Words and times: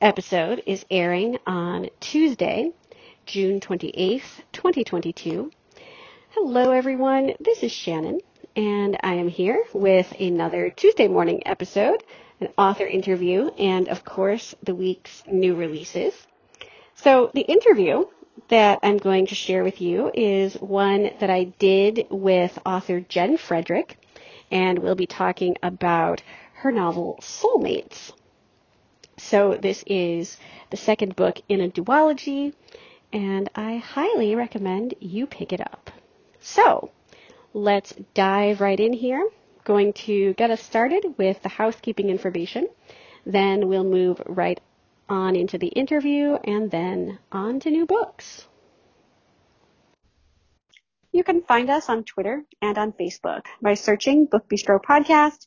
Episode 0.00 0.62
is 0.66 0.84
airing 0.90 1.38
on 1.46 1.88
Tuesday, 1.98 2.72
June 3.26 3.58
28th, 3.58 4.42
2022. 4.52 5.50
Hello, 6.30 6.70
everyone. 6.70 7.32
This 7.40 7.62
is 7.62 7.72
Shannon, 7.72 8.20
and 8.54 8.96
I 9.02 9.14
am 9.14 9.28
here 9.28 9.64
with 9.72 10.12
another 10.20 10.70
Tuesday 10.70 11.08
morning 11.08 11.42
episode, 11.46 12.04
an 12.40 12.48
author 12.56 12.86
interview, 12.86 13.48
and 13.58 13.88
of 13.88 14.04
course, 14.04 14.54
the 14.62 14.74
week's 14.74 15.24
new 15.26 15.56
releases. 15.56 16.14
So, 16.94 17.30
the 17.34 17.40
interview 17.40 18.04
that 18.48 18.78
I'm 18.82 18.98
going 18.98 19.26
to 19.26 19.34
share 19.34 19.64
with 19.64 19.80
you 19.80 20.12
is 20.14 20.54
one 20.54 21.10
that 21.18 21.30
I 21.30 21.44
did 21.58 22.06
with 22.10 22.56
author 22.64 23.00
Jen 23.00 23.36
Frederick, 23.36 23.98
and 24.50 24.78
we'll 24.78 24.94
be 24.94 25.06
talking 25.06 25.56
about 25.62 26.22
her 26.54 26.70
novel 26.70 27.18
Soulmates. 27.20 28.12
So 29.18 29.58
this 29.60 29.84
is 29.86 30.36
the 30.70 30.76
second 30.76 31.16
book 31.16 31.40
in 31.48 31.60
a 31.60 31.68
duology, 31.68 32.54
and 33.12 33.50
I 33.54 33.76
highly 33.76 34.34
recommend 34.34 34.94
you 35.00 35.26
pick 35.26 35.52
it 35.52 35.60
up. 35.60 35.90
So 36.40 36.90
let's 37.52 37.94
dive 38.14 38.60
right 38.60 38.78
in 38.78 38.92
here. 38.92 39.28
Going 39.64 39.92
to 40.04 40.34
get 40.34 40.50
us 40.50 40.62
started 40.62 41.14
with 41.18 41.42
the 41.42 41.48
housekeeping 41.48 42.10
information. 42.10 42.68
Then 43.26 43.68
we'll 43.68 43.84
move 43.84 44.22
right 44.26 44.60
on 45.08 45.36
into 45.36 45.58
the 45.58 45.68
interview 45.68 46.34
and 46.44 46.70
then 46.70 47.18
on 47.32 47.60
to 47.60 47.70
new 47.70 47.86
books. 47.86 48.46
You 51.12 51.24
can 51.24 51.42
find 51.42 51.68
us 51.70 51.88
on 51.88 52.04
Twitter 52.04 52.44
and 52.62 52.78
on 52.78 52.92
Facebook 52.92 53.42
by 53.60 53.74
searching 53.74 54.26
Book 54.26 54.48
Bistro 54.48 54.78
Podcast. 54.80 55.46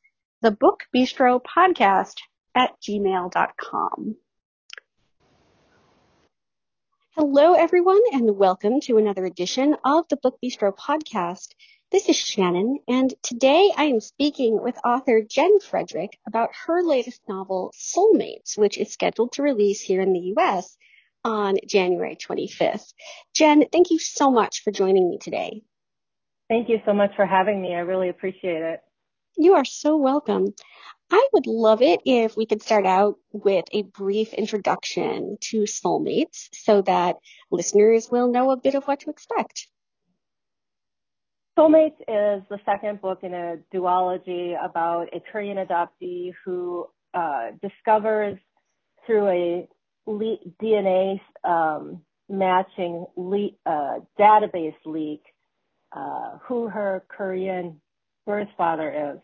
the 0.41 0.51
Book 0.51 0.85
Bistro 0.95 1.39
Podcast 1.39 2.15
at 2.55 2.71
gmail.com. 2.81 4.15
Hello, 7.15 7.53
everyone, 7.53 8.01
and 8.11 8.37
welcome 8.37 8.81
to 8.81 8.97
another 8.97 9.25
edition 9.25 9.75
of 9.85 10.05
the 10.09 10.17
Book 10.17 10.39
Bistro 10.43 10.75
Podcast. 10.75 11.49
This 11.91 12.09
is 12.09 12.15
Shannon, 12.15 12.79
and 12.87 13.13
today 13.21 13.69
I 13.77 13.83
am 13.83 13.99
speaking 13.99 14.59
with 14.61 14.79
author 14.83 15.21
Jen 15.21 15.59
Frederick 15.59 16.17
about 16.27 16.49
her 16.65 16.81
latest 16.81 17.21
novel, 17.29 17.71
Soulmates, 17.77 18.57
which 18.57 18.79
is 18.79 18.91
scheduled 18.91 19.33
to 19.33 19.43
release 19.43 19.81
here 19.81 20.01
in 20.01 20.13
the 20.13 20.33
U.S 20.37 20.77
on 21.23 21.57
January 21.67 22.15
25th. 22.15 22.93
Jen, 23.35 23.65
thank 23.71 23.91
you 23.91 23.99
so 23.99 24.31
much 24.31 24.63
for 24.63 24.71
joining 24.71 25.07
me 25.07 25.19
today. 25.19 25.61
Thank 26.49 26.67
you 26.67 26.79
so 26.85 26.93
much 26.93 27.11
for 27.15 27.27
having 27.27 27.61
me. 27.61 27.75
I 27.75 27.79
really 27.79 28.09
appreciate 28.09 28.61
it. 28.61 28.81
You 29.37 29.53
are 29.53 29.65
so 29.65 29.97
welcome. 29.97 30.53
I 31.11 31.27
would 31.33 31.47
love 31.47 31.81
it 31.81 32.01
if 32.05 32.37
we 32.37 32.45
could 32.45 32.61
start 32.61 32.85
out 32.85 33.17
with 33.31 33.65
a 33.71 33.83
brief 33.83 34.33
introduction 34.33 35.37
to 35.41 35.63
Soulmates 35.63 36.49
so 36.53 36.81
that 36.83 37.17
listeners 37.49 38.09
will 38.09 38.31
know 38.31 38.51
a 38.51 38.57
bit 38.57 38.75
of 38.75 38.85
what 38.85 39.01
to 39.01 39.09
expect. 39.09 39.67
Soulmates 41.57 41.99
is 42.01 42.43
the 42.49 42.59
second 42.65 43.01
book 43.01 43.19
in 43.23 43.33
a 43.33 43.57
duology 43.73 44.53
about 44.63 45.09
a 45.13 45.19
Korean 45.19 45.57
adoptee 45.57 46.33
who 46.45 46.87
uh, 47.13 47.51
discovers 47.61 48.37
through 49.05 49.27
a 49.27 49.67
le- 50.07 50.39
DNA 50.61 51.19
um, 51.43 52.01
matching 52.29 53.05
le- 53.17 53.49
uh, 53.65 53.99
database 54.17 54.75
leak 54.85 55.23
uh, 55.93 56.37
who 56.43 56.67
her 56.69 57.03
Korean 57.09 57.81
birth 58.31 58.47
father 58.57 59.13
is. 59.13 59.19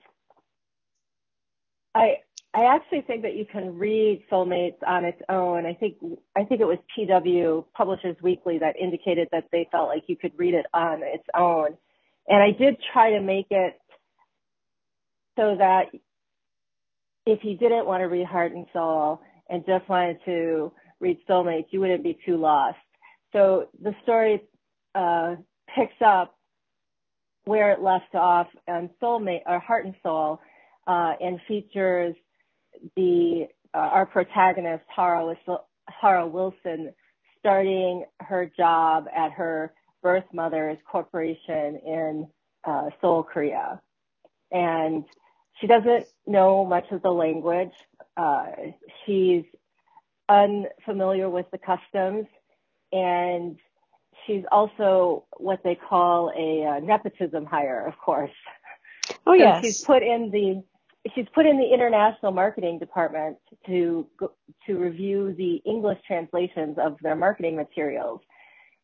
I 1.96 2.18
I 2.54 2.76
actually 2.76 3.02
think 3.02 3.22
that 3.22 3.36
you 3.36 3.46
can 3.46 3.78
read 3.78 4.24
Soulmates 4.32 4.82
on 4.86 5.06
its 5.06 5.22
own. 5.30 5.66
I 5.66 5.74
think 5.74 5.96
I 6.36 6.44
think 6.44 6.60
it 6.60 6.66
was 6.66 6.78
PW 6.98 7.66
Publishers 7.76 8.18
Weekly 8.22 8.58
that 8.60 8.76
indicated 8.78 9.30
that 9.32 9.46
they 9.52 9.68
felt 9.72 9.88
like 9.88 10.04
you 10.08 10.18
could 10.18 10.34
read 10.38 10.54
it 10.54 10.66
on 10.74 11.02
its 11.04 11.24
own. 11.36 11.78
And 12.28 12.44
I 12.44 12.52
did 12.52 12.76
try 12.92 13.12
to 13.12 13.22
make 13.22 13.48
it 13.50 13.80
so 15.38 15.56
that 15.58 15.86
if 17.26 17.40
you 17.44 17.58
didn't 17.58 17.86
want 17.86 18.02
to 18.02 18.08
read 18.08 18.26
Heart 18.26 18.54
and 18.54 18.66
Soul, 18.74 19.22
and 19.50 19.66
just 19.66 19.88
wanted 19.88 20.18
to 20.26 20.72
read 21.00 21.18
Soulmates, 21.30 21.68
you 21.72 21.80
wouldn't 21.80 22.04
be 22.04 22.18
too 22.26 22.38
lost. 22.38 22.78
So 23.32 23.70
the 23.82 23.94
story 24.04 24.42
uh, 24.96 25.36
picks 25.74 26.02
up 26.06 26.37
where 27.48 27.72
it 27.72 27.82
left 27.82 28.14
off 28.14 28.48
on 28.68 28.90
Soulmate 29.02 29.42
or 29.46 29.60
Heart 29.60 29.86
and 29.86 29.96
Soul, 30.04 30.40
uh, 30.86 31.14
and 31.22 31.40
features 31.48 32.16
the 32.96 33.48
uh, 33.74 33.78
our 33.78 34.06
protagonist 34.06 34.84
Hara, 34.94 35.36
Hara 35.88 36.28
Wilson 36.28 36.94
starting 37.40 38.06
her 38.20 38.52
job 38.58 39.06
at 39.16 39.32
her 39.32 39.74
birth 40.04 40.26
mother's 40.34 40.78
corporation 40.90 41.80
in 41.86 42.28
uh, 42.66 42.90
Seoul, 43.02 43.24
Korea, 43.24 43.82
and 44.52 45.06
she 45.60 45.68
doesn't 45.68 46.06
know 46.26 46.66
much 46.66 46.86
of 46.92 47.02
the 47.02 47.10
language. 47.10 47.74
Uh, 48.16 48.48
she's 49.06 49.44
unfamiliar 50.30 51.30
with 51.30 51.46
the 51.52 51.58
customs 51.58 52.28
and 52.92 53.58
she's 54.28 54.44
also 54.52 55.26
what 55.38 55.60
they 55.64 55.76
call 55.76 56.32
a 56.38 56.66
uh, 56.66 56.80
nepotism 56.80 57.46
hire, 57.46 57.88
of 57.88 57.98
course. 57.98 58.32
Oh 59.26 59.32
so 59.32 59.34
yes. 59.34 59.66
She's 59.66 59.82
put 59.84 60.04
in 60.04 60.30
the 60.32 60.64
she's 61.16 61.28
put 61.34 61.46
in 61.46 61.58
the 61.58 61.74
international 61.74 62.32
marketing 62.32 62.80
department 62.80 63.38
to 63.66 64.08
to 64.68 64.78
review 64.78 65.34
the 65.38 65.62
English 65.66 66.00
translations 66.06 66.78
of 66.78 66.98
their 67.02 67.16
marketing 67.16 67.56
materials. 67.56 68.22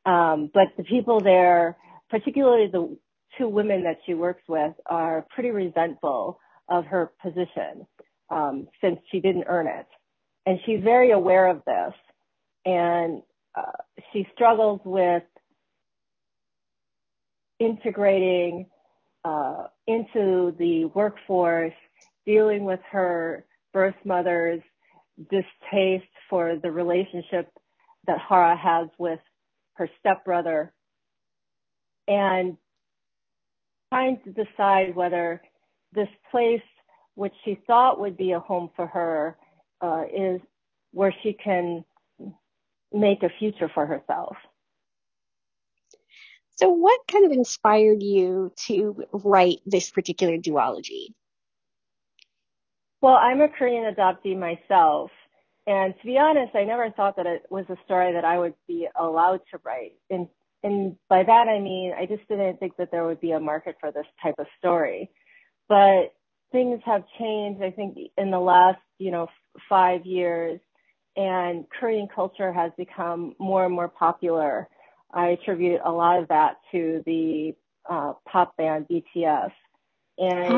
Um, 0.06 0.50
but 0.54 0.68
the 0.78 0.84
people 0.84 1.20
there, 1.20 1.78
particularly 2.10 2.68
the 2.72 2.98
two 3.38 3.48
women 3.48 3.84
that 3.84 3.98
she 4.06 4.14
works 4.14 4.44
with, 4.48 4.74
are 4.86 5.26
pretty 5.34 5.50
resentful 5.50 6.40
of 6.70 6.86
her 6.86 7.12
position 7.22 7.86
um, 8.30 8.68
since 8.82 9.00
she 9.12 9.20
didn't 9.20 9.46
earn 9.48 9.68
it. 9.68 9.88
And 10.46 10.60
she's 10.66 10.82
very 10.84 11.12
aware 11.12 11.48
of 11.48 11.62
this. 11.66 11.94
And 12.66 13.22
uh, 13.56 13.72
she 14.12 14.28
struggles 14.34 14.82
with 14.84 15.24
integrating 17.60 18.68
uh, 19.24 19.68
into 19.88 20.54
the 20.60 20.86
workforce, 20.94 21.74
dealing 22.26 22.66
with 22.66 22.80
her 22.92 23.46
birth 23.74 23.96
mother's 24.06 24.62
distaste 25.30 26.06
for 26.30 26.58
the 26.62 26.72
relationship 26.72 27.50
that 28.08 28.18
Hara 28.20 28.58
has 28.58 28.90
with 28.98 29.20
her 29.76 29.90
stepbrother, 30.00 30.74
and 32.08 32.58
trying 33.92 34.20
to 34.26 34.32
decide 34.32 34.96
whether 34.96 35.42
this 35.94 36.10
place, 36.32 36.62
which 37.16 37.34
she 37.46 37.60
thought 37.68 38.00
would 38.00 38.18
be 38.18 38.32
a 38.32 38.40
home 38.40 38.70
for 38.76 38.88
her, 38.88 39.38
uh, 39.82 40.04
is 40.14 40.42
where 40.92 41.14
she 41.24 41.34
can 41.34 41.84
make 42.92 43.24
a 43.24 43.30
future 43.40 43.70
for 43.74 43.86
herself. 43.86 44.36
So, 46.56 46.70
what 46.70 47.02
kind 47.12 47.26
of 47.26 47.32
inspired 47.32 48.04
you 48.04 48.52
to 48.68 49.06
write 49.12 49.60
this 49.66 49.90
particular 49.92 50.38
duology? 50.38 51.14
Well, 53.02 53.16
I'm 53.16 53.42
a 53.42 53.50
Korean 53.50 53.94
adoptee 53.94 54.38
myself, 54.38 55.12
And 55.66 55.94
to 56.00 56.06
be 56.06 56.18
honest, 56.18 56.56
I 56.56 56.64
never 56.66 56.90
thought 56.92 57.16
that 57.18 57.26
it 57.26 57.44
was 57.50 57.66
a 57.70 57.78
story 57.86 58.14
that 58.14 58.26
I 58.26 58.38
would 58.38 58.54
be 58.68 58.88
allowed 59.00 59.42
to 59.52 59.60
write. 59.64 59.94
And, 60.10 60.28
and 60.64 60.98
by 61.10 61.24
that 61.24 61.48
I 61.48 61.60
mean, 61.60 61.94
I 61.98 62.06
just 62.06 62.28
didn't 62.28 62.60
think 62.60 62.78
that 62.78 62.92
there 62.92 63.06
would 63.06 63.22
be 63.22 63.32
a 63.32 63.40
market 63.40 63.78
for 63.80 63.92
this 63.92 64.06
type 64.22 64.36
of 64.40 64.48
story. 64.60 65.10
But 65.70 66.14
things 66.52 66.82
have 66.86 67.04
changed, 67.20 67.64
I 67.64 67.72
think, 67.72 67.98
in 68.18 68.32
the 68.32 68.40
last, 68.40 68.80
you 69.00 69.12
know, 69.12 69.28
five 69.70 70.06
years 70.06 70.60
and 71.16 71.66
Korean 71.80 72.08
culture 72.14 72.52
has 72.52 72.72
become 72.78 73.36
more 73.40 73.66
and 73.66 73.74
more 73.74 73.88
popular. 73.88 74.68
I 75.14 75.30
attribute 75.30 75.82
a 75.86 75.92
lot 75.92 76.20
of 76.20 76.28
that 76.30 76.58
to 76.72 77.04
the 77.06 77.54
uh, 77.90 78.14
pop 78.28 78.58
band 78.58 78.88
BTS. 78.90 79.52
And. 80.18 80.54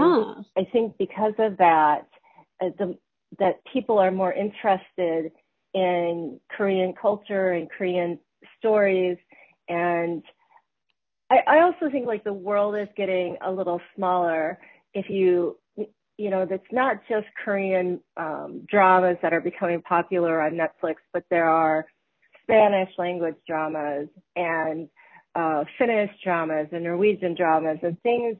I 0.57 0.65
think 0.71 0.97
because 0.97 1.33
of 1.37 1.57
that, 1.57 2.07
uh, 2.61 2.69
the, 2.77 2.97
that 3.39 3.59
people 3.71 3.99
are 3.99 4.11
more 4.11 4.33
interested 4.33 5.31
in 5.73 6.39
Korean 6.49 6.93
culture 6.99 7.51
and 7.51 7.69
Korean 7.69 8.19
stories. 8.57 9.17
And 9.67 10.23
I, 11.29 11.39
I 11.47 11.59
also 11.61 11.89
think 11.91 12.07
like 12.07 12.23
the 12.23 12.33
world 12.33 12.75
is 12.77 12.87
getting 12.95 13.37
a 13.45 13.51
little 13.51 13.81
smaller. 13.95 14.59
If 14.93 15.09
you, 15.09 15.57
you 16.17 16.29
know, 16.29 16.45
that's 16.45 16.63
not 16.71 17.01
just 17.09 17.27
Korean 17.43 17.99
um, 18.15 18.61
dramas 18.69 19.17
that 19.21 19.33
are 19.33 19.41
becoming 19.41 19.81
popular 19.81 20.41
on 20.41 20.53
Netflix, 20.53 20.95
but 21.11 21.25
there 21.29 21.49
are 21.49 21.85
Spanish 22.45 22.89
language 22.97 23.35
dramas 23.47 24.07
and 24.35 24.87
uh, 25.35 25.63
Finnish 25.77 26.11
dramas 26.23 26.67
and 26.71 26.83
Norwegian 26.83 27.35
dramas 27.35 27.79
and 27.83 28.01
things, 28.01 28.37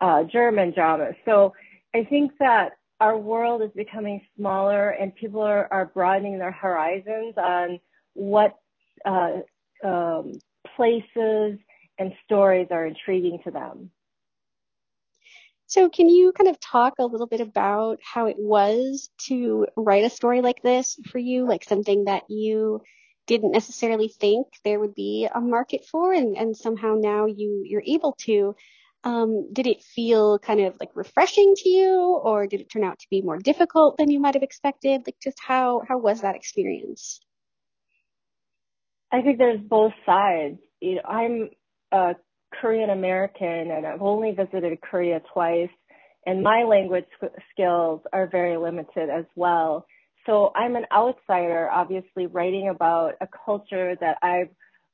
uh, 0.00 0.24
German 0.24 0.72
dramas. 0.72 1.14
So 1.24 1.54
I 1.94 2.04
think 2.04 2.32
that 2.40 2.72
our 3.00 3.16
world 3.16 3.62
is 3.62 3.70
becoming 3.74 4.20
smaller 4.36 4.90
and 4.90 5.14
people 5.14 5.40
are, 5.40 5.68
are 5.72 5.86
broadening 5.86 6.38
their 6.38 6.52
horizons 6.52 7.34
on 7.36 7.78
what 8.14 8.56
uh, 9.04 9.40
um, 9.84 10.32
places 10.76 11.58
and 11.98 12.12
stories 12.24 12.68
are 12.70 12.86
intriguing 12.86 13.38
to 13.44 13.50
them. 13.50 13.90
So, 15.66 15.88
can 15.88 16.08
you 16.08 16.32
kind 16.32 16.48
of 16.48 16.60
talk 16.60 16.94
a 16.98 17.06
little 17.06 17.26
bit 17.26 17.40
about 17.40 17.98
how 18.02 18.26
it 18.26 18.36
was 18.38 19.08
to 19.26 19.66
write 19.76 20.04
a 20.04 20.10
story 20.10 20.42
like 20.42 20.62
this 20.62 20.98
for 21.10 21.18
you, 21.18 21.46
like 21.46 21.64
something 21.64 22.04
that 22.04 22.24
you 22.28 22.80
didn't 23.26 23.52
necessarily 23.52 24.08
think 24.08 24.46
there 24.64 24.80
would 24.80 24.94
be 24.94 25.28
a 25.32 25.40
market 25.40 25.84
for, 25.90 26.12
and, 26.12 26.36
and 26.36 26.56
somehow 26.56 26.94
now 26.98 27.26
you 27.26 27.62
you're 27.66 27.82
able 27.86 28.14
to? 28.20 28.54
Um, 29.04 29.52
did 29.52 29.66
it 29.66 29.82
feel 29.82 30.38
kind 30.38 30.60
of 30.60 30.76
like 30.80 30.90
refreshing 30.94 31.54
to 31.56 31.68
you, 31.68 32.20
or 32.22 32.46
did 32.46 32.60
it 32.60 32.70
turn 32.70 32.84
out 32.84 32.98
to 33.00 33.06
be 33.10 33.20
more 33.20 33.38
difficult 33.38 33.98
than 33.98 34.10
you 34.10 34.18
might 34.18 34.34
have 34.34 34.42
expected? 34.42 35.02
Like, 35.06 35.16
just 35.22 35.38
how 35.40 35.82
how 35.86 35.98
was 35.98 36.22
that 36.22 36.36
experience? 36.36 37.20
I 39.12 39.22
think 39.22 39.38
there's 39.38 39.60
both 39.60 39.92
sides. 40.06 40.58
You 40.80 40.96
know, 40.96 41.02
I'm 41.08 41.50
a 41.92 42.14
Korean 42.60 42.90
American, 42.90 43.70
and 43.70 43.86
I've 43.86 44.02
only 44.02 44.32
visited 44.32 44.80
Korea 44.80 45.20
twice, 45.32 45.70
and 46.26 46.42
my 46.42 46.64
language 46.64 47.04
skills 47.52 48.00
are 48.12 48.26
very 48.26 48.56
limited 48.56 49.10
as 49.10 49.24
well. 49.36 49.86
So 50.26 50.52
I'm 50.54 50.76
an 50.76 50.86
outsider, 50.92 51.68
obviously, 51.70 52.26
writing 52.26 52.68
about 52.68 53.14
a 53.20 53.28
culture 53.44 53.96
that 54.00 54.16
I've 54.22 54.48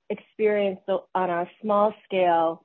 experienced 0.09 0.83
on 1.15 1.31
a 1.31 1.45
small 1.63 1.95
scale. 2.05 2.65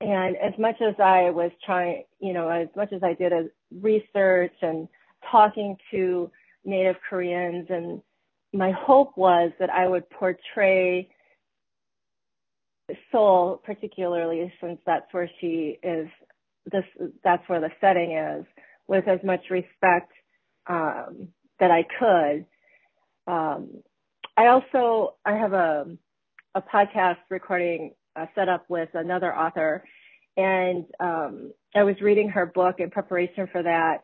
And 0.00 0.36
as 0.36 0.58
much 0.58 0.76
as 0.80 0.94
I 0.98 1.30
was 1.30 1.50
trying, 1.64 2.04
you 2.20 2.32
know, 2.32 2.48
as 2.48 2.68
much 2.76 2.92
as 2.92 3.02
I 3.02 3.14
did 3.14 3.32
a 3.32 3.46
research 3.80 4.54
and 4.62 4.88
talking 5.30 5.76
to 5.92 6.30
Native 6.64 6.96
Koreans, 7.08 7.66
and 7.70 8.02
my 8.52 8.72
hope 8.72 9.16
was 9.16 9.52
that 9.60 9.70
I 9.70 9.86
would 9.86 10.08
portray 10.10 11.08
Seoul, 13.12 13.60
particularly 13.64 14.52
since 14.60 14.80
that's 14.86 15.12
where 15.12 15.30
she 15.40 15.78
is, 15.82 16.08
this 16.70 16.84
that's 17.22 17.46
where 17.48 17.60
the 17.60 17.70
setting 17.80 18.12
is, 18.12 18.44
with 18.86 19.06
as 19.06 19.20
much 19.22 19.40
respect 19.50 20.12
um, 20.68 21.28
that 21.60 21.70
I 21.70 21.84
could. 21.98 22.46
Um, 23.26 23.82
I 24.36 24.46
also 24.46 25.14
I 25.24 25.36
have 25.36 25.52
a 25.52 25.86
a 26.54 26.62
podcast 26.62 27.18
recording 27.30 27.94
uh, 28.16 28.26
set 28.34 28.48
up 28.48 28.64
with 28.68 28.88
another 28.94 29.36
author, 29.36 29.84
and 30.36 30.84
um, 31.00 31.52
I 31.74 31.82
was 31.82 32.00
reading 32.00 32.28
her 32.30 32.46
book 32.46 32.76
in 32.80 32.90
preparation 32.90 33.48
for 33.50 33.62
that. 33.62 34.02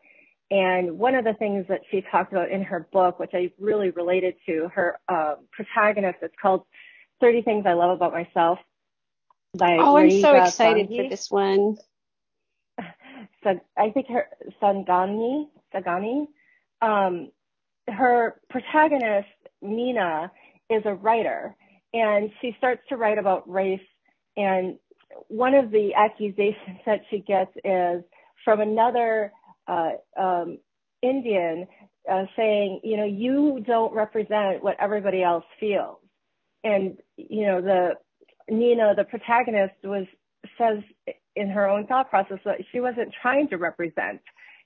And 0.51 0.99
one 0.99 1.15
of 1.15 1.25
the 1.25 1.33
things 1.33 1.65
that 1.69 1.81
she 1.89 2.03
talked 2.11 2.31
about 2.31 2.51
in 2.51 2.61
her 2.63 2.87
book, 2.91 3.17
which 3.19 3.31
I 3.33 3.51
really 3.59 3.89
related 3.89 4.35
to, 4.45 4.69
her 4.75 4.99
uh, 5.09 5.35
protagonist, 5.51 6.19
it's 6.21 6.35
called 6.39 6.63
30 7.19 7.41
Things 7.41 7.65
I 7.65 7.73
Love 7.73 7.91
About 7.91 8.13
Myself 8.13 8.59
by 9.57 9.77
Oh, 9.79 9.97
I'm 9.97 10.11
so 10.21 10.35
excited 10.35 10.87
for 10.87 11.09
this 11.09 11.31
one. 11.31 11.77
So 13.43 13.59
I 13.77 13.91
think 13.91 14.07
her 14.07 14.27
Sanghani, 14.61 15.47
Sagani, 15.73 16.25
um, 16.81 17.31
her 17.87 18.35
protagonist, 18.49 19.27
Nina, 19.61 20.31
is 20.69 20.83
a 20.85 20.93
writer 20.93 21.55
and 21.93 22.29
she 22.41 22.53
starts 22.57 22.81
to 22.89 22.97
write 22.97 23.17
about 23.17 23.49
race 23.49 23.79
and 24.37 24.77
one 25.27 25.53
of 25.53 25.71
the 25.71 25.93
accusations 25.95 26.79
that 26.85 27.01
she 27.09 27.19
gets 27.19 27.51
is 27.63 28.03
from 28.43 28.61
another 28.61 29.31
uh, 29.67 29.91
um, 30.19 30.59
Indian 31.01 31.67
uh, 32.11 32.25
saying, 32.35 32.81
you 32.83 32.97
know, 32.97 33.05
you 33.05 33.63
don't 33.65 33.93
represent 33.93 34.63
what 34.63 34.75
everybody 34.79 35.23
else 35.23 35.45
feels. 35.59 35.97
And, 36.63 36.97
you 37.17 37.45
know, 37.45 37.61
the 37.61 37.91
Nina, 38.49 38.93
the 38.95 39.03
protagonist, 39.03 39.73
was 39.83 40.05
says 40.57 40.83
in 41.35 41.49
her 41.49 41.67
own 41.67 41.87
thought 41.87 42.09
process 42.09 42.37
that 42.45 42.59
she 42.71 42.79
wasn't 42.79 43.11
trying 43.21 43.47
to 43.49 43.57
represent, 43.57 44.21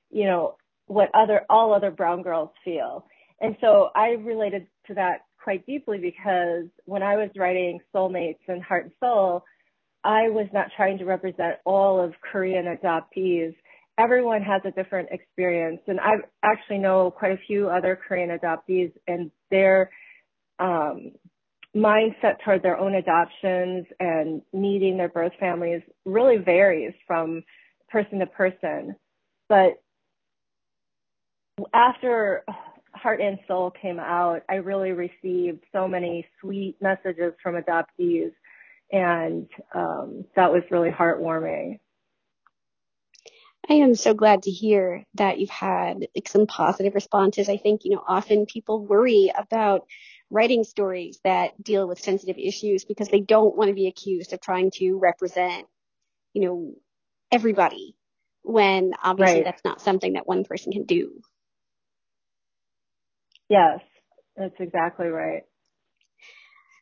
you 0.09 0.25
know, 0.25 0.55
what 0.89 1.09
other 1.13 1.45
all 1.49 1.73
other 1.73 1.91
brown 1.91 2.23
girls 2.23 2.49
feel. 2.65 3.05
And 3.39 3.55
so 3.61 3.89
I 3.95 4.09
related 4.09 4.65
to 4.87 4.95
that 4.95 5.21
quite 5.41 5.65
deeply 5.65 5.99
because 5.99 6.65
when 6.85 7.03
I 7.03 7.15
was 7.15 7.29
writing 7.37 7.79
Soulmates 7.93 8.39
and 8.47 8.61
Heart 8.61 8.85
and 8.85 8.93
Soul, 8.99 9.43
I 10.03 10.29
was 10.29 10.47
not 10.51 10.67
trying 10.75 10.97
to 10.97 11.05
represent 11.05 11.57
all 11.63 12.03
of 12.03 12.13
Korean 12.31 12.65
adoptees. 12.65 13.55
Everyone 13.99 14.41
has 14.41 14.61
a 14.65 14.71
different 14.71 15.09
experience, 15.11 15.81
and 15.87 15.99
I 15.99 16.13
actually 16.43 16.79
know 16.79 17.11
quite 17.11 17.33
a 17.33 17.41
few 17.47 17.69
other 17.69 17.95
Korean 18.07 18.29
adoptees, 18.29 18.91
and 19.07 19.29
their 19.51 19.91
um, 20.57 21.11
mindset 21.75 22.39
toward 22.43 22.63
their 22.63 22.79
own 22.79 22.95
adoptions 22.95 23.85
and 23.99 24.41
meeting 24.53 24.97
their 24.97 25.09
birth 25.09 25.33
families 25.39 25.81
really 26.05 26.37
varies 26.37 26.93
from 27.05 27.43
person 27.89 28.19
to 28.19 28.25
person. 28.25 28.95
But 29.49 29.81
after 31.73 32.43
Heart 32.93 33.21
and 33.21 33.39
Soul 33.47 33.71
came 33.71 33.99
out, 33.99 34.43
I 34.49 34.55
really 34.55 34.91
received 34.91 35.63
so 35.71 35.87
many 35.87 36.25
sweet 36.41 36.75
messages 36.81 37.33
from 37.41 37.55
adoptees 37.55 38.31
and 38.91 39.47
um, 39.73 40.25
that 40.35 40.51
was 40.51 40.63
really 40.71 40.89
heartwarming. 40.89 41.79
I 43.69 43.73
am 43.73 43.93
so 43.93 44.15
glad 44.15 44.43
to 44.43 44.51
hear 44.51 45.05
that 45.15 45.39
you've 45.39 45.49
had 45.51 46.07
like 46.15 46.27
some 46.27 46.47
positive 46.47 46.95
responses. 46.95 47.49
I 47.49 47.57
think, 47.57 47.81
you 47.83 47.91
know, 47.91 48.03
often 48.07 48.47
people 48.47 48.83
worry 48.83 49.31
about 49.37 49.85
writing 50.31 50.63
stories 50.63 51.19
that 51.23 51.61
deal 51.61 51.87
with 51.87 51.99
sensitive 51.99 52.37
issues 52.37 52.85
because 52.85 53.09
they 53.09 53.21
don't 53.21 53.55
want 53.55 53.67
to 53.67 53.75
be 53.75 53.87
accused 53.87 54.33
of 54.33 54.41
trying 54.41 54.71
to 54.71 54.97
represent, 54.97 55.67
you 56.33 56.41
know, 56.41 56.73
everybody 57.31 57.95
when 58.41 58.93
obviously 59.03 59.35
right. 59.35 59.45
that's 59.45 59.63
not 59.63 59.81
something 59.81 60.13
that 60.13 60.27
one 60.27 60.45
person 60.45 60.71
can 60.71 60.85
do. 60.85 61.21
Yes, 63.49 63.79
that's 64.37 64.55
exactly 64.59 65.07
right. 65.07 65.43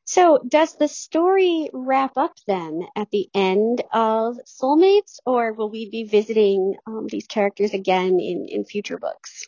So 0.05 0.39
does 0.47 0.75
the 0.75 0.88
story 0.88 1.69
wrap 1.74 2.15
up 2.15 2.33
then 2.47 2.88
at 2.95 3.12
the 3.12 3.27
end 3.33 3.83
of 3.91 4.38
Soulmates, 4.45 5.19
or 5.25 5.51
will 5.51 5.69
we 5.69 5.89
be 5.89 6.05
visiting 6.05 6.75
um, 6.86 7.07
these 7.07 7.27
characters 7.27 7.74
again 7.74 8.19
in, 8.21 8.47
in 8.50 8.63
future 8.63 8.97
books? 8.97 9.45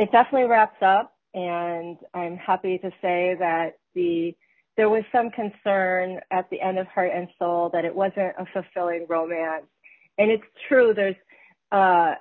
It 0.00 0.10
definitely 0.10 0.48
wraps 0.48 0.82
up, 0.82 1.14
and 1.32 1.96
I'm 2.12 2.36
happy 2.36 2.78
to 2.78 2.90
say 3.00 3.36
that 3.38 3.74
the 3.94 4.34
there 4.76 4.90
was 4.90 5.04
some 5.12 5.30
concern 5.30 6.18
at 6.32 6.50
the 6.50 6.60
end 6.60 6.80
of 6.80 6.88
Heart 6.88 7.12
and 7.14 7.28
Soul 7.38 7.70
that 7.72 7.84
it 7.84 7.94
wasn't 7.94 8.34
a 8.36 8.46
fulfilling 8.52 9.06
romance, 9.08 9.66
and 10.18 10.32
it's 10.32 10.42
true. 10.68 10.92
There's 10.92 11.14
uh, 11.70 12.14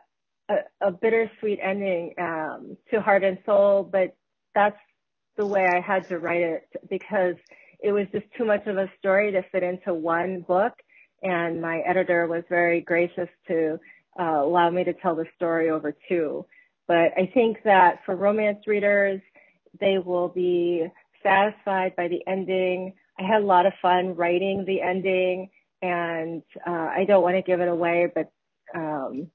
a, 0.81 0.91
bittersweet 0.91 1.59
ending 1.61 2.13
um, 2.19 2.77
to 2.91 3.01
Heart 3.01 3.23
and 3.23 3.37
Soul, 3.45 3.83
but 3.83 4.15
that's 4.55 4.77
the 5.37 5.45
way 5.45 5.67
I 5.67 5.79
had 5.79 6.07
to 6.09 6.19
write 6.19 6.41
it 6.41 6.67
because 6.89 7.35
it 7.79 7.91
was 7.91 8.07
just 8.11 8.25
too 8.37 8.45
much 8.45 8.65
of 8.67 8.77
a 8.77 8.91
story 8.99 9.31
to 9.31 9.43
fit 9.51 9.63
into 9.63 9.93
one 9.93 10.41
book. 10.41 10.73
And 11.21 11.61
my 11.61 11.79
editor 11.79 12.27
was 12.27 12.43
very 12.49 12.81
gracious 12.81 13.29
to 13.47 13.79
uh, 14.19 14.41
allow 14.43 14.69
me 14.69 14.83
to 14.83 14.93
tell 14.93 15.15
the 15.15 15.25
story 15.35 15.69
over 15.69 15.95
two. 16.07 16.45
But 16.87 17.13
I 17.17 17.31
think 17.33 17.63
that 17.63 17.99
for 18.05 18.15
romance 18.15 18.67
readers, 18.67 19.21
they 19.79 19.97
will 19.97 20.27
be 20.27 20.87
satisfied 21.23 21.95
by 21.95 22.09
the 22.09 22.21
ending. 22.27 22.93
I 23.19 23.23
had 23.23 23.41
a 23.41 23.45
lot 23.45 23.65
of 23.65 23.73
fun 23.81 24.15
writing 24.15 24.65
the 24.65 24.81
ending, 24.81 25.49
and 25.81 26.43
uh, 26.67 26.71
I 26.71 27.05
don't 27.07 27.23
want 27.23 27.35
to 27.35 27.41
give 27.41 27.61
it 27.61 27.69
away, 27.69 28.11
but 28.13 28.31
um, 28.75 29.27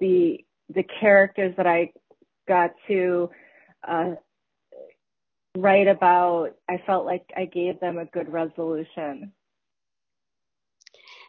the 0.00 0.44
the 0.68 0.82
characters 0.82 1.54
that 1.56 1.66
I 1.66 1.92
got 2.48 2.72
to 2.88 3.30
uh, 3.86 4.14
write 5.56 5.88
about, 5.88 6.50
I 6.68 6.82
felt 6.86 7.06
like 7.06 7.24
I 7.36 7.44
gave 7.44 7.80
them 7.80 7.98
a 7.98 8.04
good 8.04 8.32
resolution. 8.32 9.32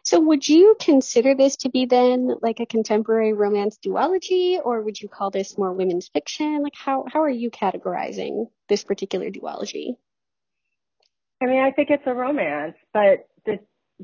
So 0.04 0.20
would 0.20 0.48
you 0.48 0.76
consider 0.80 1.34
this 1.34 1.56
to 1.56 1.68
be 1.68 1.84
then 1.84 2.34
like 2.40 2.60
a 2.60 2.66
contemporary 2.66 3.32
romance 3.34 3.78
duology 3.84 4.58
or 4.62 4.80
would 4.80 5.00
you 5.00 5.08
call 5.08 5.30
this 5.30 5.58
more 5.58 5.72
women's 5.72 6.08
fiction? 6.08 6.62
Like 6.62 6.74
how, 6.74 7.04
how 7.12 7.22
are 7.22 7.28
you 7.28 7.50
categorizing 7.50 8.46
this 8.68 8.84
particular 8.84 9.30
duology? 9.30 9.96
I 11.42 11.46
mean, 11.46 11.60
I 11.60 11.72
think 11.72 11.90
it's 11.90 12.06
a 12.06 12.14
romance, 12.14 12.74
but 12.92 13.28
the, 13.44 13.58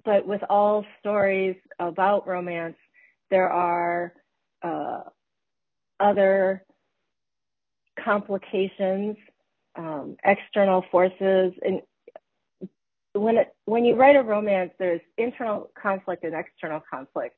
but 0.05 0.27
with 0.27 0.43
all 0.51 0.85
stories 1.01 1.57
about 1.79 2.29
romance, 2.29 2.77
there 3.31 3.49
are 3.51 4.13
other 6.01 6.65
complications, 8.03 9.17
um, 9.77 10.17
external 10.25 10.85
forces, 10.91 11.53
and 11.63 11.83
when 13.15 13.37
it, 13.37 13.55
when 13.65 13.85
you 13.85 13.95
write 13.95 14.17
a 14.17 14.23
romance, 14.23 14.73
there's 14.79 15.01
internal 15.17 15.71
conflict 15.81 16.25
and 16.25 16.35
external 16.35 16.83
conflict. 16.91 17.37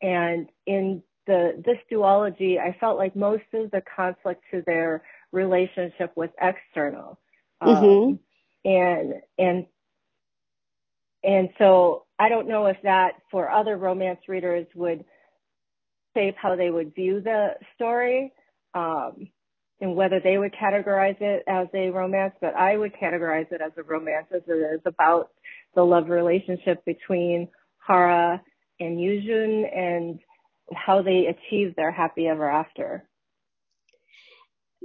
And 0.00 0.48
in 0.66 1.02
the 1.26 1.62
this 1.64 1.78
duology, 1.90 2.58
I 2.58 2.76
felt 2.78 2.98
like 2.98 3.16
most 3.16 3.44
of 3.52 3.70
the 3.70 3.82
conflict 3.94 4.42
to 4.52 4.62
their 4.66 5.02
relationship 5.32 6.12
was 6.16 6.30
external. 6.40 7.18
Mm-hmm. 7.62 7.84
Um, 7.84 8.20
and 8.64 9.14
and 9.38 9.66
and 11.24 11.48
so 11.58 12.04
I 12.18 12.28
don't 12.28 12.48
know 12.48 12.66
if 12.66 12.76
that 12.82 13.14
for 13.30 13.50
other 13.50 13.76
romance 13.76 14.20
readers 14.28 14.66
would 14.74 15.04
shape 16.16 16.36
how 16.40 16.56
they 16.56 16.70
would 16.70 16.94
view 16.94 17.20
the 17.20 17.50
story. 17.76 18.32
Um, 18.74 19.28
and 19.80 19.94
whether 19.94 20.20
they 20.20 20.38
would 20.38 20.54
categorize 20.54 21.20
it 21.20 21.42
as 21.46 21.68
a 21.74 21.90
romance, 21.90 22.34
but 22.40 22.54
I 22.54 22.76
would 22.76 22.94
categorize 22.94 23.52
it 23.52 23.60
as 23.60 23.72
a 23.76 23.82
romance 23.82 24.26
as 24.34 24.42
it 24.46 24.52
is 24.52 24.80
about 24.86 25.30
the 25.74 25.82
love 25.82 26.08
relationship 26.08 26.84
between 26.84 27.48
Hara 27.86 28.40
and 28.80 28.98
Yujun 28.98 29.64
and 29.76 30.18
how 30.74 31.02
they 31.02 31.26
achieve 31.26 31.76
their 31.76 31.90
happy 31.90 32.26
ever 32.26 32.50
after. 32.50 33.06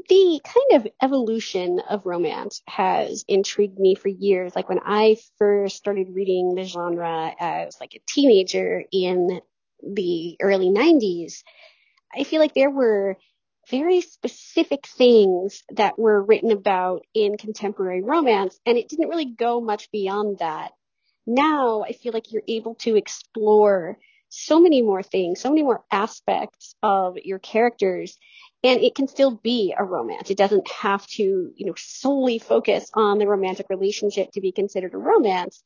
The 0.09 0.41
kind 0.43 0.81
of 0.81 0.91
evolution 1.01 1.79
of 1.79 2.05
romance 2.05 2.61
has 2.67 3.23
intrigued 3.27 3.79
me 3.79 3.95
for 3.95 4.07
years. 4.09 4.55
Like 4.55 4.67
when 4.67 4.79
I 4.83 5.17
first 5.37 5.77
started 5.77 6.07
reading 6.13 6.55
the 6.55 6.63
genre 6.63 7.33
as 7.39 7.77
like 7.79 7.93
a 7.95 8.01
teenager 8.07 8.83
in 8.91 9.41
the 9.81 10.37
early 10.41 10.69
90s, 10.69 11.43
I 12.13 12.23
feel 12.23 12.39
like 12.39 12.53
there 12.53 12.69
were 12.69 13.17
very 13.69 14.01
specific 14.01 14.85
things 14.87 15.63
that 15.71 15.97
were 15.97 16.23
written 16.23 16.51
about 16.51 17.05
in 17.13 17.37
contemporary 17.37 18.01
romance, 18.01 18.59
and 18.65 18.77
it 18.77 18.89
didn't 18.89 19.09
really 19.09 19.25
go 19.25 19.61
much 19.61 19.91
beyond 19.91 20.39
that. 20.39 20.71
Now 21.27 21.83
I 21.83 21.93
feel 21.93 22.13
like 22.13 22.31
you're 22.31 22.43
able 22.47 22.75
to 22.75 22.95
explore 22.95 23.97
so 24.29 24.59
many 24.59 24.81
more 24.81 25.03
things, 25.03 25.41
so 25.41 25.49
many 25.49 25.61
more 25.61 25.83
aspects 25.91 26.75
of 26.81 27.17
your 27.17 27.39
characters, 27.39 28.17
and 28.63 28.81
it 28.81 28.95
can 28.95 29.07
still 29.07 29.31
be 29.31 29.73
a 29.77 29.83
romance. 29.83 30.29
It 30.29 30.37
doesn't 30.37 30.69
have 30.69 31.05
to, 31.07 31.51
you 31.55 31.65
know, 31.65 31.73
solely 31.77 32.39
focus 32.39 32.89
on 32.93 33.17
the 33.17 33.27
romantic 33.27 33.67
relationship 33.69 34.31
to 34.31 34.41
be 34.41 34.51
considered 34.51 34.93
a 34.93 34.97
romance. 34.97 35.61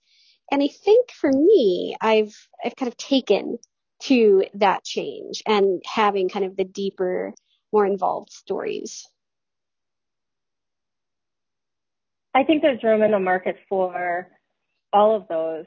And 0.51 0.61
I 0.61 0.67
think 0.67 1.11
for 1.11 1.31
me, 1.31 1.95
I've, 2.01 2.35
I've 2.63 2.75
kind 2.75 2.91
of 2.91 2.97
taken 2.97 3.59
to 4.03 4.45
that 4.55 4.83
change 4.83 5.41
and 5.45 5.81
having 5.85 6.29
kind 6.29 6.45
of 6.45 6.55
the 6.55 6.63
deeper 6.63 7.33
more 7.71 7.85
involved 7.85 8.31
stories? 8.31 9.07
I 12.33 12.43
think 12.43 12.61
there's 12.61 12.83
room 12.83 13.01
in 13.01 13.11
the 13.11 13.19
market 13.19 13.57
for 13.69 14.27
all 14.91 15.15
of 15.15 15.27
those. 15.27 15.65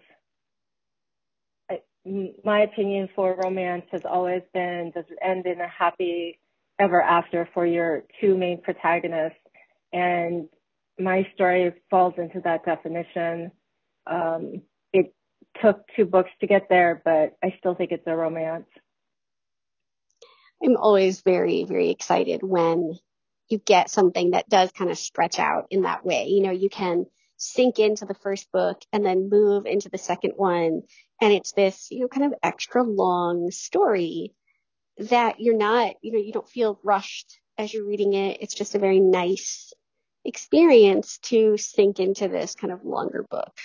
My 2.45 2.61
opinion 2.63 3.09
for 3.15 3.37
romance 3.43 3.85
has 3.93 4.03
always 4.05 4.43
been 4.55 4.93
does 4.95 5.05
it 5.11 5.19
end 5.23 5.47
in 5.47 5.61
a 5.61 5.69
happy 5.69 6.39
ever 6.79 7.03
after 7.03 7.49
for 7.53 7.67
your 7.67 8.05
two 8.21 8.37
main 8.37 8.63
protagonists? 8.63 9.39
And 9.93 10.49
my 10.99 11.27
story 11.35 11.73
falls 11.91 12.15
into 12.19 12.41
that 12.45 12.65
definition. 12.65 13.51
Um, 14.07 14.63
took 15.61 15.81
two 15.97 16.05
books 16.05 16.31
to 16.41 16.47
get 16.47 16.69
there, 16.69 17.01
but 17.05 17.37
I 17.43 17.55
still 17.59 17.75
think 17.75 17.93
it's 17.93 18.07
a 18.07 18.17
romance. 18.17 18.67
I'm 20.63 20.77
always 20.77 21.21
very, 21.23 21.65
very 21.65 21.91
excited 21.91 22.43
when 22.43 22.99
you 23.49 23.59
get 23.59 23.91
something 23.91 24.33
that 24.33 24.49
does 24.49 24.73
kind 24.73 24.91
of 24.91 24.99
stretch 24.99 25.39
out 25.39 25.67
in 25.71 25.83
that 25.83 26.05
way. 26.05 26.27
You 26.27 26.43
know, 26.43 26.51
you 26.51 26.69
can 26.69 27.07
sink 27.37 27.79
into 27.79 28.05
the 28.05 28.15
first 28.15 28.51
book 28.53 28.83
and 28.93 29.05
then 29.05 29.31
move 29.31 29.65
into 29.67 29.89
the 29.89 29.99
second 29.99 30.33
one. 30.37 30.83
And 31.21 31.33
it's 31.33 31.53
this, 31.53 31.89
you 31.91 32.01
know, 32.01 32.09
kind 32.09 32.27
of 32.27 32.39
extra 32.43 32.83
long 32.83 33.51
story 33.51 34.35
that 34.99 35.41
you're 35.41 35.57
not, 35.57 35.95
you 36.03 36.13
know, 36.13 36.19
you 36.19 36.33
don't 36.33 36.49
feel 36.49 36.81
rushed 36.83 37.39
as 37.57 37.73
you're 37.73 37.87
reading 37.87 38.15
it. 38.15 38.39
It's 38.41 38.55
just 38.55 38.75
a 38.75 38.81
very 38.81 39.01
nice 39.01 39.73
experience 40.25 41.19
to 41.19 41.57
sink 41.57 42.01
into 42.01 42.29
this 42.29 42.55
kind 42.55 42.73
of 42.73 42.85
longer 42.85 43.25
book, 43.31 43.57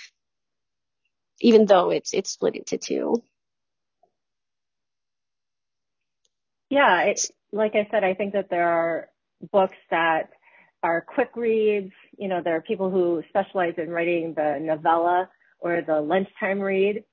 even 1.44 1.66
though 1.66 1.90
it's, 1.90 2.14
it's 2.14 2.30
split 2.30 2.56
into 2.56 2.78
two. 2.78 3.22
Yeah, 6.70 7.02
it's 7.02 7.30
like 7.52 7.74
I 7.74 7.86
said, 7.90 8.02
I 8.02 8.14
think 8.14 8.32
that 8.32 8.48
there 8.48 8.66
are 8.66 9.08
books 9.52 9.76
that 9.90 10.30
are 10.82 11.02
quick 11.02 11.36
reads. 11.36 11.92
You 12.16 12.28
know, 12.28 12.40
there 12.42 12.56
are 12.56 12.62
people 12.62 12.90
who 12.90 13.22
specialize 13.28 13.74
in 13.76 13.90
writing 13.90 14.32
the 14.34 14.58
novella 14.58 15.28
or 15.60 15.82
the 15.86 16.00
lunchtime 16.00 16.60
read. 16.60 17.04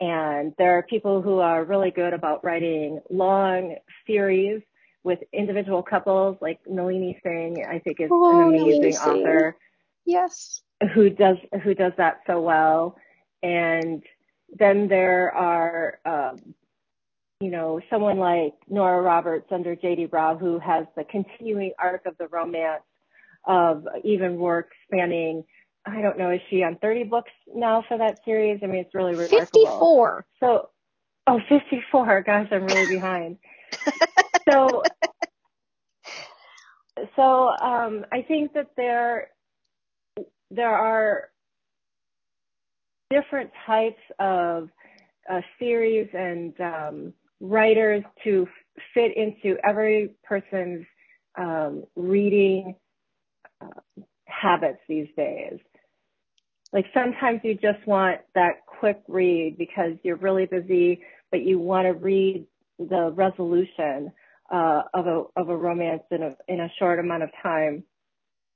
And 0.00 0.52
there 0.58 0.76
are 0.78 0.82
people 0.82 1.22
who 1.22 1.38
are 1.38 1.64
really 1.64 1.92
good 1.92 2.12
about 2.12 2.44
writing 2.44 3.00
long 3.08 3.76
series 4.04 4.62
with 5.04 5.20
individual 5.32 5.84
couples, 5.84 6.36
like 6.40 6.58
Nalini 6.66 7.20
Singh, 7.22 7.64
I 7.64 7.78
think 7.78 8.00
is 8.00 8.10
oh, 8.12 8.50
an 8.50 8.58
amazing 8.58 8.96
author. 8.96 9.56
Yes. 10.04 10.60
Who 10.92 11.08
does 11.08 11.36
who 11.62 11.74
does 11.74 11.92
that 11.98 12.22
so 12.26 12.40
well. 12.40 12.96
And 13.46 14.02
then 14.58 14.88
there 14.88 15.32
are 15.32 16.00
um, 16.04 16.54
you 17.40 17.50
know, 17.50 17.80
someone 17.90 18.18
like 18.18 18.54
Nora 18.68 19.02
Roberts 19.02 19.46
under 19.50 19.76
J.D. 19.76 20.06
Robb, 20.06 20.40
who 20.40 20.58
has 20.58 20.86
the 20.96 21.04
continuing 21.04 21.72
arc 21.78 22.06
of 22.06 22.16
the 22.18 22.28
romance 22.28 22.82
of 23.46 23.84
even 24.04 24.36
work 24.36 24.70
spanning, 24.86 25.44
I 25.84 26.00
don't 26.00 26.18
know, 26.18 26.30
is 26.30 26.40
she 26.48 26.62
on 26.62 26.76
30 26.76 27.04
books 27.04 27.30
now 27.54 27.84
for 27.86 27.98
that 27.98 28.20
series? 28.24 28.60
I 28.62 28.66
mean, 28.66 28.80
it's 28.80 28.94
really 28.94 29.12
remarkable. 29.12 29.40
54. 29.40 30.26
So, 30.40 30.70
oh, 31.26 31.40
54. 31.48 32.22
Gosh, 32.22 32.48
I'm 32.50 32.64
really 32.64 32.94
behind. 32.94 33.36
so, 34.50 34.82
so, 37.14 37.48
um, 37.48 38.06
I 38.10 38.22
think 38.22 38.54
that 38.54 38.70
there, 38.76 39.28
there 40.50 40.74
are 40.74 41.28
different 43.10 43.50
types 43.66 44.00
of 44.18 44.68
uh, 45.30 45.40
series 45.58 46.08
and, 46.12 46.60
um, 46.60 47.12
writers 47.40 48.02
to 48.24 48.46
fit 48.94 49.12
into 49.16 49.56
every 49.64 50.14
person's 50.24 50.86
um, 51.38 51.84
reading 51.94 52.74
uh, 53.60 54.02
habits 54.26 54.78
these 54.88 55.08
days. 55.16 55.58
Like 56.72 56.86
sometimes 56.92 57.40
you 57.42 57.54
just 57.54 57.86
want 57.86 58.20
that 58.34 58.66
quick 58.66 59.00
read 59.08 59.56
because 59.58 59.92
you're 60.02 60.16
really 60.16 60.46
busy, 60.46 61.02
but 61.30 61.42
you 61.42 61.58
want 61.58 61.86
to 61.86 61.92
read 61.92 62.46
the 62.78 63.12
resolution 63.14 64.12
uh, 64.52 64.82
of 64.94 65.06
a 65.06 65.22
of 65.36 65.48
a 65.48 65.56
romance 65.56 66.02
in 66.10 66.22
a 66.22 66.36
in 66.48 66.60
a 66.60 66.68
short 66.78 66.98
amount 66.98 67.22
of 67.22 67.30
time. 67.42 67.82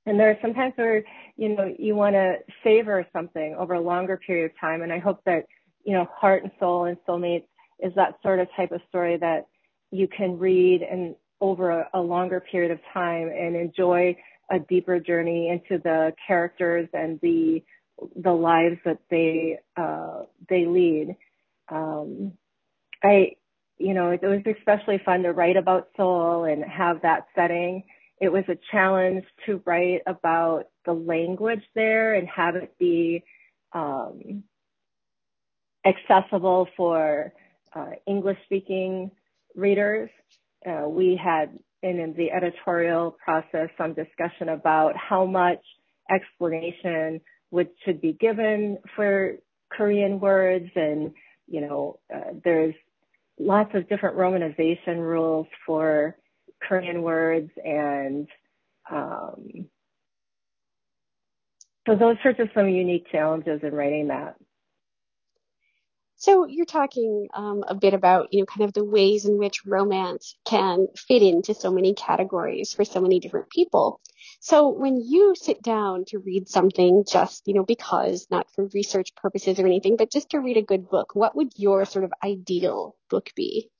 And 0.05 0.19
there 0.19 0.29
are 0.29 0.37
sometimes 0.41 0.73
where 0.75 1.03
you 1.37 1.49
know 1.49 1.73
you 1.77 1.95
want 1.95 2.15
to 2.15 2.37
savor 2.63 3.05
something 3.13 3.55
over 3.55 3.75
a 3.75 3.81
longer 3.81 4.17
period 4.17 4.51
of 4.51 4.59
time. 4.59 4.81
And 4.81 4.91
I 4.91 4.99
hope 4.99 5.21
that 5.25 5.45
you 5.83 5.93
know 5.93 6.07
Heart 6.13 6.43
and 6.43 6.51
Soul 6.59 6.85
and 6.85 6.97
Soulmates 7.07 7.45
is 7.79 7.93
that 7.95 8.15
sort 8.23 8.39
of 8.39 8.47
type 8.55 8.71
of 8.71 8.81
story 8.89 9.17
that 9.17 9.47
you 9.91 10.07
can 10.07 10.37
read 10.37 10.81
and 10.81 11.15
over 11.39 11.71
a, 11.71 11.89
a 11.95 11.99
longer 11.99 12.39
period 12.39 12.71
of 12.71 12.79
time 12.93 13.27
and 13.27 13.55
enjoy 13.55 14.15
a 14.51 14.59
deeper 14.59 14.99
journey 14.99 15.49
into 15.49 15.81
the 15.83 16.13
characters 16.25 16.87
and 16.93 17.19
the 17.21 17.63
the 18.15 18.31
lives 18.31 18.77
that 18.85 18.99
they 19.09 19.59
uh, 19.77 20.23
they 20.49 20.65
lead. 20.65 21.15
Um, 21.69 22.33
I 23.03 23.35
you 23.81 23.93
know, 23.95 24.11
it 24.11 24.21
was 24.21 24.41
especially 24.45 24.99
fun 25.03 25.23
to 25.23 25.31
write 25.33 25.57
about 25.57 25.89
Seoul 25.97 26.43
and 26.43 26.63
have 26.63 27.01
that 27.01 27.27
setting. 27.35 27.83
It 28.21 28.31
was 28.31 28.43
a 28.47 28.57
challenge 28.71 29.25
to 29.47 29.61
write 29.65 30.01
about 30.05 30.65
the 30.85 30.93
language 30.93 31.63
there 31.73 32.13
and 32.13 32.27
have 32.29 32.55
it 32.55 32.77
be 32.77 33.23
um, 33.73 34.43
accessible 35.85 36.67
for 36.77 37.33
uh, 37.75 37.91
English 38.05 38.37
speaking 38.45 39.09
readers. 39.55 40.11
Uh, 40.65 40.87
we 40.87 41.19
had 41.21 41.57
in 41.81 42.13
the 42.15 42.31
editorial 42.31 43.17
process 43.25 43.69
some 43.75 43.95
discussion 43.95 44.49
about 44.49 44.95
how 44.95 45.25
much 45.25 45.63
explanation 46.11 47.19
would 47.49 47.69
should 47.83 47.99
be 48.01 48.13
given 48.13 48.77
for 48.95 49.37
Korean 49.71 50.19
words 50.19 50.69
and 50.75 51.11
you 51.47 51.61
know 51.61 51.99
uh, 52.13 52.33
there's 52.43 52.75
lots 53.39 53.71
of 53.73 53.89
different 53.89 54.15
romanization 54.15 54.97
rules 54.97 55.47
for 55.65 56.15
Korean 56.61 57.01
words 57.01 57.51
and 57.63 58.27
um, 58.89 59.67
so 61.87 61.95
those 61.95 62.17
are 62.23 62.31
of 62.31 62.49
some 62.53 62.69
unique 62.69 63.07
challenges 63.11 63.61
in 63.63 63.73
writing 63.73 64.07
that. 64.07 64.35
So 66.17 66.45
you're 66.45 66.67
talking 66.67 67.29
um, 67.33 67.63
a 67.67 67.73
bit 67.73 67.95
about, 67.95 68.31
you 68.31 68.41
know, 68.41 68.45
kind 68.45 68.61
of 68.63 68.73
the 68.73 68.85
ways 68.85 69.25
in 69.25 69.39
which 69.39 69.65
romance 69.65 70.37
can 70.45 70.85
fit 70.95 71.23
into 71.23 71.55
so 71.55 71.71
many 71.71 71.95
categories 71.95 72.73
for 72.75 72.85
so 72.85 73.01
many 73.01 73.19
different 73.19 73.49
people. 73.49 73.99
So 74.39 74.69
when 74.69 75.01
you 75.01 75.33
sit 75.35 75.63
down 75.63 76.05
to 76.09 76.19
read 76.19 76.47
something 76.47 77.05
just, 77.09 77.47
you 77.47 77.55
know, 77.55 77.65
because 77.65 78.27
not 78.29 78.51
for 78.53 78.67
research 78.71 79.15
purposes 79.15 79.59
or 79.59 79.65
anything, 79.65 79.95
but 79.95 80.11
just 80.11 80.29
to 80.29 80.37
read 80.37 80.57
a 80.57 80.61
good 80.61 80.87
book, 80.87 81.15
what 81.15 81.35
would 81.35 81.53
your 81.55 81.85
sort 81.85 82.05
of 82.05 82.13
ideal 82.23 82.95
book 83.09 83.31
be? 83.35 83.71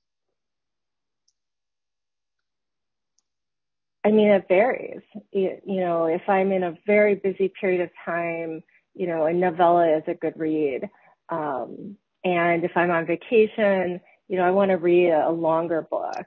I 4.04 4.12
mean, 4.12 4.30
it 4.30 4.46
varies. 4.48 5.02
You 5.32 5.60
know, 5.66 6.06
if 6.06 6.22
I'm 6.28 6.52
in 6.52 6.64
a 6.64 6.78
very 6.88 7.16
busy 7.16 7.52
period 7.60 7.82
of 7.82 7.90
time, 8.04 8.64
you 8.96 9.08
know, 9.08 9.26
a 9.26 9.34
novella 9.34 9.98
is 9.98 10.04
a 10.08 10.16
good 10.16 10.34
read. 10.38 10.90
Um, 11.30 11.98
and 12.24 12.64
if 12.64 12.72
I'm 12.76 12.92
on 12.92 13.06
vacation, 13.06 14.02
you 14.28 14.38
know, 14.38 14.44
I 14.44 14.52
want 14.52 14.72
to 14.72 14.78
read 14.78 15.10
a, 15.10 15.30
a 15.30 15.32
longer 15.32 15.84
book. 15.84 16.26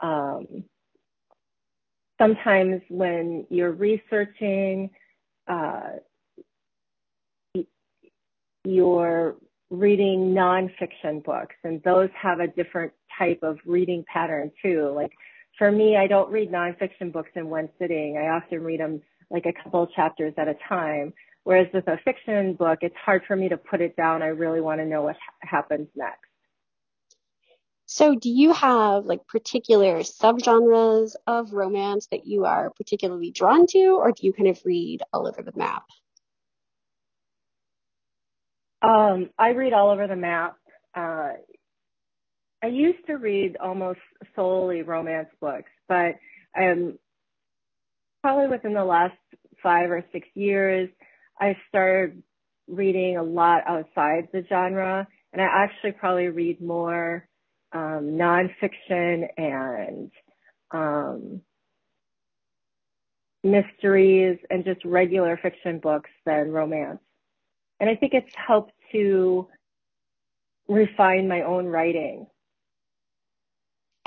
Um, 0.00 0.64
sometimes 2.20 2.82
when 2.88 3.46
you're 3.48 3.72
researching, 3.72 4.90
uh, 5.46 5.90
you're 8.64 9.36
reading 9.70 10.34
nonfiction 10.34 11.22
books, 11.24 11.54
and 11.64 11.82
those 11.82 12.08
have 12.20 12.40
a 12.40 12.48
different 12.48 12.92
type 13.18 13.40
of 13.42 13.58
reading 13.66 14.04
pattern 14.12 14.50
too. 14.62 14.90
Like 14.94 15.12
for 15.58 15.70
me, 15.70 15.96
I 15.96 16.06
don't 16.06 16.30
read 16.30 16.50
nonfiction 16.50 17.12
books 17.12 17.30
in 17.34 17.48
one 17.48 17.68
sitting. 17.78 18.16
I 18.16 18.28
often 18.28 18.62
read 18.62 18.80
them 18.80 19.02
like 19.30 19.46
a 19.46 19.52
couple 19.52 19.82
of 19.82 19.92
chapters 19.92 20.34
at 20.36 20.48
a 20.48 20.56
time. 20.68 21.12
Whereas 21.44 21.68
with 21.74 21.86
a 21.88 21.98
fiction 22.04 22.54
book, 22.54 22.78
it's 22.82 22.96
hard 22.96 23.22
for 23.26 23.36
me 23.36 23.48
to 23.50 23.56
put 23.56 23.80
it 23.80 23.96
down. 23.96 24.22
I 24.22 24.28
really 24.28 24.60
want 24.60 24.80
to 24.80 24.86
know 24.86 25.02
what 25.02 25.16
ha- 25.16 25.48
happens 25.48 25.88
next. 25.94 26.20
So 27.86 28.14
do 28.14 28.30
you 28.30 28.52
have 28.54 29.04
like 29.04 29.26
particular 29.26 29.98
subgenres 30.00 31.14
of 31.26 31.52
romance 31.52 32.08
that 32.10 32.26
you 32.26 32.46
are 32.46 32.70
particularly 32.70 33.30
drawn 33.30 33.66
to, 33.68 33.98
or 34.00 34.12
do 34.12 34.26
you 34.26 34.32
kind 34.32 34.48
of 34.48 34.58
read 34.64 35.02
all 35.12 35.28
over 35.28 35.42
the 35.42 35.52
map? 35.54 35.84
Um, 38.80 39.30
I 39.38 39.50
read 39.50 39.72
all 39.74 39.90
over 39.90 40.06
the 40.06 40.16
map. 40.16 40.56
Uh, 40.94 41.32
I 42.64 42.68
used 42.68 43.06
to 43.08 43.18
read 43.18 43.58
almost 43.62 44.00
solely 44.34 44.80
romance 44.80 45.28
books, 45.38 45.70
but 45.86 46.14
um, 46.58 46.98
probably 48.22 48.48
within 48.48 48.72
the 48.72 48.86
last 48.86 49.18
five 49.62 49.90
or 49.90 50.02
six 50.12 50.26
years, 50.32 50.88
I 51.38 51.58
started 51.68 52.22
reading 52.66 53.18
a 53.18 53.22
lot 53.22 53.64
outside 53.66 54.28
the 54.32 54.46
genre, 54.48 55.06
and 55.34 55.42
I 55.42 55.44
actually 55.44 55.92
probably 55.92 56.28
read 56.28 56.62
more 56.62 57.28
um, 57.72 58.16
nonfiction 58.16 59.26
and 59.36 60.10
um, 60.70 61.42
mysteries 63.42 64.38
and 64.48 64.64
just 64.64 64.82
regular 64.86 65.38
fiction 65.42 65.80
books 65.80 66.08
than 66.24 66.50
romance. 66.50 67.00
And 67.78 67.90
I 67.90 67.94
think 67.94 68.14
it's 68.14 68.34
helped 68.34 68.72
to 68.92 69.48
refine 70.66 71.28
my 71.28 71.42
own 71.42 71.66
writing. 71.66 72.26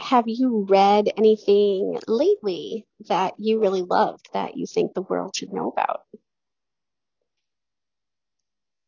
Have 0.09 0.23
you 0.27 0.65
read 0.69 1.09
anything 1.17 1.99
lately 2.07 2.85
that 3.09 3.33
you 3.37 3.59
really 3.59 3.81
loved 3.81 4.29
that 4.31 4.55
you 4.55 4.65
think 4.65 4.93
the 4.93 5.01
world 5.01 5.35
should 5.35 5.51
know 5.51 5.67
about? 5.69 6.03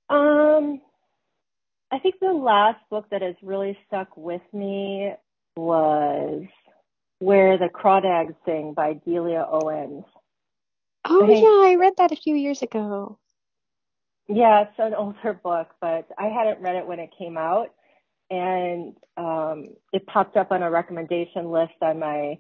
Um, 0.10 0.79
I 1.91 1.99
think 1.99 2.15
the 2.21 2.32
last 2.32 2.79
book 2.89 3.08
that 3.12 3.21
has 3.21 3.36
really 3.43 3.77
stuck 3.88 4.15
with 4.15 4.41
me 4.53 5.12
was 5.58 6.43
Where 7.19 7.58
the 7.58 7.67
Crawdads 7.67 8.36
Sing 8.45 8.73
by 8.73 8.93
Delia 8.93 9.45
Owens. 9.51 10.05
Oh, 11.03 11.25
I 11.25 11.34
yeah, 11.34 11.73
I 11.73 11.75
read 11.77 11.93
that 11.97 12.13
a 12.13 12.15
few 12.15 12.36
years 12.36 12.62
ago. 12.62 13.19
Yeah, 14.29 14.62
it's 14.62 14.79
an 14.79 14.93
older 14.93 15.34
book, 15.34 15.67
but 15.82 16.08
I 16.17 16.27
hadn't 16.27 16.62
read 16.62 16.77
it 16.77 16.88
when 16.88 16.99
it 16.99 17.10
came 17.17 17.38
out. 17.38 17.73
And 18.30 18.96
um, 19.18 19.65
it 19.92 20.06
popped 20.06 20.38
up 20.38 20.52
on 20.52 20.62
a 20.62 20.70
recommendation 20.70 21.52
list 21.52 21.74
on 21.82 22.00
my 22.00 22.39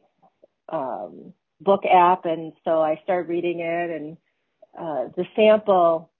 um, 0.69 1.33
book 1.59 1.83
app. 1.85 2.25
And 2.25 2.53
so 2.63 2.81
I 2.81 2.99
started 3.03 3.29
reading 3.29 3.59
it. 3.59 3.89
And 3.89 4.17
uh, 4.77 5.09
the 5.15 5.25
sample 5.35 6.11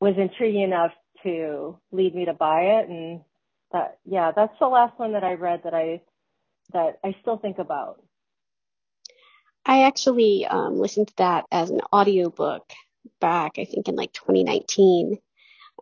was 0.00 0.14
intriguing 0.18 0.62
enough 0.62 0.92
to 1.22 1.78
lead 1.92 2.14
me 2.14 2.26
to 2.26 2.34
buy 2.34 2.60
it. 2.60 2.88
And 2.88 3.20
that, 3.72 3.98
yeah, 4.04 4.32
that's 4.34 4.58
the 4.60 4.66
last 4.66 4.98
one 4.98 5.12
that 5.12 5.24
I 5.24 5.34
read 5.34 5.62
that 5.64 5.74
I, 5.74 6.02
that 6.72 6.98
I 7.02 7.16
still 7.22 7.38
think 7.38 7.58
about. 7.58 8.02
I 9.64 9.84
actually 9.84 10.44
um, 10.46 10.78
listened 10.78 11.08
to 11.08 11.14
that 11.18 11.44
as 11.50 11.70
an 11.70 11.80
audiobook 11.92 12.72
back, 13.20 13.58
I 13.58 13.64
think 13.64 13.88
in 13.88 13.96
like 13.96 14.12
2019. 14.12 15.18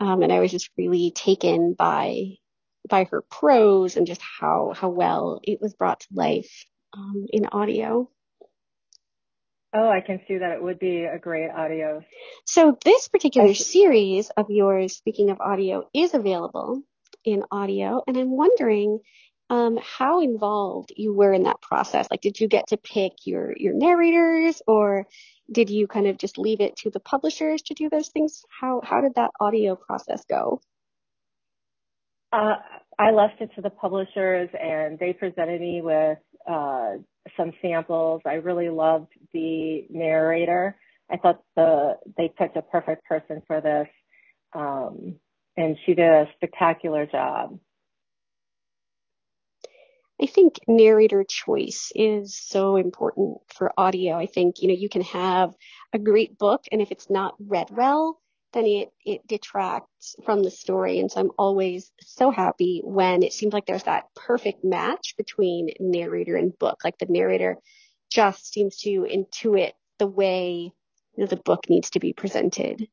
Um, 0.00 0.22
and 0.22 0.32
I 0.32 0.40
was 0.40 0.50
just 0.50 0.70
really 0.76 1.10
taken 1.10 1.74
by, 1.74 2.36
by 2.88 3.04
her 3.04 3.22
prose 3.30 3.96
and 3.96 4.06
just 4.06 4.22
how, 4.22 4.72
how 4.74 4.88
well 4.88 5.40
it 5.42 5.60
was 5.60 5.74
brought 5.74 6.00
to 6.00 6.08
life 6.12 6.64
um, 6.96 7.26
in 7.30 7.46
audio. 7.46 8.10
Oh, 9.72 9.88
I 9.88 10.00
can 10.00 10.20
see 10.26 10.38
that 10.38 10.52
it 10.52 10.62
would 10.62 10.80
be 10.80 11.04
a 11.04 11.18
great 11.18 11.50
audio. 11.50 12.02
So 12.44 12.76
this 12.84 13.06
particular 13.06 13.54
series 13.54 14.28
of 14.30 14.46
yours, 14.48 14.96
speaking 14.96 15.30
of 15.30 15.40
audio, 15.40 15.88
is 15.94 16.12
available 16.12 16.82
in 17.24 17.44
audio, 17.52 18.02
and 18.06 18.16
I'm 18.16 18.36
wondering 18.36 18.98
um, 19.48 19.78
how 19.82 20.22
involved 20.22 20.92
you 20.96 21.14
were 21.14 21.32
in 21.32 21.44
that 21.44 21.60
process. 21.60 22.08
Like, 22.10 22.20
did 22.20 22.40
you 22.40 22.48
get 22.48 22.68
to 22.68 22.76
pick 22.76 23.12
your 23.26 23.54
your 23.56 23.74
narrators, 23.74 24.60
or 24.66 25.06
did 25.52 25.70
you 25.70 25.86
kind 25.86 26.06
of 26.06 26.18
just 26.18 26.38
leave 26.38 26.60
it 26.60 26.76
to 26.76 26.90
the 26.90 27.00
publishers 27.00 27.62
to 27.62 27.74
do 27.74 27.88
those 27.88 28.08
things? 28.08 28.44
How 28.60 28.80
how 28.82 29.00
did 29.00 29.14
that 29.16 29.30
audio 29.40 29.76
process 29.76 30.24
go? 30.28 30.60
Uh, 32.32 32.56
I 32.98 33.10
left 33.10 33.40
it 33.40 33.50
to 33.56 33.62
the 33.62 33.70
publishers, 33.70 34.50
and 34.58 34.98
they 34.98 35.12
presented 35.12 35.60
me 35.60 35.82
with 35.82 36.18
uh, 36.48 36.92
some 37.36 37.52
samples. 37.60 38.22
I 38.24 38.34
really 38.34 38.68
loved 38.68 39.12
the 39.32 39.86
narrator. 39.90 40.76
I 41.10 41.16
thought 41.16 41.42
the 41.56 41.96
they 42.16 42.32
picked 42.36 42.56
a 42.56 42.62
perfect 42.62 43.04
person 43.04 43.42
for 43.46 43.60
this, 43.60 43.88
um, 44.54 45.16
and 45.56 45.76
she 45.84 45.94
did 45.94 46.08
a 46.08 46.28
spectacular 46.36 47.06
job. 47.06 47.58
I 50.22 50.26
think 50.26 50.60
narrator 50.68 51.24
choice 51.24 51.92
is 51.94 52.36
so 52.36 52.76
important 52.76 53.38
for 53.54 53.72
audio. 53.78 54.16
I 54.16 54.26
think, 54.26 54.60
you 54.60 54.68
know, 54.68 54.74
you 54.74 54.90
can 54.90 55.02
have 55.02 55.54
a 55.94 55.98
great 55.98 56.36
book 56.36 56.64
and 56.70 56.82
if 56.82 56.90
it's 56.90 57.08
not 57.08 57.34
read 57.38 57.68
well, 57.70 58.20
then 58.52 58.66
it, 58.66 58.90
it 59.04 59.26
detracts 59.26 60.16
from 60.24 60.42
the 60.42 60.50
story. 60.50 60.98
And 60.98 61.10
so 61.10 61.20
I'm 61.20 61.30
always 61.38 61.90
so 62.02 62.30
happy 62.30 62.82
when 62.84 63.22
it 63.22 63.32
seems 63.32 63.54
like 63.54 63.64
there's 63.64 63.84
that 63.84 64.06
perfect 64.14 64.62
match 64.62 65.14
between 65.16 65.70
narrator 65.78 66.36
and 66.36 66.58
book. 66.58 66.80
Like 66.84 66.98
the 66.98 67.06
narrator 67.08 67.56
just 68.10 68.52
seems 68.52 68.76
to 68.78 69.06
intuit 69.10 69.72
the 69.98 70.06
way 70.06 70.72
you 71.16 71.24
know, 71.24 71.26
the 71.26 71.36
book 71.36 71.64
needs 71.70 71.90
to 71.90 72.00
be 72.00 72.12
presented. 72.12 72.88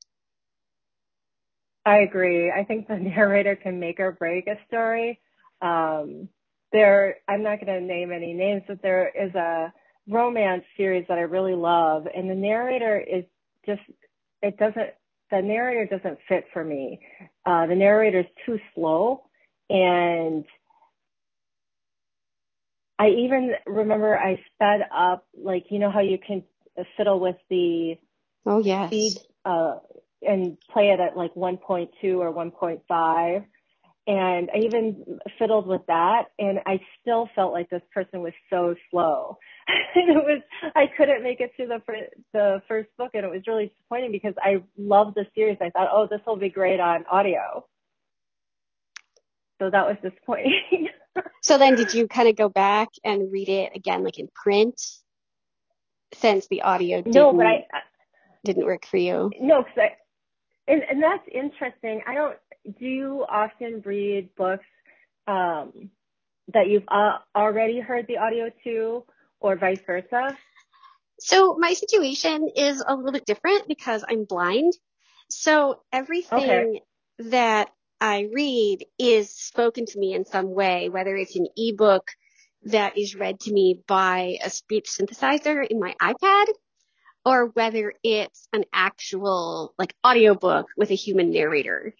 I 1.85 1.99
agree. 1.99 2.51
I 2.51 2.63
think 2.63 2.87
the 2.87 2.95
narrator 2.97 3.55
can 3.55 3.79
make 3.79 3.99
or 3.99 4.11
break 4.13 4.47
a 4.47 4.57
story. 4.67 5.19
Um, 5.61 6.29
there, 6.71 7.17
I'm 7.27 7.43
not 7.43 7.59
going 7.63 7.79
to 7.79 7.85
name 7.85 8.11
any 8.11 8.33
names, 8.33 8.63
but 8.67 8.81
there 8.81 9.09
is 9.09 9.33
a 9.35 9.73
romance 10.09 10.63
series 10.75 11.05
that 11.09 11.17
I 11.17 11.21
really 11.21 11.55
love, 11.55 12.07
and 12.13 12.29
the 12.29 12.35
narrator 12.35 12.99
is 12.99 13.25
just, 13.65 13.81
it 14.41 14.57
doesn't 14.57 14.91
the 15.29 15.41
narrator 15.41 15.97
doesn't 15.97 16.19
fit 16.29 16.45
for 16.53 16.63
me. 16.63 17.01
Uh, 17.45 17.67
the 17.67 17.75
narrator 17.75 18.21
is 18.21 18.25
too 18.45 18.57
slow 18.73 19.23
and 19.69 20.45
I 22.99 23.09
even 23.09 23.53
remember 23.65 24.17
I 24.17 24.41
sped 24.53 24.87
up, 24.95 25.27
like, 25.37 25.65
you 25.69 25.79
know 25.79 25.91
how 25.91 25.99
you 25.99 26.17
can 26.17 26.43
fiddle 26.95 27.19
with 27.19 27.35
the 27.49 27.97
oh 28.45 28.59
yes 28.59 28.89
speed, 28.89 29.17
uh, 29.45 29.77
and 30.21 30.57
play 30.71 30.89
it 30.89 30.99
at 30.99 31.15
like 31.15 31.33
1.2 31.35 31.89
or 32.17 32.33
1.5. 32.33 33.45
And 34.07 34.49
I 34.55 34.59
even 34.59 35.19
fiddled 35.37 35.67
with 35.67 35.81
that 35.87 36.27
and 36.39 36.59
I 36.65 36.79
still 37.01 37.29
felt 37.35 37.51
like 37.51 37.69
this 37.69 37.81
person 37.93 38.21
was 38.21 38.31
so 38.49 38.73
slow. 38.89 39.37
and 39.67 40.09
it 40.17 40.23
was, 40.23 40.41
I 40.75 40.85
couldn't 40.97 41.23
make 41.23 41.41
it 41.41 41.51
through 41.57 41.67
the, 41.67 41.81
the 42.33 42.61
first 42.69 42.87
book 42.97 43.11
and 43.13 43.25
it 43.25 43.29
was 43.29 43.41
really 43.45 43.67
disappointing 43.67 44.13
because 44.13 44.33
I 44.41 44.63
loved 44.77 45.15
the 45.15 45.25
series. 45.35 45.57
I 45.59 45.71
thought, 45.71 45.89
oh, 45.91 46.07
this 46.09 46.21
will 46.25 46.37
be 46.37 46.49
great 46.49 46.79
on 46.79 47.05
audio. 47.11 47.65
So 49.59 49.69
that 49.69 49.85
was 49.85 49.97
disappointing. 50.01 50.87
so 51.41 51.57
then 51.57 51.75
did 51.75 51.93
you 51.93 52.07
kind 52.07 52.29
of 52.29 52.37
go 52.37 52.47
back 52.47 52.87
and 53.03 53.29
read 53.29 53.49
it 53.49 53.75
again, 53.75 54.05
like 54.05 54.19
in 54.19 54.29
print 54.33 54.81
since 56.13 56.47
the 56.47 56.61
audio 56.61 57.01
didn't, 57.01 57.13
no, 57.13 57.33
but 57.33 57.45
I, 57.45 57.65
didn't 58.45 58.65
work 58.65 58.85
for 58.85 58.97
you? 58.97 59.31
No, 59.41 59.63
cause 59.63 59.73
I, 59.75 59.89
and, 60.71 60.81
and 60.89 61.03
that's 61.03 61.27
interesting. 61.33 62.01
I 62.07 62.13
don't, 62.13 62.37
do 62.79 62.85
you 62.85 63.25
often 63.27 63.81
read 63.85 64.35
books, 64.35 64.65
um, 65.27 65.89
that 66.53 66.67
you've 66.67 66.87
uh, 66.87 67.17
already 67.35 67.79
heard 67.79 68.07
the 68.07 68.17
audio 68.17 68.49
to 68.63 69.03
or 69.39 69.55
vice 69.55 69.81
versa? 69.85 70.37
So 71.19 71.55
my 71.57 71.73
situation 71.73 72.49
is 72.55 72.83
a 72.85 72.95
little 72.95 73.11
bit 73.11 73.25
different 73.25 73.67
because 73.67 74.03
I'm 74.07 74.25
blind. 74.25 74.73
So 75.29 75.81
everything 75.91 76.39
okay. 76.39 76.81
that 77.29 77.69
I 77.99 78.29
read 78.31 78.85
is 78.99 79.31
spoken 79.31 79.85
to 79.87 79.99
me 79.99 80.13
in 80.13 80.25
some 80.25 80.53
way, 80.53 80.89
whether 80.89 81.15
it's 81.15 81.35
an 81.35 81.47
ebook 81.57 82.11
that 82.63 82.97
is 82.97 83.15
read 83.15 83.39
to 83.41 83.51
me 83.51 83.81
by 83.87 84.37
a 84.43 84.49
speech 84.49 84.89
synthesizer 84.89 85.65
in 85.65 85.79
my 85.79 85.95
iPad 86.01 86.45
or 87.25 87.47
whether 87.47 87.93
it's 88.03 88.47
an 88.53 88.63
actual 88.71 89.73
like 89.77 89.93
audiobook 90.05 90.67
with 90.77 90.91
a 90.91 90.95
human 90.95 91.31
narrator. 91.31 91.93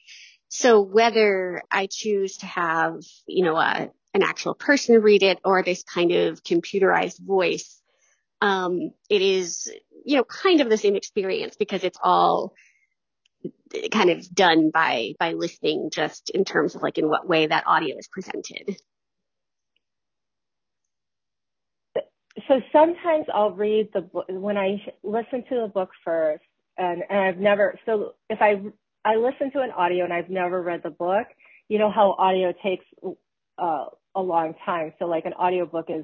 So 0.50 0.82
whether 0.82 1.62
I 1.72 1.88
choose 1.88 2.38
to 2.38 2.46
have, 2.46 3.00
you 3.28 3.44
know, 3.44 3.58
a, 3.58 3.90
an 4.14 4.24
actual 4.24 4.56
person 4.56 5.02
read 5.02 5.24
it 5.24 5.40
or 5.44 5.64
this 5.64 5.84
kind 5.84 6.12
of 6.12 6.44
computerized 6.44 7.20
voice, 7.20 7.82
um, 8.42 8.92
it 9.10 9.22
is, 9.22 9.72
you 10.06 10.18
know, 10.18 10.24
kind 10.24 10.62
of 10.62 10.70
the 10.70 10.78
same 10.78 10.96
experience 10.96 11.56
because 11.58 11.84
it's 11.84 12.00
all 12.02 12.54
kind 13.92 14.10
of 14.10 14.34
done 14.34 14.72
by, 14.74 15.14
by 15.20 15.34
listening 15.34 15.90
just 15.92 16.30
in 16.30 16.46
terms 16.46 16.76
of 16.76 16.82
like 16.82 16.98
in 16.98 17.10
what 17.10 17.28
way 17.28 17.48
that 17.48 17.66
audio 17.68 17.98
is 17.98 18.08
presented. 18.08 18.78
so 22.48 22.62
sometimes 22.72 23.26
I'll 23.34 23.52
read 23.52 23.90
the 23.94 24.02
book 24.02 24.26
when 24.30 24.58
I 24.58 24.82
listen 25.04 25.44
to 25.50 25.62
the 25.62 25.72
book 25.74 25.90
first, 26.04 26.44
and, 26.78 27.04
and 27.10 27.20
I've 27.20 27.38
never. 27.38 27.80
So 27.86 28.14
if 28.30 28.42
I 28.42 28.62
I 29.08 29.16
listen 29.16 29.52
to 29.54 29.62
an 29.62 29.72
audio 29.72 30.04
and 30.04 30.14
I've 30.14 30.30
never 30.30 30.62
read 30.62 30.82
the 30.84 30.90
book, 30.90 31.28
you 31.70 31.80
know 31.80 31.90
how 31.90 32.16
audio 32.20 32.54
takes 32.62 32.86
uh, 33.58 33.86
a 34.16 34.22
long 34.22 34.54
time. 34.66 34.94
So 35.00 35.06
like 35.06 35.26
an 35.26 35.34
audio 35.34 35.66
book 35.66 35.86
is 35.90 36.04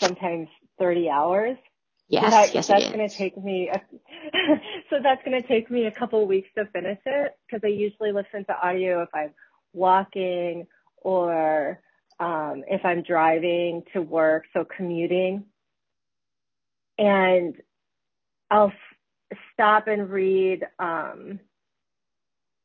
sometimes 0.00 0.48
30 0.78 1.10
hours. 1.10 1.58
Yes, 2.08 2.30
that, 2.30 2.54
yes, 2.54 2.66
that's 2.68 2.86
going 2.86 3.06
to 3.06 3.14
take 3.14 3.36
me. 3.36 3.68
A, 3.68 3.82
so 4.90 4.96
that's 5.02 5.22
going 5.24 5.40
to 5.40 5.46
take 5.46 5.70
me 5.70 5.86
a 5.86 5.90
couple 5.90 6.22
of 6.22 6.28
weeks 6.28 6.48
to 6.56 6.64
finish 6.72 6.98
it 7.04 7.32
because 7.46 7.60
I 7.62 7.68
usually 7.68 8.12
listen 8.12 8.46
to 8.46 8.66
audio 8.66 9.02
if 9.02 9.10
I'm 9.14 9.34
walking 9.74 10.66
or 10.96 11.80
um, 12.18 12.64
if 12.66 12.82
I'm 12.84 13.02
driving 13.02 13.82
to 13.92 14.00
work, 14.00 14.44
so 14.54 14.64
commuting 14.64 15.44
and 16.98 17.54
I'll 18.50 18.68
f- 19.32 19.38
stop 19.52 19.86
and 19.86 20.10
read 20.10 20.66
um, 20.78 21.40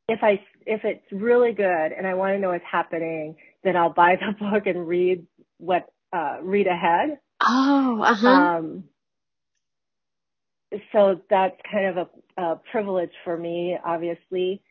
if 0.07 0.19
I 0.21 0.41
if 0.65 0.81
it's 0.83 1.05
really 1.11 1.53
good 1.53 1.91
and 1.91 2.05
I 2.05 2.13
want 2.13 2.33
to 2.33 2.39
know 2.39 2.49
what's 2.49 2.63
happening, 2.69 3.35
then 3.63 3.75
I'll 3.75 3.93
buy 3.93 4.15
the 4.15 4.33
book 4.39 4.65
and 4.65 4.87
read 4.87 5.25
what 5.57 5.87
uh, 6.11 6.37
read 6.41 6.67
ahead. 6.67 7.19
Oh, 7.41 8.01
uh 8.01 8.15
huh. 8.15 8.27
Um, 8.29 8.83
so 10.91 11.21
that's 11.29 11.55
kind 11.71 11.97
of 11.97 12.09
a, 12.37 12.41
a 12.41 12.55
privilege 12.71 13.11
for 13.23 13.37
me, 13.37 13.77
obviously. 13.83 14.61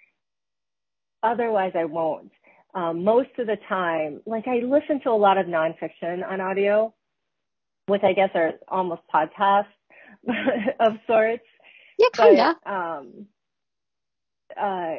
Otherwise, 1.23 1.73
I 1.77 1.85
won't. 1.85 2.33
Um, 2.75 3.05
most 3.05 3.29
of 3.39 3.47
the 3.47 3.59
time, 3.69 4.21
like 4.27 4.49
I 4.49 4.61
listen 4.65 5.01
to 5.03 5.11
a 5.11 5.17
lot 5.17 5.39
of 5.39 5.47
nonfiction 5.47 6.27
on 6.29 6.41
audio, 6.41 6.93
which 7.87 8.03
I 8.03 8.13
guess 8.13 8.31
are 8.35 8.53
almost 8.69 9.03
podcasts 9.15 9.67
of 10.81 10.95
sorts. 11.07 11.45
Yeah, 11.99 12.09
kinda. 12.15 12.57
But, 12.65 12.73
um, 12.73 13.27
uh, 14.61 14.95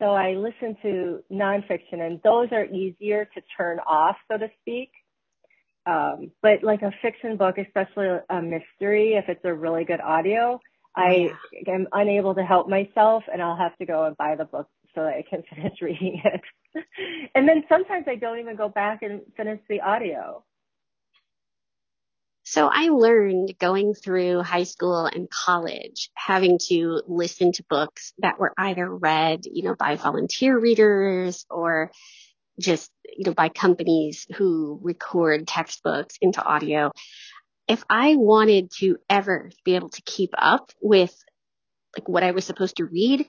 so 0.00 0.06
I 0.12 0.32
listen 0.32 0.76
to 0.82 1.22
nonfiction, 1.30 2.00
and 2.00 2.20
those 2.24 2.48
are 2.52 2.64
easier 2.64 3.26
to 3.34 3.42
turn 3.56 3.78
off, 3.86 4.16
so 4.30 4.38
to 4.38 4.48
speak. 4.60 4.90
Um, 5.86 6.30
but 6.42 6.62
like 6.62 6.82
a 6.82 6.92
fiction 7.02 7.36
book, 7.36 7.58
especially 7.58 8.08
a 8.28 8.42
mystery, 8.42 9.14
if 9.14 9.28
it's 9.28 9.44
a 9.44 9.54
really 9.54 9.84
good 9.84 10.00
audio, 10.00 10.60
I 10.96 11.30
yeah. 11.52 11.74
am 11.74 11.86
unable 11.92 12.34
to 12.34 12.42
help 12.42 12.68
myself, 12.68 13.24
and 13.32 13.42
I'll 13.42 13.56
have 13.56 13.76
to 13.76 13.86
go 13.86 14.04
and 14.04 14.16
buy 14.16 14.36
the 14.36 14.44
book 14.44 14.68
so 14.94 15.02
that 15.02 15.14
I 15.14 15.24
can 15.28 15.42
finish 15.54 15.80
reading 15.80 16.20
it. 16.24 16.40
and 17.34 17.48
then 17.48 17.64
sometimes 17.68 18.06
I 18.08 18.16
don't 18.16 18.38
even 18.38 18.56
go 18.56 18.68
back 18.68 19.02
and 19.02 19.20
finish 19.36 19.60
the 19.68 19.80
audio. 19.80 20.42
So 22.50 22.66
I 22.66 22.88
learned 22.88 23.56
going 23.60 23.94
through 23.94 24.42
high 24.42 24.64
school 24.64 25.06
and 25.06 25.30
college 25.30 26.10
having 26.14 26.58
to 26.66 27.00
listen 27.06 27.52
to 27.52 27.64
books 27.70 28.12
that 28.18 28.40
were 28.40 28.52
either 28.58 28.92
read, 28.92 29.42
you 29.44 29.62
know, 29.62 29.76
by 29.76 29.94
volunteer 29.94 30.58
readers 30.58 31.46
or 31.48 31.92
just, 32.58 32.90
you 33.16 33.26
know, 33.26 33.34
by 33.34 33.50
companies 33.50 34.26
who 34.34 34.80
record 34.82 35.46
textbooks 35.46 36.16
into 36.20 36.42
audio. 36.42 36.90
If 37.68 37.84
I 37.88 38.16
wanted 38.16 38.72
to 38.80 38.96
ever 39.08 39.52
be 39.64 39.76
able 39.76 39.90
to 39.90 40.02
keep 40.02 40.30
up 40.36 40.72
with 40.82 41.14
like 41.96 42.08
what 42.08 42.24
I 42.24 42.32
was 42.32 42.46
supposed 42.46 42.78
to 42.78 42.84
read, 42.84 43.28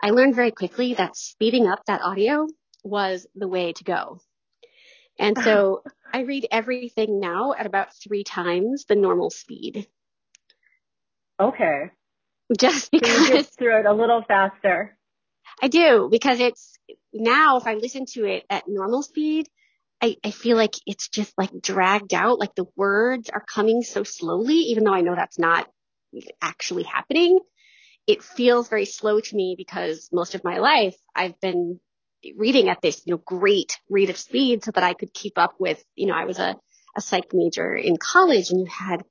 I 0.00 0.10
learned 0.10 0.36
very 0.36 0.52
quickly 0.52 0.94
that 0.94 1.16
speeding 1.16 1.66
up 1.66 1.80
that 1.88 2.02
audio 2.02 2.46
was 2.84 3.26
the 3.34 3.48
way 3.48 3.72
to 3.72 3.82
go. 3.82 4.20
And 5.18 5.36
so 5.36 5.82
I 6.12 6.20
read 6.20 6.46
everything 6.50 7.20
now 7.20 7.52
at 7.52 7.66
about 7.66 7.94
three 7.94 8.24
times 8.24 8.84
the 8.86 8.94
normal 8.94 9.30
speed. 9.30 9.86
Okay. 11.40 11.90
Just 12.58 12.90
because. 12.90 13.10
So 13.10 13.22
you 13.22 13.32
get 13.32 13.46
through 13.46 13.80
it 13.80 13.86
a 13.86 13.92
little 13.92 14.22
faster. 14.26 14.96
I 15.62 15.68
do 15.68 16.08
because 16.10 16.40
it's 16.40 16.78
now 17.12 17.56
if 17.56 17.66
I 17.66 17.74
listen 17.74 18.06
to 18.12 18.24
it 18.24 18.44
at 18.50 18.64
normal 18.66 19.02
speed, 19.02 19.48
I, 20.02 20.16
I 20.24 20.30
feel 20.30 20.56
like 20.56 20.74
it's 20.86 21.08
just 21.08 21.32
like 21.36 21.50
dragged 21.60 22.14
out, 22.14 22.38
like 22.38 22.54
the 22.54 22.66
words 22.76 23.28
are 23.30 23.44
coming 23.44 23.82
so 23.82 24.02
slowly, 24.02 24.54
even 24.54 24.84
though 24.84 24.94
I 24.94 25.02
know 25.02 25.14
that's 25.14 25.38
not 25.38 25.68
actually 26.40 26.84
happening. 26.84 27.38
It 28.06 28.22
feels 28.22 28.68
very 28.68 28.86
slow 28.86 29.20
to 29.20 29.36
me 29.36 29.54
because 29.56 30.08
most 30.12 30.34
of 30.34 30.42
my 30.42 30.58
life 30.58 30.96
I've 31.14 31.38
been 31.40 31.78
reading 32.36 32.68
at 32.68 32.82
this, 32.82 33.02
you 33.04 33.12
know, 33.12 33.22
great 33.24 33.78
rate 33.88 34.10
of 34.10 34.16
speed 34.16 34.64
so 34.64 34.70
that 34.72 34.84
I 34.84 34.94
could 34.94 35.12
keep 35.12 35.38
up 35.38 35.54
with, 35.58 35.82
you 35.94 36.06
know, 36.06 36.14
I 36.14 36.24
was 36.24 36.38
a, 36.38 36.56
a 36.96 37.00
psych 37.00 37.32
major 37.32 37.74
in 37.76 37.96
college 37.96 38.50
and 38.50 38.60
you 38.60 38.66
had 38.66 39.02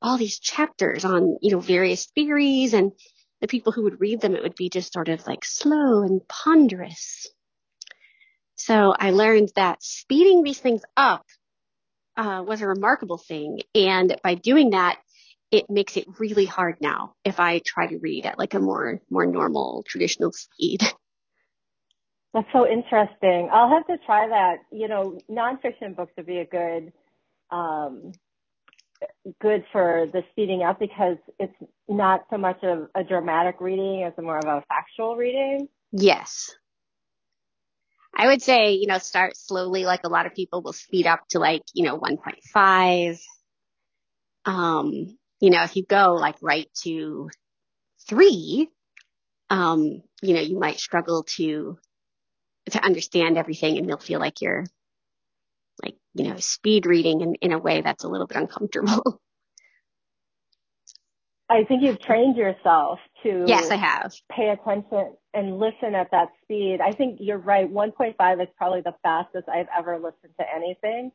all 0.00 0.18
these 0.18 0.38
chapters 0.38 1.04
on, 1.04 1.36
you 1.40 1.52
know, 1.52 1.60
various 1.60 2.06
theories 2.14 2.74
and 2.74 2.92
the 3.40 3.48
people 3.48 3.72
who 3.72 3.84
would 3.84 4.00
read 4.00 4.20
them, 4.20 4.34
it 4.34 4.42
would 4.42 4.54
be 4.54 4.68
just 4.68 4.92
sort 4.92 5.08
of 5.08 5.26
like 5.26 5.44
slow 5.44 6.02
and 6.02 6.20
ponderous. 6.28 7.26
So 8.56 8.94
I 8.98 9.10
learned 9.10 9.50
that 9.56 9.82
speeding 9.82 10.42
these 10.42 10.58
things 10.58 10.82
up 10.96 11.24
uh, 12.16 12.44
was 12.46 12.62
a 12.62 12.66
remarkable 12.66 13.18
thing. 13.18 13.60
And 13.74 14.16
by 14.22 14.34
doing 14.34 14.70
that, 14.70 14.98
it 15.50 15.68
makes 15.68 15.96
it 15.96 16.06
really 16.18 16.46
hard 16.46 16.76
now 16.80 17.14
if 17.24 17.38
I 17.38 17.60
try 17.64 17.86
to 17.86 17.98
read 17.98 18.26
at 18.26 18.38
like 18.38 18.54
a 18.54 18.60
more, 18.60 19.00
more 19.10 19.26
normal 19.26 19.84
traditional 19.86 20.32
speed. 20.32 20.82
That's 22.34 22.48
so 22.52 22.68
interesting. 22.68 23.48
I'll 23.52 23.70
have 23.70 23.86
to 23.86 23.96
try 24.04 24.26
that. 24.28 24.56
You 24.72 24.88
know, 24.88 25.18
nonfiction 25.30 25.94
books 25.94 26.12
would 26.16 26.26
be 26.26 26.38
a 26.38 26.44
good, 26.44 26.92
um, 27.52 28.10
good 29.40 29.64
for 29.70 30.08
the 30.12 30.22
speeding 30.32 30.64
up 30.64 30.80
because 30.80 31.16
it's 31.38 31.54
not 31.88 32.26
so 32.30 32.36
much 32.36 32.58
of 32.64 32.88
a 32.96 33.04
dramatic 33.04 33.60
reading 33.60 34.02
as 34.02 34.12
more 34.20 34.38
of 34.38 34.46
a 34.46 34.64
factual 34.68 35.14
reading. 35.14 35.68
Yes. 35.92 36.52
I 38.16 38.26
would 38.26 38.42
say, 38.42 38.72
you 38.72 38.88
know, 38.88 38.98
start 38.98 39.36
slowly. 39.36 39.84
Like 39.84 40.00
a 40.02 40.08
lot 40.08 40.26
of 40.26 40.34
people 40.34 40.60
will 40.60 40.72
speed 40.72 41.06
up 41.06 41.20
to 41.30 41.38
like, 41.38 41.62
you 41.72 41.84
know, 41.84 42.00
1.5. 42.00 43.20
Um, 44.44 45.16
you 45.40 45.50
know, 45.50 45.62
if 45.62 45.76
you 45.76 45.84
go 45.84 46.14
like 46.14 46.36
right 46.42 46.68
to 46.82 47.30
three, 48.08 48.68
um, 49.50 50.02
you 50.20 50.34
know, 50.34 50.40
you 50.40 50.58
might 50.58 50.80
struggle 50.80 51.22
to 51.36 51.78
to 52.70 52.84
understand 52.84 53.36
everything 53.36 53.78
and 53.78 53.88
you'll 53.88 53.98
feel 53.98 54.20
like 54.20 54.40
you're 54.40 54.64
like, 55.82 55.96
you 56.14 56.28
know, 56.28 56.36
speed 56.38 56.86
reading 56.86 57.20
in, 57.20 57.34
in 57.36 57.52
a 57.52 57.58
way 57.58 57.80
that's 57.80 58.04
a 58.04 58.08
little 58.08 58.26
bit 58.26 58.36
uncomfortable. 58.36 59.20
I 61.48 61.64
think 61.64 61.82
you've 61.82 62.00
trained 62.00 62.36
yourself 62.36 62.98
to 63.22 63.44
yes, 63.46 63.70
I 63.70 63.76
have. 63.76 64.14
Pay 64.30 64.48
attention 64.48 65.14
and 65.34 65.58
listen 65.58 65.94
at 65.94 66.10
that 66.10 66.28
speed. 66.42 66.80
I 66.80 66.92
think 66.92 67.18
you're 67.20 67.38
right. 67.38 67.70
1.5 67.70 68.42
is 68.42 68.48
probably 68.56 68.80
the 68.80 68.94
fastest 69.02 69.48
I've 69.48 69.68
ever 69.76 69.96
listened 69.96 70.32
to 70.40 70.46
anything. 70.54 71.12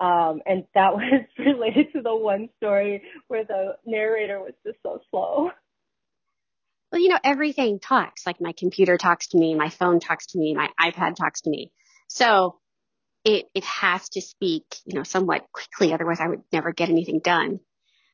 Um, 0.00 0.40
and 0.46 0.64
that 0.74 0.94
was 0.94 1.24
related 1.38 1.92
to 1.94 2.02
the 2.02 2.14
one 2.14 2.48
story 2.58 3.02
where 3.26 3.44
the 3.44 3.76
narrator 3.84 4.40
was 4.40 4.52
just 4.64 4.78
so 4.82 5.00
slow. 5.10 5.50
Well, 6.92 7.00
you 7.00 7.08
know, 7.08 7.18
everything 7.24 7.80
talks. 7.80 8.26
Like 8.26 8.40
my 8.40 8.52
computer 8.52 8.98
talks 8.98 9.28
to 9.28 9.38
me, 9.38 9.54
my 9.54 9.70
phone 9.70 9.98
talks 9.98 10.26
to 10.28 10.38
me, 10.38 10.54
my 10.54 10.68
iPad 10.78 11.16
talks 11.16 11.40
to 11.42 11.50
me. 11.50 11.72
So 12.08 12.58
it, 13.24 13.46
it 13.54 13.64
has 13.64 14.10
to 14.10 14.20
speak, 14.20 14.64
you 14.84 14.96
know, 14.96 15.02
somewhat 15.02 15.46
quickly. 15.52 15.94
Otherwise 15.94 16.20
I 16.20 16.28
would 16.28 16.42
never 16.52 16.72
get 16.72 16.90
anything 16.90 17.20
done. 17.20 17.60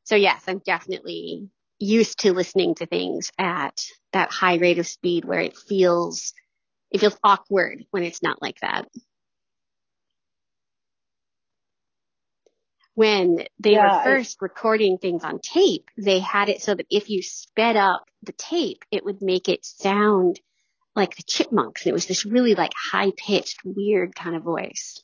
So 0.05 0.14
yes, 0.14 0.45
I'm 0.47 0.61
definitely 0.61 1.49
used 1.81 2.21
to 2.21 2.33
listening 2.33 2.77
to 2.77 2.87
things 2.87 3.33
at 3.38 3.85
that 4.12 4.31
high 4.31 4.57
rate 4.57 4.79
of 4.79 4.87
speed 4.87 5.25
where 5.25 5.41
it 5.41 5.57
feels, 5.57 6.33
it 6.91 7.01
feels 7.01 7.19
awkward 7.25 7.85
when 7.91 8.05
it's 8.05 8.23
not 8.23 8.41
like 8.41 8.61
that. 8.61 8.88
When 12.99 13.45
they 13.61 13.75
yeah, 13.75 13.99
were 13.99 14.03
first 14.03 14.39
recording 14.43 14.99
things 14.99 15.23
on 15.23 15.39
tape, 15.39 15.85
they 15.97 16.19
had 16.19 16.49
it 16.49 16.63
so 16.63 16.75
that 16.75 16.87
if 16.91 17.09
you 17.09 17.23
sped 17.23 17.77
up 17.77 18.03
the 18.25 18.33
tape, 18.33 18.83
it 18.91 19.05
would 19.05 19.23
make 19.23 19.49
it 19.49 19.65
sound 19.65 20.41
like 20.97 21.15
the 21.15 21.23
chipmunks. 21.23 21.83
And 21.83 21.91
It 21.91 21.93
was 21.93 22.07
this 22.07 22.27
really 22.27 22.57
like 22.57 22.73
high 22.75 23.13
pitched, 23.17 23.61
weird 23.65 24.17
kind 24.17 24.35
of 24.35 24.43
voice. 24.43 25.01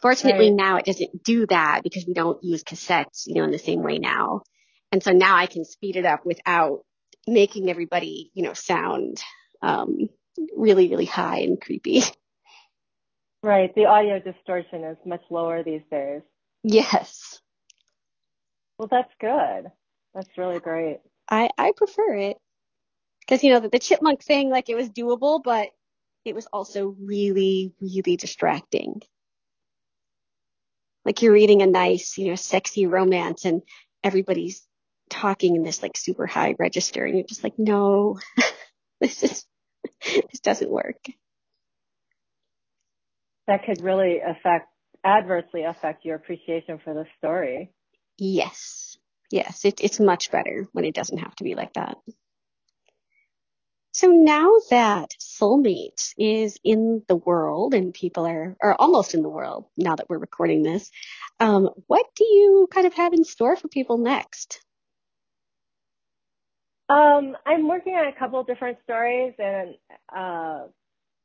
Fortunately 0.00 0.48
right. 0.48 0.56
now 0.56 0.78
it 0.78 0.86
doesn't 0.86 1.22
do 1.22 1.44
that 1.48 1.82
because 1.82 2.06
we 2.06 2.14
don't 2.14 2.42
use 2.42 2.64
cassettes, 2.64 3.24
you 3.26 3.34
know, 3.34 3.44
in 3.44 3.50
the 3.50 3.58
same 3.58 3.82
way 3.82 3.98
now. 3.98 4.40
And 4.90 5.02
so 5.02 5.12
now 5.12 5.36
I 5.36 5.44
can 5.44 5.66
speed 5.66 5.96
it 5.96 6.06
up 6.06 6.24
without 6.24 6.86
making 7.26 7.68
everybody, 7.68 8.30
you 8.32 8.42
know, 8.42 8.54
sound, 8.54 9.22
um, 9.60 10.08
really, 10.56 10.88
really 10.88 11.04
high 11.04 11.40
and 11.40 11.60
creepy. 11.60 12.04
Right. 13.42 13.72
The 13.76 13.84
audio 13.84 14.18
distortion 14.18 14.82
is 14.82 14.96
much 15.04 15.20
lower 15.30 15.62
these 15.62 15.82
days. 15.88 16.22
Yes. 16.68 17.40
Well, 18.76 18.88
that's 18.90 19.12
good. 19.20 19.70
That's 20.14 20.36
really 20.36 20.58
great. 20.58 20.98
I, 21.30 21.48
I 21.56 21.72
prefer 21.76 22.16
it. 22.16 22.38
Cause, 23.28 23.44
you 23.44 23.52
know, 23.52 23.60
the, 23.60 23.68
the 23.68 23.78
chipmunk 23.78 24.24
thing, 24.24 24.50
like 24.50 24.68
it 24.68 24.74
was 24.74 24.90
doable, 24.90 25.40
but 25.44 25.68
it 26.24 26.34
was 26.34 26.46
also 26.52 26.96
really, 27.00 27.72
really 27.80 28.16
distracting. 28.16 29.00
Like 31.04 31.22
you're 31.22 31.32
reading 31.32 31.62
a 31.62 31.66
nice, 31.66 32.18
you 32.18 32.30
know, 32.30 32.34
sexy 32.34 32.86
romance 32.86 33.44
and 33.44 33.62
everybody's 34.02 34.66
talking 35.08 35.54
in 35.54 35.62
this 35.62 35.82
like 35.82 35.96
super 35.96 36.26
high 36.26 36.56
register 36.58 37.04
and 37.04 37.14
you're 37.14 37.26
just 37.28 37.44
like, 37.44 37.54
no, 37.58 38.18
this 39.00 39.22
is, 39.22 39.44
this 40.04 40.40
doesn't 40.42 40.70
work. 40.70 40.98
That 43.46 43.64
could 43.64 43.82
really 43.82 44.18
affect, 44.18 44.66
adversely 45.06 45.62
affect 45.62 46.04
your 46.04 46.16
appreciation 46.16 46.80
for 46.82 46.92
the 46.92 47.06
story. 47.18 47.72
Yes. 48.18 48.98
Yes. 49.30 49.64
It, 49.64 49.80
it's 49.80 50.00
much 50.00 50.30
better 50.30 50.68
when 50.72 50.84
it 50.84 50.94
doesn't 50.94 51.18
have 51.18 51.34
to 51.36 51.44
be 51.44 51.54
like 51.54 51.74
that. 51.74 51.96
So 53.92 54.08
now 54.08 54.50
that 54.70 55.14
Soulmates 55.18 56.12
is 56.18 56.58
in 56.62 57.02
the 57.08 57.16
world 57.16 57.72
and 57.72 57.94
people 57.94 58.26
are, 58.26 58.54
are 58.62 58.76
almost 58.78 59.14
in 59.14 59.22
the 59.22 59.30
world 59.30 59.64
now 59.78 59.96
that 59.96 60.10
we're 60.10 60.18
recording 60.18 60.62
this, 60.62 60.90
um, 61.40 61.70
what 61.86 62.04
do 62.14 62.24
you 62.24 62.68
kind 62.70 62.86
of 62.86 62.92
have 62.92 63.14
in 63.14 63.24
store 63.24 63.56
for 63.56 63.68
people 63.68 63.96
next? 63.96 64.60
Um, 66.88 67.36
I'm 67.46 67.66
working 67.66 67.94
on 67.94 68.06
a 68.06 68.18
couple 68.18 68.38
of 68.38 68.46
different 68.46 68.78
stories 68.84 69.32
and 69.38 69.74
uh, 70.14 70.66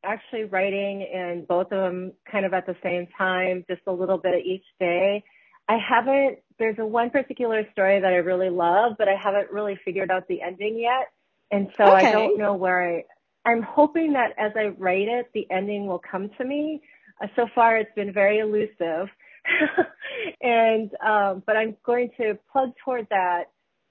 actually 0.03 0.45
writing 0.45 1.01
in 1.01 1.45
both 1.47 1.71
of 1.71 1.79
them 1.79 2.13
kind 2.29 2.45
of 2.45 2.53
at 2.53 2.65
the 2.65 2.75
same 2.83 3.07
time, 3.17 3.65
just 3.69 3.81
a 3.87 3.91
little 3.91 4.17
bit 4.17 4.45
each 4.45 4.65
day. 4.79 5.23
I 5.69 5.77
haven't, 5.77 6.39
there's 6.59 6.77
a 6.79 6.85
one 6.85 7.09
particular 7.09 7.65
story 7.71 7.99
that 7.99 8.11
I 8.11 8.17
really 8.17 8.49
love, 8.49 8.93
but 8.97 9.07
I 9.07 9.15
haven't 9.15 9.51
really 9.51 9.79
figured 9.85 10.11
out 10.11 10.27
the 10.27 10.41
ending 10.41 10.79
yet. 10.79 11.11
And 11.51 11.69
so 11.77 11.83
okay. 11.95 12.07
I 12.07 12.11
don't 12.11 12.37
know 12.37 12.55
where 12.55 12.97
I, 12.97 13.49
I'm 13.49 13.61
hoping 13.61 14.13
that 14.13 14.33
as 14.37 14.51
I 14.55 14.67
write 14.77 15.07
it, 15.07 15.29
the 15.33 15.47
ending 15.51 15.87
will 15.87 15.99
come 15.99 16.29
to 16.37 16.45
me. 16.45 16.81
Uh, 17.21 17.27
so 17.35 17.47
far 17.53 17.77
it's 17.77 17.93
been 17.95 18.11
very 18.11 18.39
elusive. 18.39 19.07
and, 20.41 20.91
um, 21.05 21.43
but 21.45 21.57
I'm 21.57 21.75
going 21.85 22.09
to 22.17 22.37
plug 22.51 22.71
toward 22.83 23.07
that, 23.09 23.45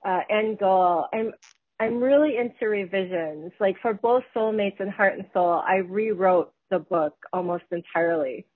uh, 0.04 0.20
end 0.30 0.58
goal. 0.58 1.06
I'm, 1.12 1.32
I'm 1.80 2.02
really 2.02 2.36
into 2.36 2.68
revisions. 2.68 3.52
Like 3.58 3.76
for 3.80 3.94
both 3.94 4.22
Soulmates 4.36 4.78
and 4.80 4.90
Heart 4.90 5.14
and 5.14 5.26
Soul, 5.32 5.62
I 5.66 5.76
rewrote 5.76 6.52
the 6.70 6.78
book 6.78 7.14
almost 7.32 7.64
entirely. 7.72 8.46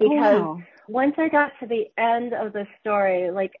Because 0.00 0.40
wow. 0.40 0.58
once 0.88 1.14
I 1.18 1.28
got 1.28 1.52
to 1.60 1.66
the 1.66 1.84
end 1.98 2.32
of 2.32 2.54
the 2.54 2.66
story, 2.80 3.30
like 3.30 3.52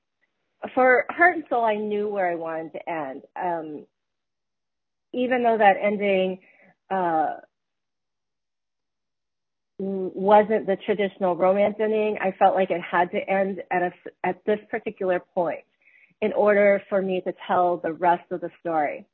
for 0.74 1.04
Heart 1.10 1.36
and 1.36 1.44
Soul, 1.50 1.62
I 1.62 1.76
knew 1.76 2.08
where 2.08 2.26
I 2.30 2.36
wanted 2.36 2.72
to 2.72 2.88
end. 2.88 3.22
Um, 3.40 3.86
even 5.12 5.42
though 5.42 5.58
that 5.58 5.76
ending, 5.80 6.40
uh, 6.90 7.34
wasn't 9.78 10.66
the 10.66 10.76
traditional 10.86 11.36
romance 11.36 11.76
ending, 11.78 12.16
I 12.20 12.32
felt 12.38 12.54
like 12.54 12.70
it 12.70 12.80
had 12.80 13.10
to 13.10 13.18
end 13.18 13.62
at 13.70 13.82
a, 13.82 13.92
at 14.24 14.40
this 14.46 14.58
particular 14.70 15.20
point 15.34 15.64
in 16.20 16.32
order 16.32 16.82
for 16.88 17.02
me 17.02 17.20
to 17.22 17.34
tell 17.46 17.78
the 17.78 17.92
rest 17.92 18.24
of 18.30 18.40
the 18.40 18.50
story. 18.60 19.06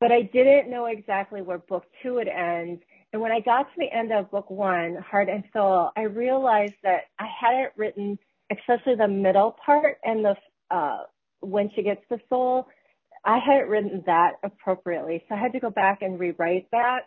But 0.00 0.12
I 0.12 0.22
didn't 0.22 0.70
know 0.70 0.86
exactly 0.86 1.42
where 1.42 1.58
book 1.58 1.84
two 2.02 2.14
would 2.14 2.28
end. 2.28 2.80
And 3.12 3.20
when 3.20 3.32
I 3.32 3.40
got 3.40 3.64
to 3.64 3.74
the 3.76 3.92
end 3.92 4.12
of 4.12 4.30
book 4.30 4.50
one, 4.50 4.96
Heart 4.96 5.28
and 5.28 5.44
Soul, 5.52 5.90
I 5.96 6.02
realized 6.02 6.74
that 6.82 7.02
I 7.18 7.26
hadn't 7.40 7.72
written, 7.76 8.18
especially 8.50 8.94
the 8.94 9.08
middle 9.08 9.56
part 9.64 9.98
and 10.02 10.24
the, 10.24 10.36
uh, 10.70 11.00
when 11.40 11.70
she 11.74 11.82
gets 11.82 12.02
the 12.08 12.18
soul, 12.28 12.68
I 13.24 13.38
hadn't 13.38 13.68
written 13.68 14.02
that 14.06 14.34
appropriately. 14.42 15.24
So 15.28 15.34
I 15.34 15.38
had 15.38 15.52
to 15.52 15.60
go 15.60 15.70
back 15.70 16.00
and 16.00 16.18
rewrite 16.18 16.68
that. 16.72 17.00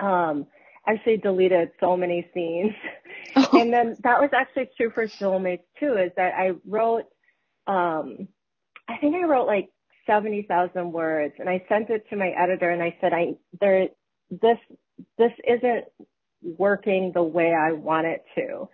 Um, 0.00 0.46
actually 0.88 1.18
deleted 1.18 1.70
so 1.80 1.96
many 1.96 2.28
scenes. 2.34 2.72
Oh. 3.36 3.48
And 3.58 3.72
then 3.72 3.96
that 4.02 4.20
was 4.20 4.30
actually 4.32 4.70
true 4.76 4.90
for 4.90 5.06
Soulmates 5.06 5.64
too, 5.78 5.94
is 5.94 6.12
that 6.16 6.34
I 6.34 6.52
wrote 6.66 7.04
um, 7.68 8.28
I 8.88 8.96
think 9.00 9.14
I 9.14 9.24
wrote 9.24 9.46
like 9.46 9.68
70,000 10.06 10.92
words 10.92 11.34
and 11.38 11.48
I 11.48 11.64
sent 11.68 11.90
it 11.90 12.04
to 12.10 12.16
my 12.16 12.28
editor 12.30 12.70
and 12.70 12.82
I 12.82 12.96
said, 13.00 13.12
I, 13.12 13.36
there, 13.60 13.88
this, 14.30 14.58
this 15.18 15.32
isn't 15.46 15.84
working 16.42 17.12
the 17.14 17.22
way 17.22 17.54
I 17.54 17.72
want 17.72 18.06
it 18.06 18.24
to. 18.36 18.68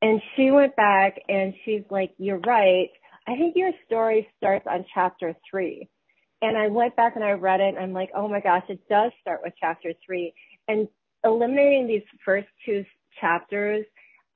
And 0.00 0.20
she 0.34 0.50
went 0.50 0.74
back 0.76 1.18
and 1.28 1.54
she's 1.64 1.82
like, 1.90 2.12
you're 2.18 2.40
right. 2.40 2.88
I 3.26 3.36
think 3.36 3.56
your 3.56 3.72
story 3.86 4.28
starts 4.36 4.66
on 4.70 4.84
chapter 4.94 5.34
three. 5.50 5.88
And 6.42 6.58
I 6.58 6.68
went 6.68 6.96
back 6.96 7.16
and 7.16 7.24
I 7.24 7.32
read 7.32 7.60
it 7.60 7.74
and 7.74 7.78
I'm 7.78 7.92
like, 7.92 8.10
oh 8.14 8.28
my 8.28 8.40
gosh, 8.40 8.64
it 8.68 8.80
does 8.88 9.12
start 9.20 9.40
with 9.42 9.54
chapter 9.60 9.92
three. 10.04 10.34
And 10.68 10.88
eliminating 11.24 11.86
these 11.86 12.02
first 12.24 12.48
two 12.64 12.84
chapters, 13.20 13.86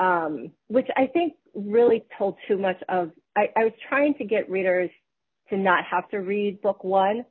um, 0.00 0.52
which 0.68 0.86
I 0.96 1.06
think 1.06 1.34
really 1.54 2.04
told 2.16 2.36
too 2.46 2.56
much 2.56 2.80
of 2.88 3.10
I, 3.38 3.50
I 3.54 3.64
was 3.64 3.72
trying 3.88 4.14
to 4.14 4.24
get 4.24 4.50
readers 4.50 4.90
to 5.50 5.56
not 5.56 5.84
have 5.84 6.08
to 6.10 6.18
read 6.18 6.60
book 6.60 6.82
one, 6.82 7.24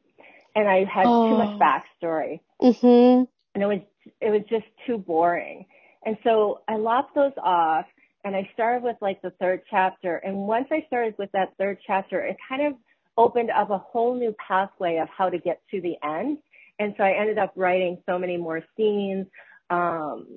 and 0.56 0.68
I 0.68 0.86
had 0.86 1.06
oh. 1.06 1.30
too 1.30 1.38
much 1.38 1.60
oh. 1.60 1.60
backstory, 1.60 2.40
mm-hmm. 2.62 3.24
and 3.54 3.64
it 3.64 3.66
was 3.66 3.80
it 4.22 4.30
was 4.30 4.42
just 4.50 4.66
too 4.86 4.98
boring. 4.98 5.66
And 6.06 6.18
so 6.24 6.62
I 6.70 6.78
lopped 6.78 7.14
those 7.14 7.34
off, 7.44 7.86
and 8.24 8.38
I 8.38 8.50
started 8.54 8.84
with 8.84 8.96
like 9.02 9.22
the 9.22 9.32
third 9.32 9.64
chapter. 9.70 10.16
And 10.18 10.38
once 10.38 10.68
I 10.72 10.86
started 10.88 11.16
with 11.18 11.30
that 11.34 11.50
third 11.60 11.80
chapter, 11.86 12.22
it 12.22 12.38
kind 12.48 12.66
of 12.66 12.74
opened 13.18 13.52
up 13.52 13.70
a 13.70 13.78
whole 13.78 14.16
new 14.16 14.34
pathway 14.48 14.98
of 14.98 15.10
how 15.10 15.30
to 15.30 15.38
get 15.38 15.62
to 15.72 15.82
the 15.82 15.96
end. 16.04 16.38
And 16.80 16.94
so 16.98 17.04
I 17.04 17.20
ended 17.20 17.38
up 17.38 17.52
writing 17.56 17.98
so 18.06 18.18
many 18.18 18.38
more 18.38 18.64
scenes 18.78 19.26
um, 19.70 20.28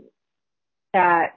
that 0.93 1.35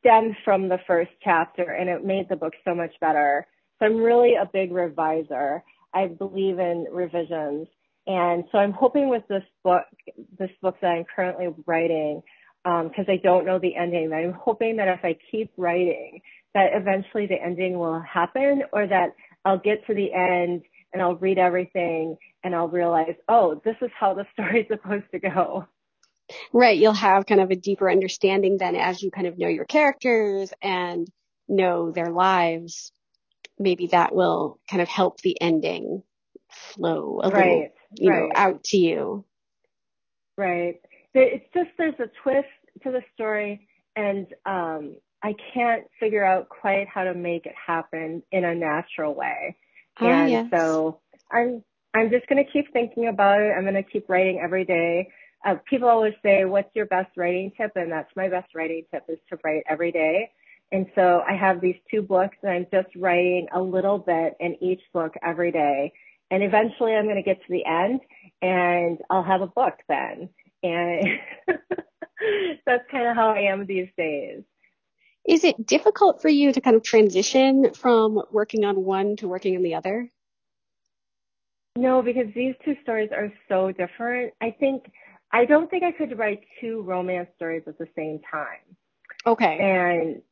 stemmed 0.00 0.36
from 0.44 0.68
the 0.68 0.78
first 0.86 1.10
chapter 1.22 1.62
and 1.62 1.88
it 1.88 2.04
made 2.04 2.28
the 2.28 2.36
book 2.36 2.54
so 2.64 2.74
much 2.74 2.92
better. 3.00 3.46
So 3.78 3.86
I'm 3.86 3.96
really 3.96 4.34
a 4.34 4.48
big 4.52 4.72
reviser. 4.72 5.62
I 5.94 6.06
believe 6.06 6.58
in 6.58 6.86
revisions. 6.90 7.68
And 8.06 8.44
so 8.50 8.58
I'm 8.58 8.72
hoping 8.72 9.08
with 9.08 9.22
this 9.28 9.42
book, 9.62 9.84
this 10.38 10.50
book 10.62 10.76
that 10.80 10.88
I'm 10.88 11.04
currently 11.14 11.48
writing, 11.66 12.22
because 12.64 13.06
um, 13.08 13.08
I 13.08 13.16
don't 13.22 13.46
know 13.46 13.58
the 13.58 13.76
ending, 13.76 14.12
I'm 14.12 14.32
hoping 14.32 14.76
that 14.76 14.88
if 14.88 15.00
I 15.04 15.16
keep 15.30 15.50
writing, 15.56 16.20
that 16.54 16.70
eventually 16.74 17.26
the 17.26 17.40
ending 17.40 17.78
will 17.78 18.00
happen 18.00 18.62
or 18.72 18.86
that 18.86 19.14
I'll 19.44 19.58
get 19.58 19.86
to 19.86 19.94
the 19.94 20.12
end 20.12 20.62
and 20.92 21.00
I'll 21.00 21.16
read 21.16 21.38
everything 21.38 22.16
and 22.42 22.54
I'll 22.54 22.68
realize, 22.68 23.14
oh, 23.28 23.60
this 23.64 23.76
is 23.80 23.90
how 23.98 24.14
the 24.14 24.26
story's 24.32 24.66
supposed 24.68 25.10
to 25.12 25.20
go. 25.20 25.66
Right. 26.52 26.78
You'll 26.78 26.92
have 26.92 27.26
kind 27.26 27.40
of 27.40 27.50
a 27.50 27.56
deeper 27.56 27.90
understanding 27.90 28.56
then 28.58 28.76
as 28.76 29.02
you 29.02 29.10
kind 29.10 29.26
of 29.26 29.38
know 29.38 29.48
your 29.48 29.64
characters 29.64 30.52
and 30.62 31.08
know 31.48 31.90
their 31.90 32.10
lives. 32.10 32.92
Maybe 33.58 33.88
that 33.88 34.14
will 34.14 34.58
kind 34.70 34.80
of 34.80 34.88
help 34.88 35.20
the 35.20 35.40
ending 35.40 36.02
flow 36.50 37.20
a 37.22 37.30
right, 37.30 37.44
little, 37.44 37.68
you 37.96 38.10
right. 38.10 38.22
know, 38.22 38.30
out 38.34 38.64
to 38.64 38.76
you. 38.76 39.24
Right. 40.36 40.80
It's 41.14 41.44
just 41.52 41.70
there's 41.76 41.94
a 41.98 42.10
twist 42.22 42.48
to 42.82 42.90
the 42.90 43.02
story 43.14 43.68
and 43.96 44.26
um 44.46 44.96
I 45.22 45.34
can't 45.52 45.84
figure 45.98 46.24
out 46.24 46.48
quite 46.48 46.88
how 46.88 47.04
to 47.04 47.14
make 47.14 47.44
it 47.44 47.54
happen 47.54 48.22
in 48.32 48.44
a 48.44 48.54
natural 48.54 49.14
way. 49.14 49.56
Ah, 49.98 50.22
and 50.22 50.30
yes. 50.30 50.46
so 50.50 51.00
I'm 51.30 51.62
I'm 51.94 52.10
just 52.10 52.26
going 52.28 52.42
to 52.44 52.50
keep 52.50 52.72
thinking 52.72 53.08
about 53.08 53.40
it. 53.40 53.52
I'm 53.56 53.62
going 53.62 53.74
to 53.74 53.82
keep 53.82 54.08
writing 54.08 54.40
every 54.42 54.64
day. 54.64 55.08
Uh, 55.44 55.56
people 55.68 55.88
always 55.88 56.14
say, 56.22 56.44
"What's 56.44 56.74
your 56.74 56.86
best 56.86 57.16
writing 57.16 57.52
tip?" 57.56 57.72
And 57.76 57.90
that's 57.90 58.14
my 58.16 58.28
best 58.28 58.54
writing 58.54 58.84
tip 58.90 59.04
is 59.08 59.18
to 59.30 59.38
write 59.42 59.62
every 59.68 59.92
day. 59.92 60.30
And 60.72 60.86
so 60.94 61.22
I 61.26 61.34
have 61.34 61.60
these 61.60 61.76
two 61.90 62.02
books, 62.02 62.36
and 62.42 62.52
I'm 62.52 62.66
just 62.72 62.94
writing 62.96 63.48
a 63.52 63.60
little 63.60 63.98
bit 63.98 64.36
in 64.38 64.62
each 64.62 64.82
book 64.92 65.14
every 65.22 65.50
day. 65.50 65.92
And 66.30 66.42
eventually, 66.44 66.94
I'm 66.94 67.04
going 67.04 67.16
to 67.16 67.22
get 67.22 67.40
to 67.40 67.52
the 67.52 67.64
end, 67.64 68.00
and 68.40 68.98
I'll 69.10 69.24
have 69.24 69.40
a 69.40 69.48
book 69.48 69.74
then. 69.88 70.28
And 70.62 71.04
that's 72.66 72.84
kind 72.90 73.08
of 73.08 73.16
how 73.16 73.30
I 73.30 73.50
am 73.50 73.66
these 73.66 73.88
days. 73.96 74.42
Is 75.26 75.44
it 75.44 75.66
difficult 75.66 76.22
for 76.22 76.28
you 76.28 76.52
to 76.52 76.60
kind 76.60 76.76
of 76.76 76.82
transition 76.82 77.74
from 77.74 78.22
working 78.30 78.64
on 78.64 78.84
one 78.84 79.16
to 79.16 79.28
working 79.28 79.56
on 79.56 79.62
the 79.62 79.74
other? 79.74 80.10
No, 81.76 82.02
because 82.02 82.26
these 82.34 82.54
two 82.64 82.76
stories 82.82 83.10
are 83.12 83.32
so 83.48 83.70
different. 83.72 84.34
I 84.40 84.50
think 84.58 84.84
I 85.32 85.44
don't 85.44 85.70
think 85.70 85.84
I 85.84 85.92
could 85.92 86.18
write 86.18 86.40
two 86.60 86.82
romance 86.82 87.28
stories 87.36 87.62
at 87.66 87.78
the 87.78 87.88
same 87.96 88.20
time. 88.30 88.76
Okay. 89.26 89.58
And 89.58 90.22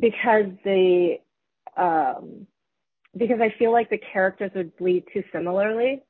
because 0.00 0.50
the 0.64 1.18
um 1.76 2.46
because 3.16 3.40
I 3.40 3.54
feel 3.58 3.72
like 3.72 3.90
the 3.90 4.00
characters 4.12 4.50
would 4.54 4.76
bleed 4.76 5.04
too 5.12 5.22
similarly. 5.32 6.02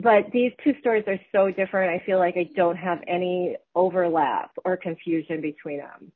But 0.00 0.30
these 0.32 0.52
two 0.62 0.74
stories 0.80 1.04
are 1.06 1.18
so 1.32 1.50
different. 1.50 1.90
I 1.90 2.04
feel 2.04 2.18
like 2.18 2.36
I 2.36 2.48
don't 2.54 2.76
have 2.76 3.00
any 3.06 3.56
overlap 3.74 4.50
or 4.64 4.76
confusion 4.76 5.40
between 5.40 5.78
them. 5.78 6.12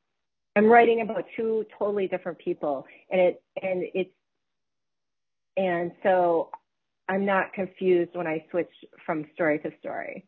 I'm 0.57 0.67
writing 0.67 1.01
about 1.01 1.25
two 1.37 1.65
totally 1.79 2.09
different 2.09 2.39
people 2.39 2.87
and 3.11 3.21
it 3.21 3.43
and 3.63 3.85
it's 3.95 4.11
and 5.57 5.93
so 6.03 6.51
I'm 7.09 7.25
not 7.25 7.53
confused 7.53 8.11
when 8.15 8.27
I 8.27 8.45
switch 8.51 8.71
from 9.05 9.27
story 9.35 9.59
to 9.61 9.73
story. 9.81 10.25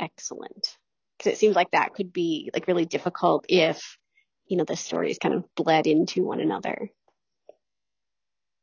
Excellent. 0.00 0.76
Because 1.18 1.34
it 1.34 1.38
seems 1.38 1.54
like 1.54 1.70
that 1.72 1.92
could 1.94 2.12
be 2.12 2.50
like 2.54 2.66
really 2.66 2.86
difficult 2.86 3.44
if, 3.48 3.98
you 4.46 4.56
know, 4.56 4.64
the 4.64 4.76
stories 4.76 5.18
kind 5.18 5.34
of 5.34 5.44
bled 5.54 5.86
into 5.86 6.24
one 6.24 6.40
another. 6.40 6.90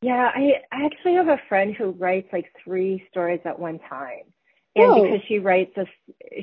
Yeah, 0.02 0.32
I, 0.34 0.62
I 0.71 0.86
actually 0.86 1.13
have 1.13 1.28
a 1.28 1.41
friend 1.47 1.76
who 1.76 1.91
writes 1.91 2.28
like 2.34 2.52
three 2.63 3.04
stories 3.10 3.41
at 3.45 3.60
one 3.60 3.80
time. 3.80 4.23
And 4.76 4.91
Whoa. 4.91 5.04
because 5.04 5.21
she 5.28 5.39
writes 5.39 5.76
a, 5.78 5.86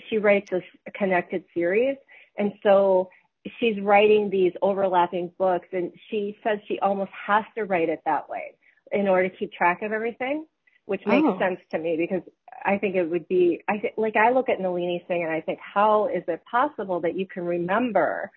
she 0.09 0.19
writes 0.19 0.51
a 0.53 0.91
connected 0.93 1.45
series. 1.55 1.97
And 2.37 2.53
so 2.63 3.11
she's 3.59 3.81
writing 3.81 4.31
these 4.31 4.53
overlapping 4.63 5.31
books 5.39 5.69
and 5.73 5.93
she 6.11 6.37
says 6.43 6.59
she 6.67 6.79
almost 6.81 7.11
has 7.27 7.45
to 7.57 7.65
write 7.65 7.89
it 7.89 8.01
that 8.07 8.29
way 8.29 8.55
in 8.93 9.09
order 9.09 9.29
to 9.29 9.37
keep 9.37 9.53
track 9.53 9.83
of 9.83 9.93
everything, 9.93 10.47
which 10.87 11.03
makes 11.07 11.27
Oh. 11.29 11.39
sense 11.39 11.61
to 11.73 11.79
me 11.79 11.97
because 11.99 12.23
I 12.65 12.79
think 12.79 12.97
it 12.97 13.05
would 13.11 13.29
be, 13.29 13.63
I 13.69 13.79
think, 13.79 13.95
like 13.99 14.17
I 14.17 14.31
look 14.33 14.49
at 14.49 14.61
Nalini's 14.61 15.07
thing 15.09 15.23
and 15.25 15.33
I 15.33 15.41
think, 15.43 15.59
how 15.61 16.09
is 16.09 16.25
it 16.29 16.43
possible 16.51 17.01
that 17.03 17.17
you 17.17 17.27
can 17.27 17.45
remember 17.45 18.31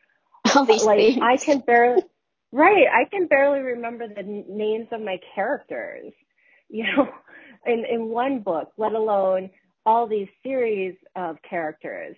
All 0.56 0.66
these 0.66 0.84
like 0.84 0.98
things. 0.98 1.20
I 1.22 1.38
can 1.38 1.60
barely, 1.62 2.04
right? 2.52 2.88
I 2.94 3.06
can 3.10 3.28
barely 3.28 3.62
remember 3.62 4.08
the 4.08 4.20
n- 4.20 4.46
names 4.50 4.88
of 4.92 5.02
my 5.02 5.20
characters, 5.36 6.14
you 6.70 6.86
know, 6.86 7.10
in 7.66 7.86
in 7.92 8.10
one 8.10 8.42
book, 8.42 8.72
let 8.78 8.94
alone 8.94 9.50
all 9.86 10.08
these 10.08 10.30
series 10.44 10.96
of 11.16 11.38
characters. 11.50 12.16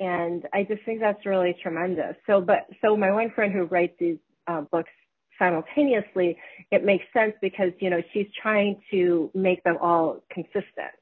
And 0.00 0.44
I 0.54 0.64
just 0.64 0.84
think 0.84 1.00
that's 1.00 1.26
really 1.26 1.56
tremendous. 1.62 2.16
So, 2.26 2.40
but 2.40 2.66
so 2.82 2.96
my 2.96 3.12
one 3.12 3.30
friend 3.34 3.52
who 3.52 3.64
writes 3.64 3.94
these 4.00 4.18
uh, 4.48 4.62
books 4.72 4.90
simultaneously, 5.38 6.38
it 6.70 6.84
makes 6.84 7.04
sense 7.12 7.34
because 7.40 7.72
you 7.80 7.90
know 7.90 8.02
she's 8.12 8.28
trying 8.40 8.80
to 8.90 9.30
make 9.34 9.62
them 9.64 9.76
all 9.80 10.22
consistent. 10.30 10.94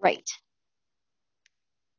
Right. 0.00 0.28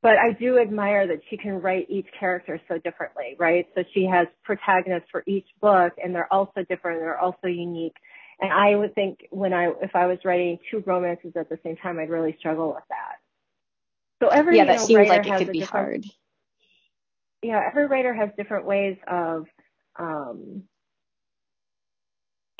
but 0.02 0.18
I 0.18 0.32
do 0.34 0.60
admire 0.60 1.08
that 1.08 1.22
she 1.30 1.38
can 1.38 1.62
write 1.62 1.88
each 1.90 2.08
character 2.20 2.62
so 2.68 2.78
differently, 2.78 3.36
right? 3.40 3.68
So 3.76 3.84
she 3.94 4.06
has 4.06 4.28
protagonists 4.44 5.10
for 5.12 5.24
each 5.28 5.48
book 5.62 5.94
and 6.04 6.14
they're 6.16 6.32
also 6.32 6.64
different, 6.70 7.02
they're 7.02 7.20
also 7.20 7.48
unique. 7.48 7.96
And 8.40 8.54
I 8.54 8.76
would 8.76 8.94
think 8.96 9.28
when 9.32 9.54
I, 9.54 9.74
if 9.82 9.96
I 9.96 10.06
was 10.06 10.20
writing 10.24 10.60
two 10.70 10.84
romances 10.86 11.34
at 11.36 11.50
the 11.50 11.60
same 11.64 11.76
time, 11.78 12.00
I'd 12.00 12.10
really 12.10 12.36
struggle 12.40 12.70
with 12.70 12.84
that. 12.90 13.16
So 14.22 14.30
every 14.30 14.58
yeah, 14.58 14.64
you 14.64 14.68
that 14.68 14.78
know, 14.78 14.86
seems 14.86 15.10
like 15.10 15.26
it 15.28 15.38
could 15.38 15.52
be 15.52 15.60
hard. 15.62 16.06
yeah, 17.42 17.64
every 17.68 17.88
writer 17.88 18.14
has 18.14 18.30
different 18.38 18.66
ways 18.66 18.98
of 19.08 19.46
um, 19.98 20.64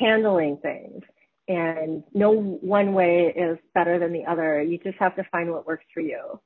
handling 0.00 0.58
things. 0.58 1.04
And 1.48 2.02
no 2.12 2.30
one 2.30 2.92
way 2.92 3.32
is 3.34 3.58
better 3.74 3.98
than 3.98 4.12
the 4.12 4.26
other. 4.26 4.62
You 4.62 4.78
just 4.78 4.98
have 4.98 5.16
to 5.16 5.24
find 5.24 5.50
what 5.50 5.66
works 5.66 5.86
for 5.94 6.00
you. 6.00 6.40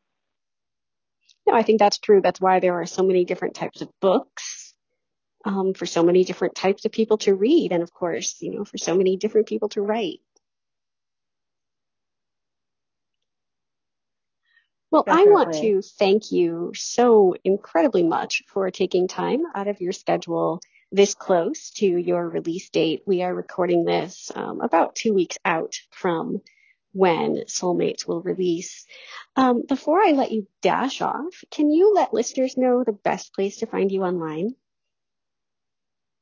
No, 1.46 1.54
I 1.54 1.62
think 1.62 1.80
that's 1.80 1.98
true. 1.98 2.20
That's 2.22 2.40
why 2.40 2.60
there 2.60 2.80
are 2.80 2.86
so 2.86 3.02
many 3.02 3.24
different 3.24 3.54
types 3.54 3.82
of 3.82 3.88
books 4.00 4.74
um, 5.44 5.74
for 5.74 5.86
so 5.86 6.04
many 6.04 6.22
different 6.22 6.54
types 6.54 6.84
of 6.84 6.92
people 6.92 7.18
to 7.18 7.34
read. 7.34 7.72
And 7.72 7.82
of 7.82 7.92
course, 7.92 8.36
you 8.40 8.54
know, 8.54 8.64
for 8.64 8.78
so 8.78 8.96
many 8.96 9.16
different 9.16 9.48
people 9.48 9.68
to 9.70 9.82
write. 9.82 10.20
Well, 14.92 15.04
I 15.08 15.24
want 15.24 15.54
to 15.54 15.80
thank 15.80 16.32
you 16.32 16.72
so 16.74 17.34
incredibly 17.44 18.02
much 18.02 18.42
for 18.46 18.70
taking 18.70 19.08
time 19.08 19.40
out 19.54 19.66
of 19.66 19.80
your 19.80 19.92
schedule 19.92 20.60
this 20.92 21.14
close 21.14 21.70
to 21.70 21.86
your 21.86 22.28
release 22.28 22.68
date. 22.68 23.02
We 23.06 23.22
are 23.22 23.34
recording 23.34 23.84
this 23.84 24.30
um, 24.34 24.60
about 24.60 24.94
two 24.94 25.14
weeks 25.14 25.38
out 25.44 25.74
from 25.90 26.42
when 26.92 27.44
Soulmates 27.46 28.06
will 28.06 28.20
release. 28.20 28.84
Um, 29.34 29.62
before 29.66 30.00
I 30.00 30.12
let 30.12 30.30
you 30.30 30.46
dash 30.60 31.00
off, 31.00 31.42
can 31.50 31.70
you 31.70 31.94
let 31.94 32.12
listeners 32.12 32.58
know 32.58 32.84
the 32.84 32.92
best 32.92 33.34
place 33.34 33.58
to 33.58 33.66
find 33.66 33.90
you 33.90 34.02
online? 34.02 34.54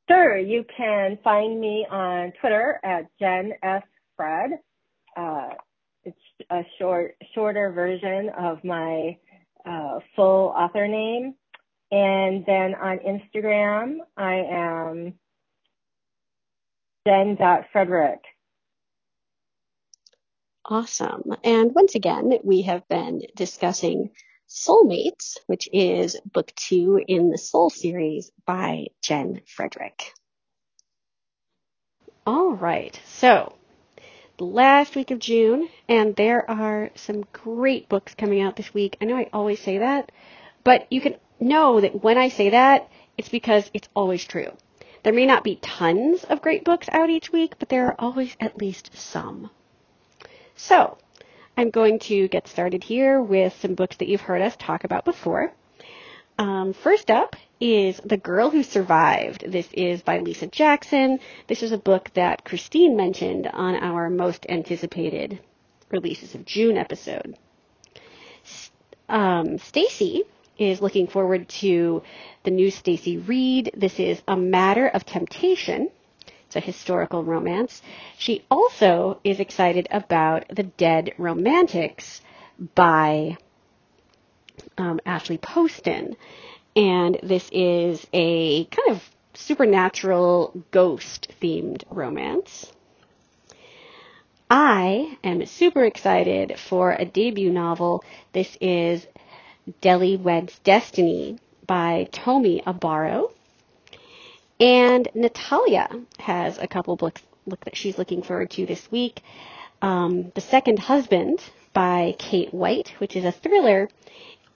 Sure, 0.09 0.38
you 0.38 0.64
can 0.76 1.18
find 1.22 1.61
me 1.61 1.87
on 1.90 2.33
Twitter 2.40 2.80
at 2.85 3.06
Jen 3.18 3.52
S. 3.62 3.83
Fred. 4.16 4.50
Uh, 5.16 5.50
it's 6.04 6.18
a 6.50 6.62
short, 6.78 7.16
shorter 7.35 7.72
version 7.72 8.30
of 8.38 8.62
my 8.64 9.18
uh, 9.66 9.98
full 10.14 10.48
author 10.48 10.87
name. 10.87 11.35
And 11.90 12.44
then 12.46 12.74
on 12.74 12.98
Instagram, 12.98 13.98
I 14.16 14.35
am 14.35 15.14
jen.frederick. 17.07 18.20
Awesome. 20.64 21.35
And 21.42 21.75
once 21.75 21.96
again, 21.96 22.33
we 22.44 22.62
have 22.62 22.87
been 22.88 23.23
discussing 23.35 24.10
Soulmates, 24.48 25.38
which 25.46 25.69
is 25.73 26.17
book 26.25 26.52
two 26.54 27.02
in 27.06 27.31
the 27.31 27.38
Soul 27.38 27.71
series 27.71 28.31
by 28.46 28.87
Jen 29.02 29.40
Frederick. 29.46 30.12
All 32.27 32.52
right. 32.52 33.00
So, 33.06 33.56
the 34.38 34.44
last 34.44 34.94
week 34.94 35.10
of 35.10 35.19
June, 35.19 35.69
and 35.88 36.15
there 36.15 36.48
are 36.48 36.90
some 36.94 37.25
great 37.33 37.88
books 37.88 38.15
coming 38.15 38.40
out 38.40 38.56
this 38.56 38.73
week. 38.73 38.96
I 39.00 39.06
know 39.06 39.17
I 39.17 39.29
always 39.33 39.60
say 39.60 39.79
that, 39.79 40.12
but 40.62 40.87
you 40.92 41.00
can 41.00 41.17
know 41.41 41.81
that 41.81 42.03
when 42.03 42.19
I 42.19 42.29
say 42.29 42.51
that, 42.51 42.88
it's 43.17 43.29
because 43.29 43.71
it's 43.75 43.88
always 43.95 44.25
true. 44.25 44.53
There 45.03 45.13
may 45.13 45.27
not 45.27 45.45
be 45.45 45.57
tons 45.57 46.25
of 46.25 46.43
great 46.43 46.65
books 46.65 46.88
out 46.93 47.11
each 47.11 47.33
week, 47.33 47.55
but 47.59 47.69
there 47.69 47.87
are 47.87 47.97
always 47.99 48.37
at 48.38 48.59
least 48.59 48.91
some. 48.95 49.51
So, 50.55 50.99
I'm 51.57 51.71
going 51.71 51.99
to 52.01 52.29
get 52.29 52.49
started 52.49 52.85
here 52.85 53.21
with 53.21 53.59
some 53.61 53.75
books 53.75 53.97
that 53.97 54.09
you've 54.09 54.21
heard 54.21 54.43
us 54.43 54.57
talk 54.57 54.85
about 54.85 55.05
before. 55.05 55.53
Um, 56.38 56.73
first 56.73 57.11
up 57.11 57.37
is 57.61 58.01
The 58.05 58.17
Girl 58.17 58.51
Who 58.51 58.63
Survived. 58.63 59.45
This 59.47 59.69
is 59.73 60.01
by 60.01 60.21
Lisa 60.21 60.47
Jackson. 60.47 61.19
This 61.47 61.63
is 61.63 61.73
a 61.73 61.79
book 61.79 62.11
that 62.15 62.45
Christine 62.45 62.97
mentioned 62.97 63.47
on 63.47 63.75
our 63.75 64.09
most 64.09 64.47
anticipated 64.49 65.41
releases 65.91 66.35
of 66.35 66.47
June 66.47 66.79
episode. 66.79 67.37
Um, 69.09 69.59
Stacy 69.59 70.25
is 70.61 70.83
looking 70.83 71.06
forward 71.06 71.48
to 71.48 72.02
the 72.44 72.50
new 72.50 72.71
Stacy 72.71 73.17
Reid. 73.17 73.73
This 73.75 73.98
is 73.98 74.21
A 74.29 74.37
Matter 74.37 74.87
of 74.87 75.06
Temptation. 75.06 75.88
It's 76.46 76.56
a 76.56 76.61
historical 76.61 77.25
romance. 77.25 77.81
She 78.19 78.44
also 78.50 79.21
is 79.25 79.40
excited 79.40 79.88
about 79.90 80.44
The 80.54 80.65
Dead 80.65 81.15
Romantics 81.17 82.21
by 82.75 83.38
um, 84.77 85.00
Ashley 85.06 85.38
Poston. 85.38 86.17
And 86.77 87.19
this 87.23 87.48
is 87.50 88.06
a 88.13 88.67
kind 88.67 88.90
of 88.90 89.02
supernatural 89.33 90.63
ghost 90.71 91.33
themed 91.40 91.85
romance. 91.90 92.71
I 94.50 95.17
am 95.25 95.46
super 95.46 95.85
excited 95.85 96.58
for 96.58 96.92
a 96.92 97.04
debut 97.06 97.52
novel. 97.52 98.04
This 98.33 98.58
is 98.61 99.06
Delhi 99.81 100.16
Weds 100.16 100.58
Destiny 100.64 101.38
by 101.66 102.08
Tomi 102.12 102.62
Obaro. 102.66 103.31
And 104.58 105.08
Natalia 105.14 105.88
has 106.18 106.58
a 106.58 106.66
couple 106.66 106.96
books 106.96 107.23
look 107.46 107.64
that 107.64 107.77
she's 107.77 107.98
looking 107.98 108.23
forward 108.23 108.50
to 108.50 108.66
this 108.66 108.90
week. 108.90 109.23
Um, 109.83 110.31
the 110.35 110.40
Second 110.40 110.79
Husband 110.79 111.42
by 111.73 112.14
Kate 112.18 112.52
White, 112.52 112.94
which 112.98 113.16
is 113.16 113.25
a 113.25 113.33
thriller, 113.33 113.88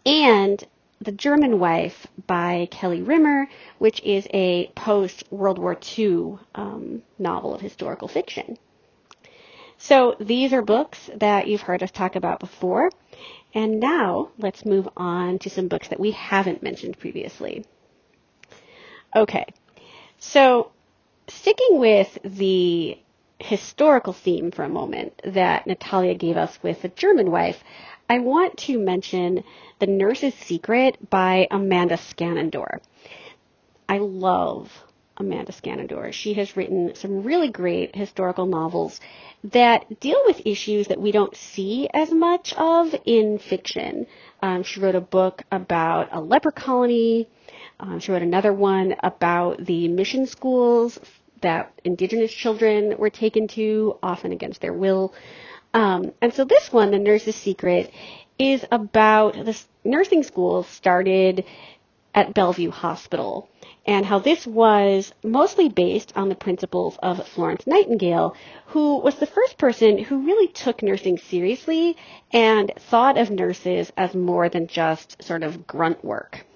and 0.04 0.62
The 1.00 1.12
German 1.12 1.58
Wife 1.58 2.06
by 2.26 2.68
Kelly 2.70 3.02
Rimmer, 3.02 3.48
which 3.78 4.00
is 4.02 4.26
a 4.34 4.68
post 4.76 5.24
World 5.30 5.58
War 5.58 5.78
II 5.98 6.38
um, 6.54 7.02
novel 7.18 7.54
of 7.54 7.60
historical 7.60 8.08
fiction. 8.08 8.58
So 9.84 10.16
these 10.18 10.54
are 10.54 10.62
books 10.62 11.10
that 11.14 11.46
you've 11.46 11.60
heard 11.60 11.82
us 11.82 11.90
talk 11.90 12.16
about 12.16 12.40
before. 12.40 12.90
And 13.52 13.80
now 13.80 14.30
let's 14.38 14.64
move 14.64 14.88
on 14.96 15.38
to 15.40 15.50
some 15.50 15.68
books 15.68 15.88
that 15.88 16.00
we 16.00 16.12
haven't 16.12 16.62
mentioned 16.62 16.98
previously. 16.98 17.66
Okay, 19.14 19.44
so 20.16 20.72
sticking 21.28 21.78
with 21.78 22.18
the 22.24 22.98
historical 23.38 24.14
theme 24.14 24.50
for 24.52 24.62
a 24.62 24.70
moment 24.70 25.20
that 25.22 25.66
Natalia 25.66 26.14
gave 26.14 26.38
us 26.38 26.58
with 26.62 26.80
The 26.80 26.88
German 26.88 27.30
Wife, 27.30 27.62
I 28.08 28.20
want 28.20 28.56
to 28.60 28.78
mention 28.78 29.44
The 29.80 29.86
Nurse's 29.86 30.34
Secret 30.34 31.10
by 31.10 31.46
Amanda 31.50 31.98
Skenandore. 31.98 32.80
I 33.86 33.98
love 33.98 34.72
Amanda 35.16 35.52
Skenandore. 35.52 36.12
She 36.12 36.34
has 36.34 36.56
written 36.56 36.94
some 36.94 37.22
really 37.22 37.48
great 37.48 37.94
historical 37.94 38.46
novels 38.46 39.00
that 39.44 40.00
deal 40.00 40.20
with 40.26 40.42
issues 40.44 40.88
that 40.88 41.00
we 41.00 41.12
don't 41.12 41.36
see 41.36 41.88
as 41.92 42.10
much 42.10 42.52
of 42.54 42.94
in 43.04 43.38
fiction. 43.38 44.06
Um, 44.42 44.62
she 44.62 44.80
wrote 44.80 44.94
a 44.94 45.00
book 45.00 45.42
about 45.52 46.08
a 46.12 46.20
leper 46.20 46.50
colony. 46.50 47.28
Um, 47.78 48.00
she 48.00 48.10
wrote 48.12 48.22
another 48.22 48.52
one 48.52 48.96
about 49.02 49.64
the 49.64 49.88
mission 49.88 50.26
schools 50.26 50.98
that 51.42 51.72
indigenous 51.84 52.32
children 52.32 52.96
were 52.98 53.10
taken 53.10 53.46
to, 53.48 53.98
often 54.02 54.32
against 54.32 54.60
their 54.60 54.72
will. 54.72 55.14
Um, 55.74 56.12
and 56.22 56.32
so 56.32 56.44
this 56.44 56.72
one, 56.72 56.90
The 56.90 56.98
Nurse's 56.98 57.36
Secret, 57.36 57.92
is 58.38 58.64
about 58.72 59.34
the 59.34 59.56
nursing 59.84 60.22
school 60.22 60.64
started 60.64 61.44
at 62.14 62.32
Bellevue 62.32 62.70
Hospital 62.70 63.48
and 63.86 64.06
how 64.06 64.18
this 64.18 64.46
was 64.46 65.12
mostly 65.22 65.68
based 65.68 66.12
on 66.16 66.28
the 66.28 66.34
principles 66.34 66.96
of 67.02 67.26
Florence 67.28 67.66
Nightingale, 67.66 68.34
who 68.66 68.98
was 68.98 69.16
the 69.16 69.26
first 69.26 69.58
person 69.58 69.98
who 69.98 70.26
really 70.26 70.48
took 70.48 70.82
nursing 70.82 71.18
seriously 71.18 71.96
and 72.32 72.72
thought 72.90 73.18
of 73.18 73.30
nurses 73.30 73.92
as 73.96 74.14
more 74.14 74.48
than 74.48 74.66
just 74.66 75.22
sort 75.22 75.42
of 75.42 75.66
grunt 75.66 76.04
work. 76.04 76.46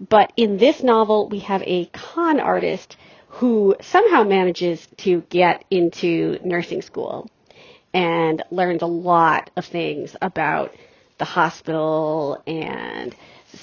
But 0.00 0.32
in 0.36 0.58
this 0.58 0.82
novel, 0.82 1.28
we 1.28 1.40
have 1.40 1.62
a 1.66 1.86
con 1.86 2.40
artist 2.40 2.96
who 3.28 3.76
somehow 3.80 4.24
manages 4.24 4.86
to 4.98 5.22
get 5.28 5.64
into 5.70 6.38
nursing 6.42 6.82
school 6.82 7.28
and 7.92 8.42
learns 8.50 8.82
a 8.82 8.86
lot 8.86 9.50
of 9.56 9.66
things 9.66 10.16
about 10.22 10.74
the 11.18 11.24
hospital 11.24 12.40
and 12.46 13.14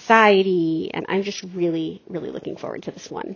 society, 0.06 0.91
and 0.93 1.03
I'm 1.10 1.24
just 1.24 1.41
really, 1.56 1.99
really 2.08 2.30
looking 2.30 2.58
forward 2.58 2.84
to 2.84 2.91
this 2.91 3.10
one. 3.10 3.36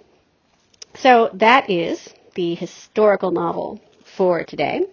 So 0.98 1.32
that 1.34 1.68
is 1.68 2.14
the 2.36 2.54
historical 2.54 3.32
novel 3.32 3.82
for 4.04 4.44
today. 4.44 4.86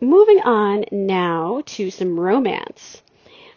Moving 0.00 0.40
on 0.44 0.84
now 0.92 1.62
to 1.74 1.90
some 1.90 2.20
romance. 2.20 3.02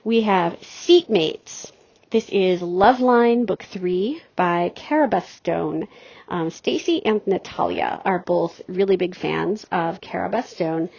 We 0.03 0.21
have 0.21 0.59
Seatmates. 0.61 1.71
This 2.09 2.29
is 2.29 2.61
Loveline 2.61 3.45
Book 3.45 3.63
3 3.63 4.21
by 4.35 4.71
Cara 4.75 5.07
Bastone. 5.07 5.87
Um, 6.27 6.49
Stacy 6.49 7.05
and 7.05 7.21
Natalia 7.27 8.01
are 8.03 8.23
both 8.25 8.59
really 8.67 8.95
big 8.95 9.15
fans 9.15 9.67
of 9.71 10.01
Cara 10.01 10.31
Bastone, 10.31 10.89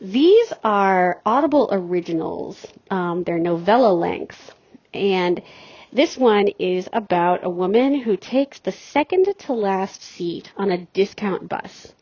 these 0.00 0.52
are 0.62 1.20
Audible 1.26 1.68
originals. 1.72 2.64
Um, 2.90 3.24
they're 3.24 3.38
novella 3.38 3.92
length. 3.92 4.52
And 4.94 5.42
this 5.92 6.16
one 6.16 6.48
is 6.58 6.88
about 6.92 7.44
a 7.44 7.50
woman 7.50 8.00
who 8.00 8.16
takes 8.16 8.60
the 8.60 8.72
second 8.72 9.26
to 9.38 9.52
last 9.52 10.02
seat 10.02 10.52
on 10.56 10.70
a 10.70 10.86
discount 10.86 11.48
bus. 11.48 11.92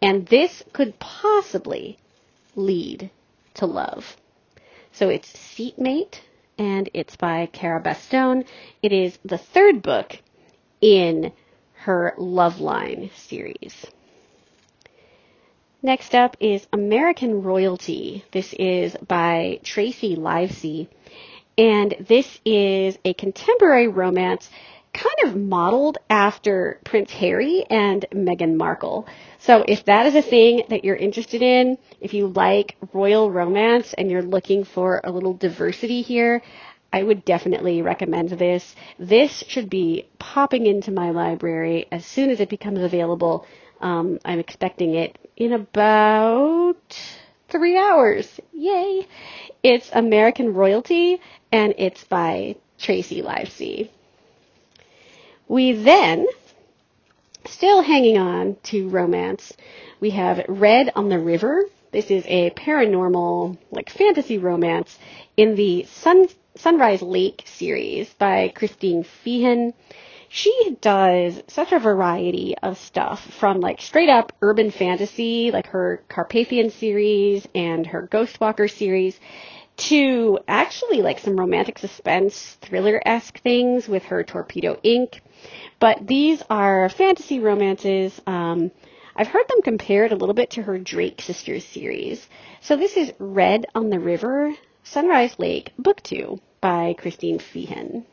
And 0.00 0.26
this 0.26 0.62
could 0.72 0.98
possibly 0.98 1.98
lead 2.54 3.10
to 3.54 3.66
love. 3.66 4.16
So 4.92 5.08
it's 5.08 5.32
Seatmate, 5.32 6.20
and 6.58 6.88
it's 6.94 7.16
by 7.16 7.46
Cara 7.46 7.82
Bastone. 7.82 8.46
It 8.82 8.92
is 8.92 9.18
the 9.24 9.38
third 9.38 9.82
book 9.82 10.16
in 10.80 11.32
her 11.72 12.14
Loveline 12.18 13.10
series. 13.14 13.86
Next 15.84 16.14
up 16.14 16.38
is 16.40 16.66
American 16.72 17.42
Royalty. 17.42 18.24
This 18.32 18.54
is 18.54 18.96
by 19.06 19.60
Tracey 19.62 20.16
Livesay. 20.16 20.88
And 21.58 21.94
this 22.08 22.40
is 22.42 22.96
a 23.04 23.12
contemporary 23.12 23.88
romance 23.88 24.48
kind 24.94 25.28
of 25.28 25.36
modeled 25.36 25.98
after 26.08 26.80
Prince 26.84 27.10
Harry 27.10 27.66
and 27.68 28.06
Meghan 28.14 28.56
Markle. 28.56 29.06
So 29.40 29.62
if 29.68 29.84
that 29.84 30.06
is 30.06 30.14
a 30.14 30.22
thing 30.22 30.62
that 30.70 30.86
you're 30.86 30.96
interested 30.96 31.42
in, 31.42 31.76
if 32.00 32.14
you 32.14 32.28
like 32.28 32.76
royal 32.94 33.30
romance 33.30 33.92
and 33.92 34.10
you're 34.10 34.22
looking 34.22 34.64
for 34.64 35.02
a 35.04 35.12
little 35.12 35.34
diversity 35.34 36.00
here, 36.00 36.40
I 36.94 37.02
would 37.02 37.26
definitely 37.26 37.82
recommend 37.82 38.30
this. 38.30 38.74
This 38.98 39.44
should 39.48 39.68
be 39.68 40.08
popping 40.18 40.64
into 40.64 40.92
my 40.92 41.10
library 41.10 41.88
as 41.92 42.06
soon 42.06 42.30
as 42.30 42.40
it 42.40 42.48
becomes 42.48 42.80
available. 42.80 43.44
Um, 43.84 44.18
I'm 44.24 44.38
expecting 44.38 44.94
it 44.94 45.18
in 45.36 45.52
about 45.52 46.98
three 47.50 47.76
hours. 47.76 48.40
Yay! 48.54 49.06
It's 49.62 49.90
American 49.92 50.54
Royalty 50.54 51.20
and 51.52 51.74
it's 51.76 52.02
by 52.04 52.56
Tracey 52.78 53.20
Livesay. 53.20 53.90
We 55.48 55.72
then, 55.72 56.26
still 57.44 57.82
hanging 57.82 58.16
on 58.16 58.56
to 58.64 58.88
romance, 58.88 59.52
we 60.00 60.10
have 60.10 60.46
Red 60.48 60.90
on 60.96 61.10
the 61.10 61.18
River. 61.18 61.64
This 61.92 62.10
is 62.10 62.24
a 62.26 62.52
paranormal, 62.52 63.58
like 63.70 63.90
fantasy 63.90 64.38
romance 64.38 64.98
in 65.36 65.56
the 65.56 65.84
Sun, 65.84 66.28
Sunrise 66.56 67.02
Lake 67.02 67.42
series 67.44 68.08
by 68.14 68.48
Christine 68.48 69.04
Feehan 69.04 69.74
she 70.34 70.76
does 70.80 71.40
such 71.46 71.70
a 71.70 71.78
variety 71.78 72.56
of 72.60 72.76
stuff 72.76 73.24
from 73.38 73.60
like 73.60 73.80
straight 73.80 74.08
up 74.08 74.32
urban 74.42 74.72
fantasy, 74.72 75.52
like 75.52 75.68
her 75.68 76.02
Carpathian 76.08 76.70
series 76.70 77.46
and 77.54 77.86
her 77.86 78.08
Ghostwalker 78.08 78.68
series, 78.68 79.20
to 79.76 80.40
actually 80.48 81.02
like 81.02 81.20
some 81.20 81.38
romantic 81.38 81.78
suspense 81.78 82.58
thriller 82.62 83.00
esque 83.06 83.38
things 83.42 83.86
with 83.86 84.02
her 84.06 84.24
Torpedo 84.24 84.76
Ink. 84.82 85.22
But 85.78 86.04
these 86.04 86.42
are 86.50 86.88
fantasy 86.88 87.38
romances. 87.38 88.20
Um, 88.26 88.72
I've 89.14 89.28
heard 89.28 89.46
them 89.48 89.62
compared 89.62 90.10
a 90.10 90.16
little 90.16 90.34
bit 90.34 90.50
to 90.50 90.62
her 90.62 90.80
Drake 90.80 91.22
Sisters 91.22 91.64
series. 91.64 92.26
So 92.60 92.76
this 92.76 92.96
is 92.96 93.12
Red 93.20 93.66
on 93.72 93.88
the 93.88 94.00
River, 94.00 94.52
Sunrise 94.82 95.38
Lake, 95.38 95.70
Book 95.78 96.02
2 96.02 96.40
by 96.60 96.96
Christine 96.98 97.38
Feehan. 97.38 98.04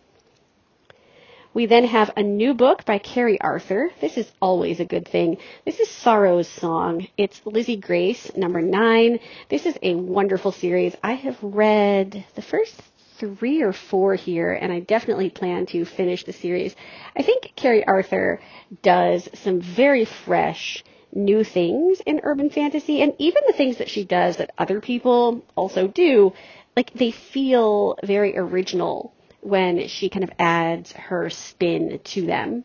We 1.53 1.65
then 1.65 1.83
have 1.83 2.11
a 2.15 2.23
new 2.23 2.53
book 2.53 2.85
by 2.85 2.97
Keri 2.97 3.39
Arthur. 3.41 3.89
This 3.99 4.15
is 4.15 4.31
always 4.41 4.79
a 4.79 4.85
good 4.85 5.05
thing. 5.05 5.35
This 5.65 5.81
is 5.81 5.89
Sorrow's 5.89 6.47
Song. 6.47 7.07
It's 7.17 7.41
Lizzie 7.43 7.75
Grace, 7.75 8.31
number 8.37 8.61
nine. 8.61 9.19
This 9.49 9.65
is 9.65 9.77
a 9.83 9.95
wonderful 9.95 10.53
series. 10.53 10.95
I 11.03 11.11
have 11.11 11.37
read 11.41 12.23
the 12.35 12.41
first 12.41 12.81
three 13.19 13.63
or 13.63 13.73
four 13.73 14.15
here, 14.15 14.53
and 14.53 14.71
I 14.71 14.79
definitely 14.79 15.29
plan 15.29 15.65
to 15.67 15.83
finish 15.83 16.23
the 16.23 16.31
series. 16.31 16.73
I 17.17 17.21
think 17.21 17.51
Keri 17.57 17.85
Arthur 17.85 18.39
does 18.81 19.27
some 19.33 19.59
very 19.59 20.05
fresh, 20.05 20.85
new 21.11 21.43
things 21.43 21.99
in 22.05 22.21
urban 22.23 22.49
fantasy, 22.49 23.01
and 23.01 23.13
even 23.17 23.43
the 23.45 23.57
things 23.57 23.79
that 23.79 23.89
she 23.89 24.05
does 24.05 24.37
that 24.37 24.53
other 24.57 24.79
people 24.79 25.43
also 25.57 25.89
do, 25.89 26.31
like 26.77 26.93
they 26.93 27.11
feel 27.11 27.97
very 28.05 28.37
original 28.37 29.13
when 29.41 29.87
she 29.87 30.09
kind 30.09 30.23
of 30.23 30.31
adds 30.39 30.91
her 30.93 31.29
spin 31.29 31.99
to 32.03 32.25
them. 32.25 32.63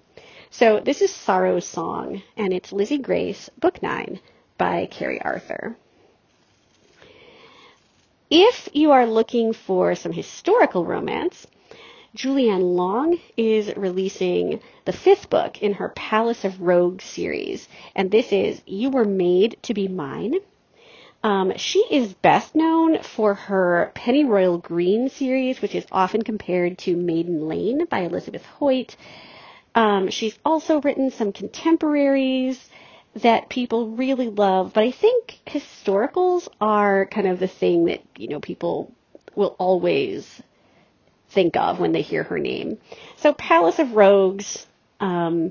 So 0.51 0.81
this 0.81 1.03
is 1.03 1.12
Sorrow's 1.12 1.66
Song, 1.66 2.22
and 2.37 2.53
it's 2.53 2.72
Lizzie 2.72 2.99
Grace, 2.99 3.51
Book 3.59 3.83
9 3.83 4.20
by 4.57 4.87
Keri 4.87 5.20
Arthur. 5.20 5.77
If 8.31 8.68
you 8.72 8.93
are 8.93 9.07
looking 9.07 9.53
for 9.53 9.95
some 9.95 10.12
historical 10.12 10.85
romance, 10.85 11.47
Julie 12.14 12.49
Anne 12.49 12.77
Long 12.77 13.18
is 13.37 13.77
releasing 13.77 14.61
the 14.87 14.93
fifth 14.93 15.29
book 15.29 15.62
in 15.62 15.74
her 15.74 15.91
Palace 15.91 16.45
of 16.45 16.62
Rogues 16.62 17.05
series, 17.05 17.68
and 17.95 18.11
this 18.11 18.33
is 18.33 18.62
You 18.66 18.91
Were 18.91 19.05
Made 19.05 19.59
to 19.62 19.74
Be 19.74 19.87
Mine. 19.87 20.37
Um, 21.27 21.55
she 21.57 21.81
is 21.91 22.14
best 22.14 22.55
known 22.55 23.03
for 23.03 23.35
her 23.35 23.91
Pennyroyal 23.97 24.59
Green 24.59 25.09
series, 25.09 25.61
which 25.61 25.74
is 25.74 25.85
often 25.91 26.22
compared 26.22 26.79
to 26.79 26.95
Maiden 26.95 27.49
Lane 27.49 27.85
by 27.87 28.03
Elizabeth 28.03 28.45
Hoyt. 28.47 28.95
Um, 29.74 30.09
she's 30.09 30.39
also 30.45 30.81
written 30.81 31.11
some 31.11 31.33
contemporaries 31.33 32.64
that 33.16 33.49
people 33.49 33.89
really 33.89 34.29
love, 34.29 34.72
but 34.72 34.85
I 34.85 34.93
think 34.93 35.41
historicals 35.49 36.47
are 36.61 37.07
kind 37.07 37.27
of 37.27 37.41
the 37.41 37.49
thing 37.49 37.87
that, 37.87 38.03
you 38.16 38.29
know, 38.29 38.39
people 38.39 38.93
will 39.35 39.57
always 39.59 40.41
think 41.31 41.57
of 41.57 41.81
when 41.81 41.91
they 41.91 42.03
hear 42.03 42.22
her 42.22 42.39
name. 42.39 42.79
So 43.16 43.33
Palace 43.33 43.81
of 43.81 43.97
Rogues 43.97 44.64
um, 45.01 45.51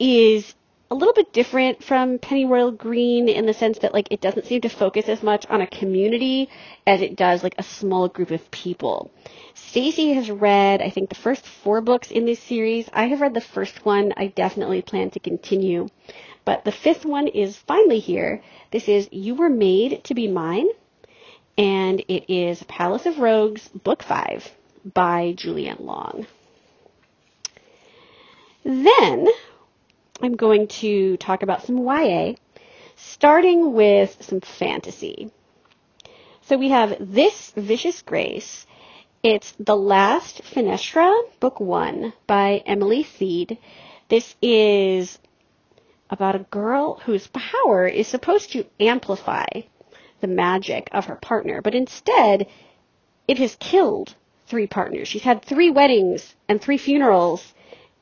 is 0.00 0.56
a 0.90 0.94
little 0.94 1.12
bit 1.12 1.32
different 1.32 1.84
from 1.84 2.18
Pennyroyal 2.18 2.76
Green 2.76 3.28
in 3.28 3.44
the 3.44 3.52
sense 3.52 3.78
that 3.80 3.92
like 3.92 4.08
it 4.10 4.20
doesn't 4.20 4.46
seem 4.46 4.62
to 4.62 4.68
focus 4.70 5.08
as 5.08 5.22
much 5.22 5.46
on 5.46 5.60
a 5.60 5.66
community 5.66 6.48
as 6.86 7.02
it 7.02 7.16
does 7.16 7.42
like 7.42 7.54
a 7.58 7.62
small 7.62 8.08
group 8.08 8.30
of 8.30 8.50
people. 8.50 9.10
Stacy 9.54 10.12
has 10.14 10.30
read 10.30 10.80
I 10.80 10.88
think 10.88 11.10
the 11.10 11.14
first 11.14 11.46
4 11.46 11.82
books 11.82 12.10
in 12.10 12.24
this 12.24 12.40
series. 12.40 12.88
I 12.92 13.08
have 13.08 13.20
read 13.20 13.34
the 13.34 13.40
first 13.40 13.84
one. 13.84 14.14
I 14.16 14.28
definitely 14.28 14.80
plan 14.80 15.10
to 15.10 15.20
continue. 15.20 15.88
But 16.44 16.64
the 16.64 16.72
fifth 16.72 17.04
one 17.04 17.28
is 17.28 17.58
finally 17.58 17.98
here. 17.98 18.42
This 18.70 18.88
is 18.88 19.08
You 19.12 19.34
Were 19.34 19.50
Made 19.50 20.04
to 20.04 20.14
Be 20.14 20.26
Mine 20.26 20.68
and 21.58 22.00
it 22.08 22.32
is 22.32 22.62
Palace 22.62 23.04
of 23.04 23.18
Rogues 23.18 23.68
book 23.68 24.02
5 24.02 24.50
by 24.94 25.34
Julie 25.36 25.68
Anne 25.68 25.78
Long. 25.80 26.26
Then 28.64 29.28
I'm 30.20 30.34
going 30.34 30.66
to 30.66 31.16
talk 31.18 31.44
about 31.44 31.62
some 31.64 31.78
YA, 31.78 32.32
starting 32.96 33.72
with 33.72 34.16
some 34.20 34.40
fantasy. 34.40 35.30
So 36.42 36.56
we 36.56 36.70
have 36.70 36.96
This 36.98 37.52
Vicious 37.56 38.02
Grace. 38.02 38.66
It's 39.22 39.52
The 39.60 39.76
Last 39.76 40.42
Finestra, 40.42 41.22
Book 41.38 41.60
1 41.60 42.12
by 42.26 42.64
Emily 42.66 43.04
Thiede. 43.04 43.58
This 44.08 44.34
is 44.42 45.20
about 46.10 46.34
a 46.34 46.46
girl 46.50 47.00
whose 47.04 47.28
power 47.28 47.86
is 47.86 48.08
supposed 48.08 48.50
to 48.52 48.66
amplify 48.80 49.46
the 50.20 50.26
magic 50.26 50.88
of 50.90 51.04
her 51.04 51.16
partner, 51.16 51.62
but 51.62 51.76
instead 51.76 52.48
it 53.28 53.38
has 53.38 53.54
killed 53.60 54.16
three 54.48 54.66
partners. 54.66 55.06
She's 55.06 55.22
had 55.22 55.44
three 55.44 55.70
weddings 55.70 56.34
and 56.48 56.60
three 56.60 56.78
funerals 56.78 57.54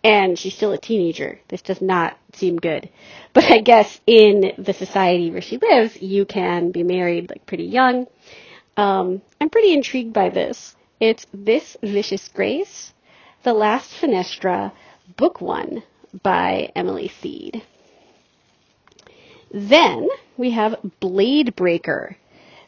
and 0.07 0.39
she's 0.39 0.55
still 0.55 0.71
a 0.71 0.79
teenager. 0.79 1.41
This 1.49 1.63
does 1.63 1.83
not 1.83 2.17
seem 2.33 2.59
good. 2.59 2.89
But 3.33 3.51
I 3.51 3.59
guess 3.59 4.01
in 4.07 4.53
the 4.57 4.73
society 4.73 5.33
where 5.33 5.41
she 5.41 5.59
lives, 5.59 6.01
you 6.01 6.25
can 6.25 6.71
be 6.71 6.85
married 6.85 7.29
like 7.29 7.45
pretty 7.45 7.65
young. 7.65 8.07
Um, 8.77 9.21
I'm 9.41 9.51
pretty 9.51 9.73
intrigued 9.73 10.13
by 10.13 10.29
this. 10.29 10.77
It's 11.01 11.27
This 11.35 11.77
Vicious 11.83 12.29
Grace, 12.29 12.95
The 13.43 13.53
Last 13.53 13.91
Finestra, 14.01 14.71
Book 15.17 15.41
One 15.41 15.83
by 16.23 16.71
Emily 16.77 17.09
Seed. 17.09 17.65
Then 19.51 20.09
we 20.37 20.53
have 20.53 20.77
Blade 21.01 21.57
Breaker. 21.57 22.17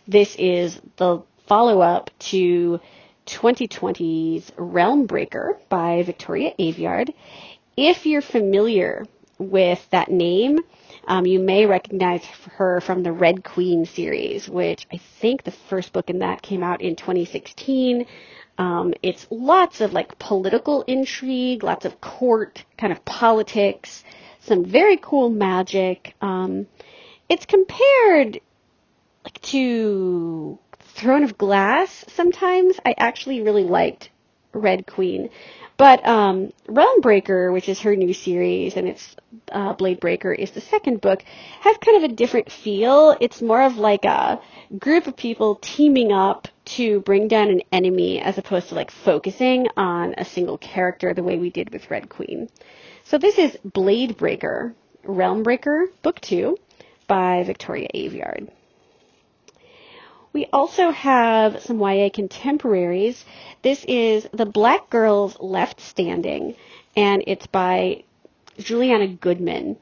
This 0.08 0.34
is 0.36 0.80
the 0.96 1.22
follow 1.46 1.82
up 1.82 2.10
to 2.30 2.80
2020's 3.28 4.50
Realm 4.56 5.06
Breaker 5.06 5.58
by 5.68 6.02
Victoria 6.02 6.54
Aveyard. 6.58 7.12
If 7.76 8.06
you're 8.06 8.22
familiar 8.22 9.06
with 9.38 9.86
that 9.90 10.10
name, 10.10 10.58
um, 11.06 11.26
you 11.26 11.38
may 11.38 11.66
recognize 11.66 12.24
her 12.56 12.80
from 12.80 13.02
the 13.02 13.12
Red 13.12 13.44
Queen 13.44 13.84
series, 13.84 14.48
which 14.48 14.86
I 14.92 14.96
think 15.20 15.44
the 15.44 15.50
first 15.50 15.92
book 15.92 16.10
in 16.10 16.20
that 16.20 16.42
came 16.42 16.62
out 16.62 16.80
in 16.80 16.96
2016. 16.96 18.06
Um, 18.56 18.94
it's 19.02 19.26
lots 19.30 19.80
of 19.80 19.92
like 19.92 20.18
political 20.18 20.82
intrigue, 20.82 21.62
lots 21.62 21.84
of 21.84 22.00
court 22.00 22.64
kind 22.78 22.92
of 22.92 23.04
politics, 23.04 24.04
some 24.40 24.64
very 24.64 24.96
cool 24.96 25.28
magic. 25.28 26.14
Um, 26.20 26.66
it's 27.28 27.46
compared 27.46 28.40
like 29.24 29.40
to 29.42 30.58
Throne 30.98 31.22
of 31.22 31.38
Glass 31.38 32.04
sometimes. 32.08 32.78
I 32.84 32.94
actually 32.98 33.40
really 33.40 33.62
liked 33.62 34.10
Red 34.52 34.86
Queen. 34.86 35.30
But 35.76 36.04
um, 36.04 36.52
Realm 36.66 37.00
Breaker, 37.00 37.52
which 37.52 37.68
is 37.68 37.78
her 37.80 37.94
new 37.94 38.12
series, 38.12 38.76
and 38.76 38.88
it's 38.88 39.14
uh, 39.52 39.74
Blade 39.74 40.00
Breaker 40.00 40.32
is 40.32 40.50
the 40.50 40.60
second 40.60 41.00
book, 41.00 41.22
has 41.60 41.76
kind 41.78 42.02
of 42.02 42.10
a 42.10 42.14
different 42.14 42.50
feel. 42.50 43.16
It's 43.20 43.40
more 43.40 43.62
of 43.62 43.76
like 43.76 44.04
a 44.04 44.40
group 44.76 45.06
of 45.06 45.16
people 45.16 45.54
teaming 45.62 46.10
up 46.10 46.48
to 46.76 46.98
bring 47.00 47.28
down 47.28 47.48
an 47.48 47.62
enemy 47.70 48.20
as 48.20 48.38
opposed 48.38 48.70
to 48.70 48.74
like 48.74 48.90
focusing 48.90 49.68
on 49.76 50.14
a 50.18 50.24
single 50.24 50.58
character 50.58 51.14
the 51.14 51.22
way 51.22 51.38
we 51.38 51.50
did 51.50 51.72
with 51.72 51.88
Red 51.92 52.08
Queen. 52.08 52.48
So 53.04 53.16
this 53.16 53.38
is 53.38 53.56
Blade 53.64 54.16
Breaker, 54.16 54.74
Realm 55.04 55.44
Breaker, 55.44 55.86
Book 56.02 56.20
2 56.20 56.56
by 57.06 57.44
Victoria 57.44 57.88
Aveyard. 57.94 58.50
We 60.38 60.46
also 60.52 60.92
have 60.92 61.62
some 61.62 61.80
YA 61.80 62.10
contemporaries. 62.14 63.24
This 63.62 63.84
is 63.86 64.28
The 64.32 64.46
Black 64.46 64.88
Girls 64.88 65.36
Left 65.40 65.80
Standing, 65.80 66.54
and 66.96 67.24
it's 67.26 67.48
by 67.48 68.04
Juliana 68.56 69.08
Goodman. 69.08 69.78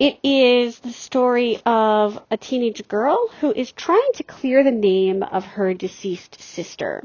It 0.00 0.18
is 0.24 0.80
the 0.80 0.90
story 0.90 1.60
of 1.64 2.20
a 2.32 2.36
teenage 2.36 2.88
girl 2.88 3.28
who 3.40 3.52
is 3.52 3.70
trying 3.70 4.10
to 4.14 4.24
clear 4.24 4.64
the 4.64 4.72
name 4.72 5.22
of 5.22 5.44
her 5.44 5.72
deceased 5.72 6.40
sister. 6.40 7.04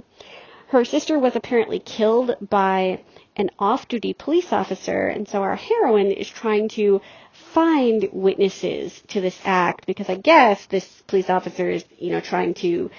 Her 0.71 0.85
sister 0.85 1.19
was 1.19 1.35
apparently 1.35 1.79
killed 1.79 2.37
by 2.49 3.01
an 3.35 3.49
off 3.59 3.89
duty 3.89 4.13
police 4.13 4.53
officer, 4.53 5.05
and 5.05 5.27
so 5.27 5.41
our 5.41 5.57
heroine 5.57 6.11
is 6.11 6.29
trying 6.29 6.69
to 6.69 7.01
find 7.33 8.07
witnesses 8.13 9.01
to 9.09 9.19
this 9.19 9.37
act 9.43 9.85
because 9.85 10.07
I 10.07 10.15
guess 10.15 10.65
this 10.67 11.01
police 11.07 11.29
officer 11.29 11.69
is, 11.69 11.83
you 11.99 12.11
know, 12.11 12.21
trying 12.21 12.53
to 12.63 12.89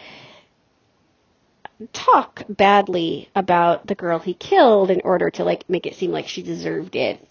talk 1.95 2.43
badly 2.47 3.31
about 3.35 3.87
the 3.87 3.95
girl 3.95 4.19
he 4.19 4.35
killed 4.35 4.91
in 4.91 5.01
order 5.01 5.31
to 5.31 5.43
like 5.43 5.67
make 5.71 5.87
it 5.87 5.95
seem 5.95 6.13
like 6.13 6.29
she 6.29 6.43
deserved 6.43 6.95
it. 6.95 7.27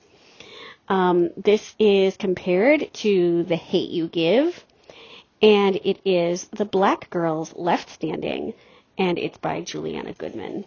Um, 0.89 1.29
this 1.37 1.75
is 1.77 2.17
compared 2.17 2.91
to 2.95 3.43
The 3.43 3.57
Hate 3.57 3.91
You 3.91 4.07
Give, 4.07 4.65
and 5.39 5.75
it 5.75 5.99
is 6.03 6.45
The 6.45 6.65
Black 6.65 7.11
Girls 7.11 7.53
Left 7.55 7.91
Standing, 7.91 8.55
and 8.97 9.17
it's 9.17 9.37
by 9.37 9.61
Juliana 9.61 10.13
Goodman. 10.13 10.65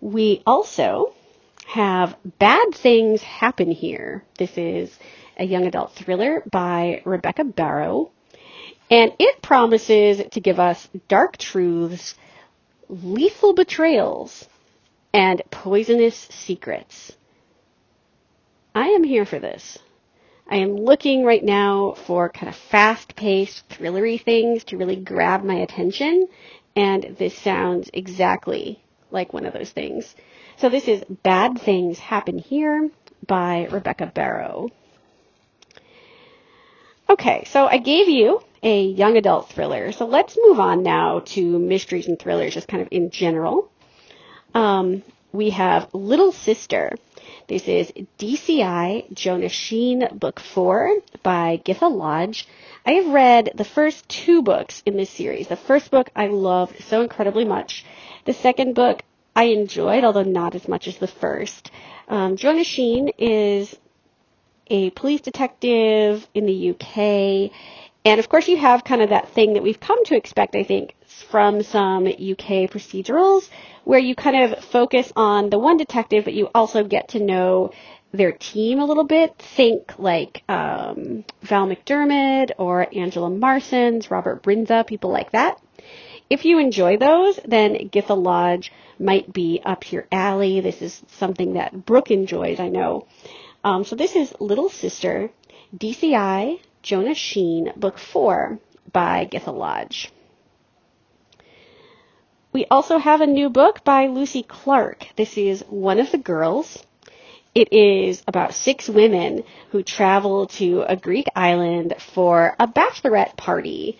We 0.00 0.42
also 0.46 1.12
have 1.66 2.16
Bad 2.38 2.74
Things 2.74 3.22
Happen 3.22 3.70
Here. 3.70 4.24
This 4.38 4.56
is 4.56 4.96
a 5.36 5.44
young 5.44 5.66
adult 5.66 5.92
thriller 5.92 6.42
by 6.50 7.02
Rebecca 7.04 7.44
Barrow. 7.44 8.10
And 8.90 9.12
it 9.18 9.42
promises 9.42 10.22
to 10.30 10.40
give 10.40 10.60
us 10.60 10.88
dark 11.08 11.38
truths, 11.38 12.14
lethal 12.88 13.52
betrayals, 13.54 14.46
and 15.12 15.42
poisonous 15.50 16.16
secrets. 16.30 17.12
I 18.74 18.88
am 18.88 19.02
here 19.02 19.24
for 19.24 19.38
this. 19.38 19.78
I 20.48 20.56
am 20.58 20.76
looking 20.76 21.24
right 21.24 21.42
now 21.42 21.94
for 22.06 22.28
kind 22.28 22.48
of 22.48 22.54
fast 22.54 23.16
paced, 23.16 23.68
thrillery 23.68 24.22
things 24.22 24.62
to 24.64 24.76
really 24.76 24.96
grab 24.96 25.42
my 25.42 25.56
attention, 25.56 26.28
and 26.76 27.16
this 27.18 27.36
sounds 27.36 27.90
exactly 27.92 28.80
like 29.10 29.32
one 29.32 29.44
of 29.44 29.52
those 29.52 29.70
things. 29.70 30.14
So 30.56 30.68
this 30.68 30.86
is 30.86 31.02
Bad 31.22 31.58
Things 31.60 31.98
Happen 31.98 32.38
Here 32.38 32.90
by 33.26 33.66
Rebecca 33.72 34.06
Barrow. 34.06 34.68
Okay, 37.10 37.44
so 37.50 37.66
I 37.66 37.78
gave 37.78 38.08
you 38.08 38.40
a 38.62 38.82
young 38.82 39.16
adult 39.16 39.50
thriller. 39.50 39.90
So 39.90 40.06
let's 40.06 40.38
move 40.40 40.60
on 40.60 40.82
now 40.82 41.20
to 41.26 41.58
mysteries 41.58 42.06
and 42.06 42.18
thrillers, 42.18 42.54
just 42.54 42.68
kind 42.68 42.82
of 42.82 42.88
in 42.90 43.10
general. 43.10 43.70
Um, 44.54 45.02
we 45.32 45.50
have 45.50 45.92
Little 45.92 46.32
Sister. 46.32 46.96
This 47.48 47.68
is 47.68 47.92
DCI 48.18 49.12
Jonah 49.12 49.48
Sheen 49.48 50.08
Book 50.12 50.40
4 50.40 50.96
by 51.22 51.62
Gytha 51.64 51.88
Lodge. 51.88 52.48
I 52.84 52.92
have 52.94 53.06
read 53.06 53.52
the 53.54 53.64
first 53.64 54.08
two 54.08 54.42
books 54.42 54.82
in 54.84 54.96
this 54.96 55.10
series. 55.10 55.46
The 55.46 55.54
first 55.54 55.92
book 55.92 56.10
I 56.16 56.26
loved 56.26 56.82
so 56.82 57.02
incredibly 57.02 57.44
much. 57.44 57.84
The 58.24 58.32
second 58.32 58.74
book 58.74 59.02
I 59.36 59.44
enjoyed, 59.44 60.02
although 60.02 60.24
not 60.24 60.56
as 60.56 60.66
much 60.66 60.88
as 60.88 60.96
the 60.96 61.06
first. 61.06 61.70
Um, 62.08 62.36
Jonah 62.36 62.64
Sheen 62.64 63.10
is 63.16 63.76
a 64.66 64.90
police 64.90 65.20
detective 65.20 66.26
in 66.34 66.46
the 66.46 66.70
UK. 66.70 67.52
And 68.04 68.18
of 68.18 68.28
course, 68.28 68.48
you 68.48 68.56
have 68.56 68.82
kind 68.82 69.02
of 69.02 69.10
that 69.10 69.28
thing 69.28 69.54
that 69.54 69.62
we've 69.62 69.78
come 69.78 70.04
to 70.06 70.16
expect, 70.16 70.56
I 70.56 70.64
think, 70.64 70.96
from 71.30 71.62
some 71.62 72.08
UK 72.08 72.68
procedurals, 72.70 73.48
where 73.86 74.00
you 74.00 74.16
kind 74.16 74.52
of 74.52 74.64
focus 74.64 75.12
on 75.14 75.48
the 75.48 75.60
one 75.60 75.76
detective, 75.76 76.24
but 76.24 76.34
you 76.34 76.48
also 76.52 76.82
get 76.82 77.10
to 77.10 77.20
know 77.20 77.70
their 78.10 78.32
team 78.32 78.80
a 78.80 78.84
little 78.84 79.04
bit. 79.04 79.40
Think 79.54 79.96
like 79.96 80.42
um, 80.48 81.24
Val 81.42 81.68
McDermid 81.68 82.50
or 82.58 82.88
Angela 82.92 83.30
Marsons, 83.30 84.10
Robert 84.10 84.42
Bryndza, 84.42 84.84
people 84.84 85.10
like 85.10 85.30
that. 85.30 85.62
If 86.28 86.44
you 86.44 86.58
enjoy 86.58 86.96
those, 86.96 87.38
then 87.44 87.76
Gytha 87.90 88.20
Lodge 88.20 88.72
might 88.98 89.32
be 89.32 89.60
up 89.64 89.92
your 89.92 90.08
alley. 90.10 90.58
This 90.58 90.82
is 90.82 91.00
something 91.06 91.52
that 91.52 91.86
Brooke 91.86 92.10
enjoys, 92.10 92.58
I 92.58 92.68
know. 92.68 93.06
Um, 93.62 93.84
so 93.84 93.94
this 93.94 94.16
is 94.16 94.34
Little 94.40 94.68
Sister, 94.68 95.30
DCI, 95.78 96.58
Jonah 96.82 97.14
Sheen, 97.14 97.72
Book 97.76 97.98
4 97.98 98.58
by 98.90 99.28
Gytha 99.30 99.56
Lodge. 99.56 100.10
We 102.56 102.64
also 102.70 102.96
have 102.96 103.20
a 103.20 103.26
new 103.26 103.50
book 103.50 103.84
by 103.84 104.06
Lucy 104.06 104.42
Clarke. 104.42 105.08
This 105.14 105.36
is 105.36 105.62
One 105.68 105.98
of 105.98 106.10
the 106.10 106.16
Girls. 106.16 106.82
It 107.54 107.70
is 107.70 108.22
about 108.26 108.54
six 108.54 108.88
women 108.88 109.44
who 109.72 109.82
travel 109.82 110.46
to 110.60 110.80
a 110.88 110.96
Greek 110.96 111.26
island 111.36 111.96
for 111.98 112.56
a 112.58 112.66
bachelorette 112.66 113.36
party. 113.36 113.98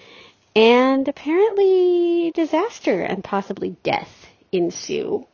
And 0.55 1.07
apparently 1.07 2.33
disaster 2.35 3.03
and 3.03 3.23
possibly 3.23 3.77
death 3.83 4.09
ensue. 4.51 5.27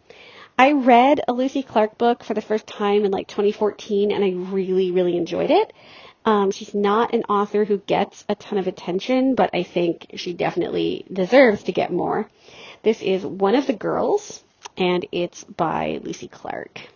I 0.58 0.72
read 0.72 1.20
a 1.28 1.32
Lucy 1.32 1.62
Clarke 1.62 1.96
book 1.96 2.24
for 2.24 2.34
the 2.34 2.42
first 2.42 2.66
time 2.66 3.04
in 3.04 3.12
like 3.12 3.28
2014 3.28 4.10
and 4.10 4.24
I 4.24 4.30
really, 4.52 4.90
really 4.90 5.16
enjoyed 5.16 5.52
it. 5.52 5.72
Um, 6.24 6.50
she's 6.50 6.74
not 6.74 7.14
an 7.14 7.22
author 7.28 7.64
who 7.64 7.78
gets 7.78 8.24
a 8.28 8.34
ton 8.34 8.58
of 8.58 8.66
attention, 8.66 9.36
but 9.36 9.50
I 9.54 9.62
think 9.62 10.06
she 10.16 10.32
definitely 10.32 11.06
deserves 11.12 11.62
to 11.64 11.72
get 11.72 11.92
more. 11.92 12.28
This 12.83 13.01
is 13.01 13.24
One 13.24 13.55
of 13.55 13.68
the 13.68 13.74
Girls, 13.74 14.43
and 14.76 15.07
it's 15.12 15.45
by 15.45 16.01
Lucy 16.03 16.26
Clarke. 16.26 16.89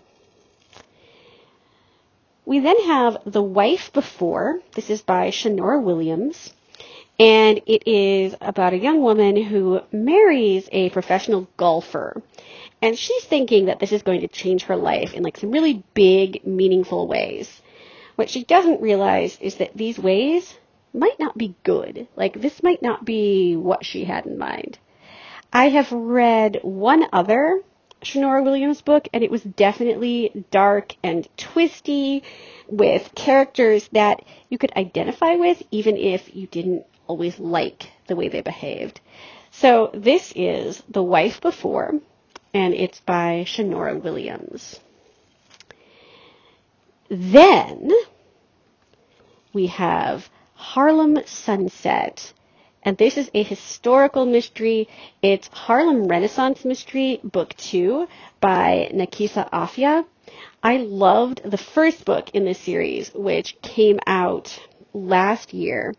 We 2.45 2.59
then 2.59 2.81
have 2.87 3.19
The 3.25 3.43
Wife 3.43 3.93
Before. 3.93 4.59
This 4.75 4.91
is 4.91 5.03
by 5.03 5.31
Shanora 5.31 5.81
Williams. 5.81 6.53
And 7.21 7.61
it 7.67 7.87
is 7.87 8.35
about 8.41 8.73
a 8.73 8.79
young 8.79 9.01
woman 9.01 9.37
who 9.37 9.81
marries 9.93 10.69
a 10.73 10.91
professional 10.91 11.47
golfer. 11.57 12.21
And 12.83 12.99
she's 12.99 13.25
thinking 13.25 13.67
that 13.67 13.79
this 13.79 13.93
is 13.93 14.03
going 14.03 14.23
to 14.23 14.29
change 14.29 14.65
her 14.65 14.77
life 14.77 15.15
in 15.15 15.23
like 15.23 15.39
some 15.39 15.53
really 15.53 15.85
big, 15.95 16.45
meaningful 16.45 17.07
ways. 17.07 17.63
What 18.17 18.29
she 18.29 18.43
doesn't 18.43 18.83
realize 18.83 19.39
is 19.41 19.55
that 19.57 19.77
these 19.77 20.01
ways 20.01 20.53
might 20.93 21.21
not 21.21 21.39
be 21.39 21.55
good. 21.63 22.09
Like 22.17 22.41
this 22.41 22.61
might 22.65 22.83
not 22.83 23.05
be 23.05 23.55
what 23.55 23.85
she 23.85 24.03
had 24.03 24.27
in 24.27 24.37
mind. 24.37 24.81
I 25.53 25.69
have 25.71 25.91
read 25.93 26.59
one 26.63 27.07
other 27.13 27.63
Shanora 28.03 28.45
Williams 28.45 28.83
book, 28.83 29.09
and 29.13 29.25
it 29.25 29.31
was 29.31 29.43
definitely 29.43 30.45
dark 30.51 30.95
and 31.03 31.27
twisty 31.37 32.23
with 32.69 33.15
characters 33.15 33.89
that 33.93 34.23
you 34.49 34.59
could 34.59 34.73
identify 34.77 35.35
with, 35.35 35.63
even 35.71 35.97
if 35.97 36.35
you 36.35 36.47
didn't 36.47 36.85
always 37.07 37.39
like 37.39 37.91
the 38.07 38.17
way 38.17 38.29
they 38.29 38.43
behaved. 38.43 39.01
So 39.51 39.91
this 39.95 40.33
is 40.37 40.83
The 40.89 41.03
Wife 41.03 41.41
Before, 41.41 41.95
and 42.53 42.75
it's 42.75 43.01
by 43.01 43.45
Shanora 43.47 44.03
Williams. 44.03 44.79
Then 47.09 47.91
we 49.53 49.69
have 49.69 50.29
Harlem 50.55 51.19
Sunset 51.27 52.33
and 52.87 52.97
this 52.97 53.19
is 53.19 53.29
a 53.35 53.43
historical 53.43 54.25
mystery. 54.25 54.89
It's 55.21 55.49
Harlem 55.49 56.07
Renaissance 56.07 56.65
Mystery, 56.65 57.19
Book 57.25 57.53
2 57.57 58.07
by 58.41 58.91
Nekesa 58.95 59.51
Afia. 59.51 60.05
I 60.63 60.77
loved 60.77 61.41
the 61.45 61.59
first 61.59 62.05
book 62.05 62.31
in 62.33 62.45
this 62.45 62.61
series, 62.61 63.11
which 63.13 63.61
came 63.61 63.99
out 64.07 64.57
last 64.95 65.53
year. 65.53 65.95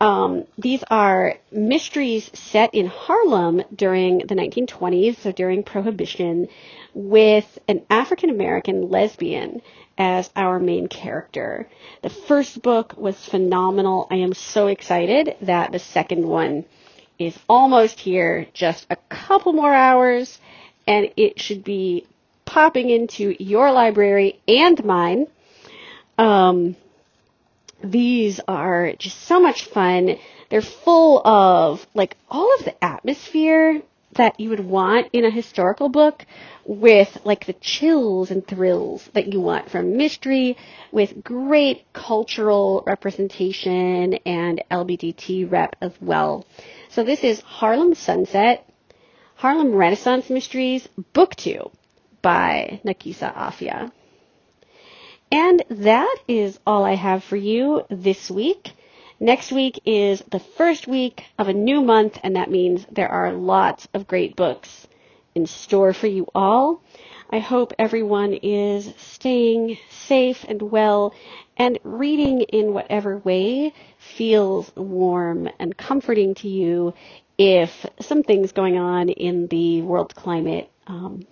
Um, 0.00 0.44
these 0.56 0.84
are 0.90 1.34
mysteries 1.50 2.30
set 2.34 2.72
in 2.72 2.86
Harlem 2.86 3.62
during 3.74 4.18
the 4.18 4.34
1920s, 4.36 5.16
so 5.16 5.32
during 5.32 5.64
Prohibition, 5.64 6.46
with 6.94 7.58
an 7.66 7.82
African 7.90 8.30
American 8.30 8.90
lesbian 8.90 9.60
as 9.98 10.30
our 10.36 10.58
main 10.58 10.88
character. 10.88 11.68
The 12.02 12.10
first 12.10 12.62
book 12.62 12.94
was 12.96 13.16
phenomenal. 13.24 14.06
I 14.10 14.16
am 14.16 14.34
so 14.34 14.66
excited 14.66 15.36
that 15.42 15.72
the 15.72 15.78
second 15.78 16.26
one 16.26 16.64
is 17.18 17.38
almost 17.48 18.00
here, 18.00 18.46
just 18.52 18.86
a 18.90 18.96
couple 19.08 19.52
more 19.52 19.72
hours, 19.72 20.38
and 20.86 21.10
it 21.16 21.40
should 21.40 21.64
be 21.64 22.06
popping 22.44 22.90
into 22.90 23.34
your 23.42 23.72
library 23.72 24.38
and 24.46 24.84
mine. 24.84 25.26
Um, 26.18 26.76
these 27.82 28.40
are 28.46 28.92
just 28.98 29.20
so 29.22 29.40
much 29.40 29.64
fun. 29.64 30.18
They're 30.50 30.62
full 30.62 31.26
of 31.26 31.86
like 31.94 32.16
all 32.30 32.54
of 32.58 32.64
the 32.64 32.84
atmosphere 32.84 33.82
that 34.16 34.38
you 34.40 34.50
would 34.50 34.64
want 34.64 35.08
in 35.12 35.24
a 35.24 35.30
historical 35.30 35.88
book 35.88 36.24
with 36.64 37.18
like 37.24 37.46
the 37.46 37.52
chills 37.54 38.30
and 38.30 38.46
thrills 38.46 39.08
that 39.14 39.32
you 39.32 39.40
want 39.40 39.70
from 39.70 39.96
mystery 39.96 40.56
with 40.92 41.22
great 41.22 41.84
cultural 41.92 42.82
representation 42.86 44.14
and 44.26 44.62
LBGT 44.70 45.50
rep 45.50 45.76
as 45.80 45.92
well. 46.00 46.46
So 46.88 47.04
this 47.04 47.22
is 47.24 47.40
Harlem 47.40 47.94
Sunset, 47.94 48.68
Harlem 49.36 49.72
Renaissance 49.74 50.30
Mysteries, 50.30 50.88
Book 51.12 51.34
2 51.36 51.70
by 52.22 52.80
Nekesa 52.84 53.34
Afia. 53.34 53.92
And 55.30 55.62
that 55.68 56.16
is 56.28 56.58
all 56.66 56.84
I 56.84 56.94
have 56.94 57.24
for 57.24 57.36
you 57.36 57.82
this 57.90 58.30
week. 58.30 58.72
Next 59.18 59.50
week 59.50 59.80
is 59.86 60.22
the 60.30 60.40
first 60.40 60.86
week 60.86 61.24
of 61.38 61.48
a 61.48 61.54
new 61.54 61.80
month, 61.80 62.18
and 62.22 62.36
that 62.36 62.50
means 62.50 62.84
there 62.92 63.08
are 63.08 63.32
lots 63.32 63.88
of 63.94 64.06
great 64.06 64.36
books 64.36 64.86
in 65.34 65.46
store 65.46 65.94
for 65.94 66.06
you 66.06 66.26
all. 66.34 66.82
I 67.30 67.38
hope 67.38 67.72
everyone 67.78 68.34
is 68.34 68.92
staying 68.98 69.78
safe 69.88 70.44
and 70.46 70.60
well 70.60 71.14
and 71.56 71.78
reading 71.82 72.42
in 72.42 72.74
whatever 72.74 73.16
way 73.16 73.72
feels 73.96 74.70
warm 74.76 75.48
and 75.58 75.74
comforting 75.74 76.34
to 76.36 76.48
you 76.48 76.92
if 77.38 77.86
some 78.00 78.22
things 78.22 78.52
going 78.52 78.76
on 78.76 79.08
in 79.08 79.46
the 79.46 79.80
world 79.80 80.14
climate 80.14 80.70
um, 80.86 81.26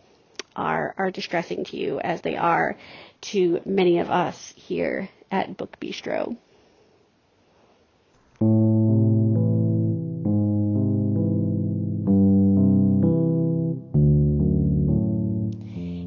are, 0.56 0.94
are 0.96 1.10
distressing 1.10 1.64
to 1.64 1.76
you 1.76 2.00
as 2.00 2.22
they 2.22 2.36
are 2.36 2.78
to 3.20 3.60
many 3.66 3.98
of 3.98 4.10
us 4.10 4.54
here 4.56 5.10
at 5.30 5.56
Book 5.58 5.78
Bistro. 5.80 6.38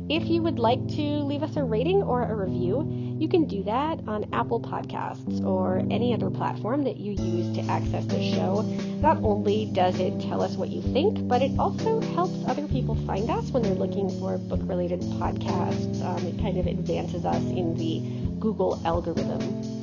If 0.09 0.29
you 0.29 0.41
would 0.41 0.57
like 0.57 0.79
to 0.95 1.01
leave 1.01 1.43
us 1.43 1.57
a 1.57 1.63
rating 1.63 2.01
or 2.01 2.23
a 2.23 2.33
review, 2.33 2.87
you 3.19 3.27
can 3.27 3.45
do 3.45 3.61
that 3.63 3.99
on 4.07 4.25
Apple 4.33 4.59
Podcasts 4.59 5.45
or 5.45 5.79
any 5.91 6.13
other 6.13 6.29
platform 6.29 6.83
that 6.85 6.97
you 6.97 7.11
use 7.11 7.55
to 7.55 7.61
access 7.71 8.05
the 8.05 8.21
show. 8.33 8.61
Not 9.01 9.17
only 9.17 9.65
does 9.73 9.99
it 9.99 10.19
tell 10.19 10.41
us 10.41 10.55
what 10.55 10.69
you 10.69 10.81
think, 10.81 11.27
but 11.27 11.41
it 11.41 11.51
also 11.59 11.99
helps 12.15 12.33
other 12.47 12.67
people 12.67 12.95
find 13.05 13.29
us 13.29 13.51
when 13.51 13.63
they're 13.63 13.73
looking 13.73 14.09
for 14.19 14.37
book 14.37 14.61
related 14.63 15.01
podcasts. 15.01 16.01
Um, 16.03 16.25
it 16.25 16.39
kind 16.39 16.57
of 16.57 16.67
advances 16.67 17.25
us 17.25 17.43
in 17.43 17.75
the 17.75 17.99
Google 18.39 18.81
algorithm. 18.85 19.76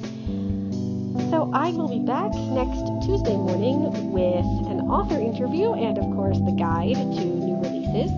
So 1.31 1.49
I 1.53 1.71
will 1.71 1.89
be 1.89 2.01
back 2.01 2.33
next 2.35 3.07
Tuesday 3.07 3.37
morning 3.37 4.13
with 4.13 4.45
an 4.67 4.81
author 4.91 5.19
interview 5.19 5.73
and, 5.73 5.97
of 5.97 6.05
course, 6.17 6.39
the 6.41 6.51
guide 6.51 6.95
to 6.97 7.25
new 7.25 7.57
releases. 7.57 8.11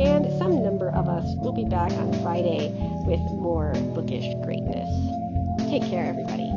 And 0.00 0.26
some 0.38 0.62
number 0.62 0.88
of 0.90 1.06
us 1.08 1.34
will 1.36 1.52
be 1.52 1.64
back 1.64 1.92
on 1.92 2.12
Friday 2.22 2.72
with 3.04 3.20
more 3.32 3.74
bookish 3.94 4.34
greatness. 4.42 4.88
Take 5.68 5.84
care, 5.84 6.06
everybody. 6.06 6.50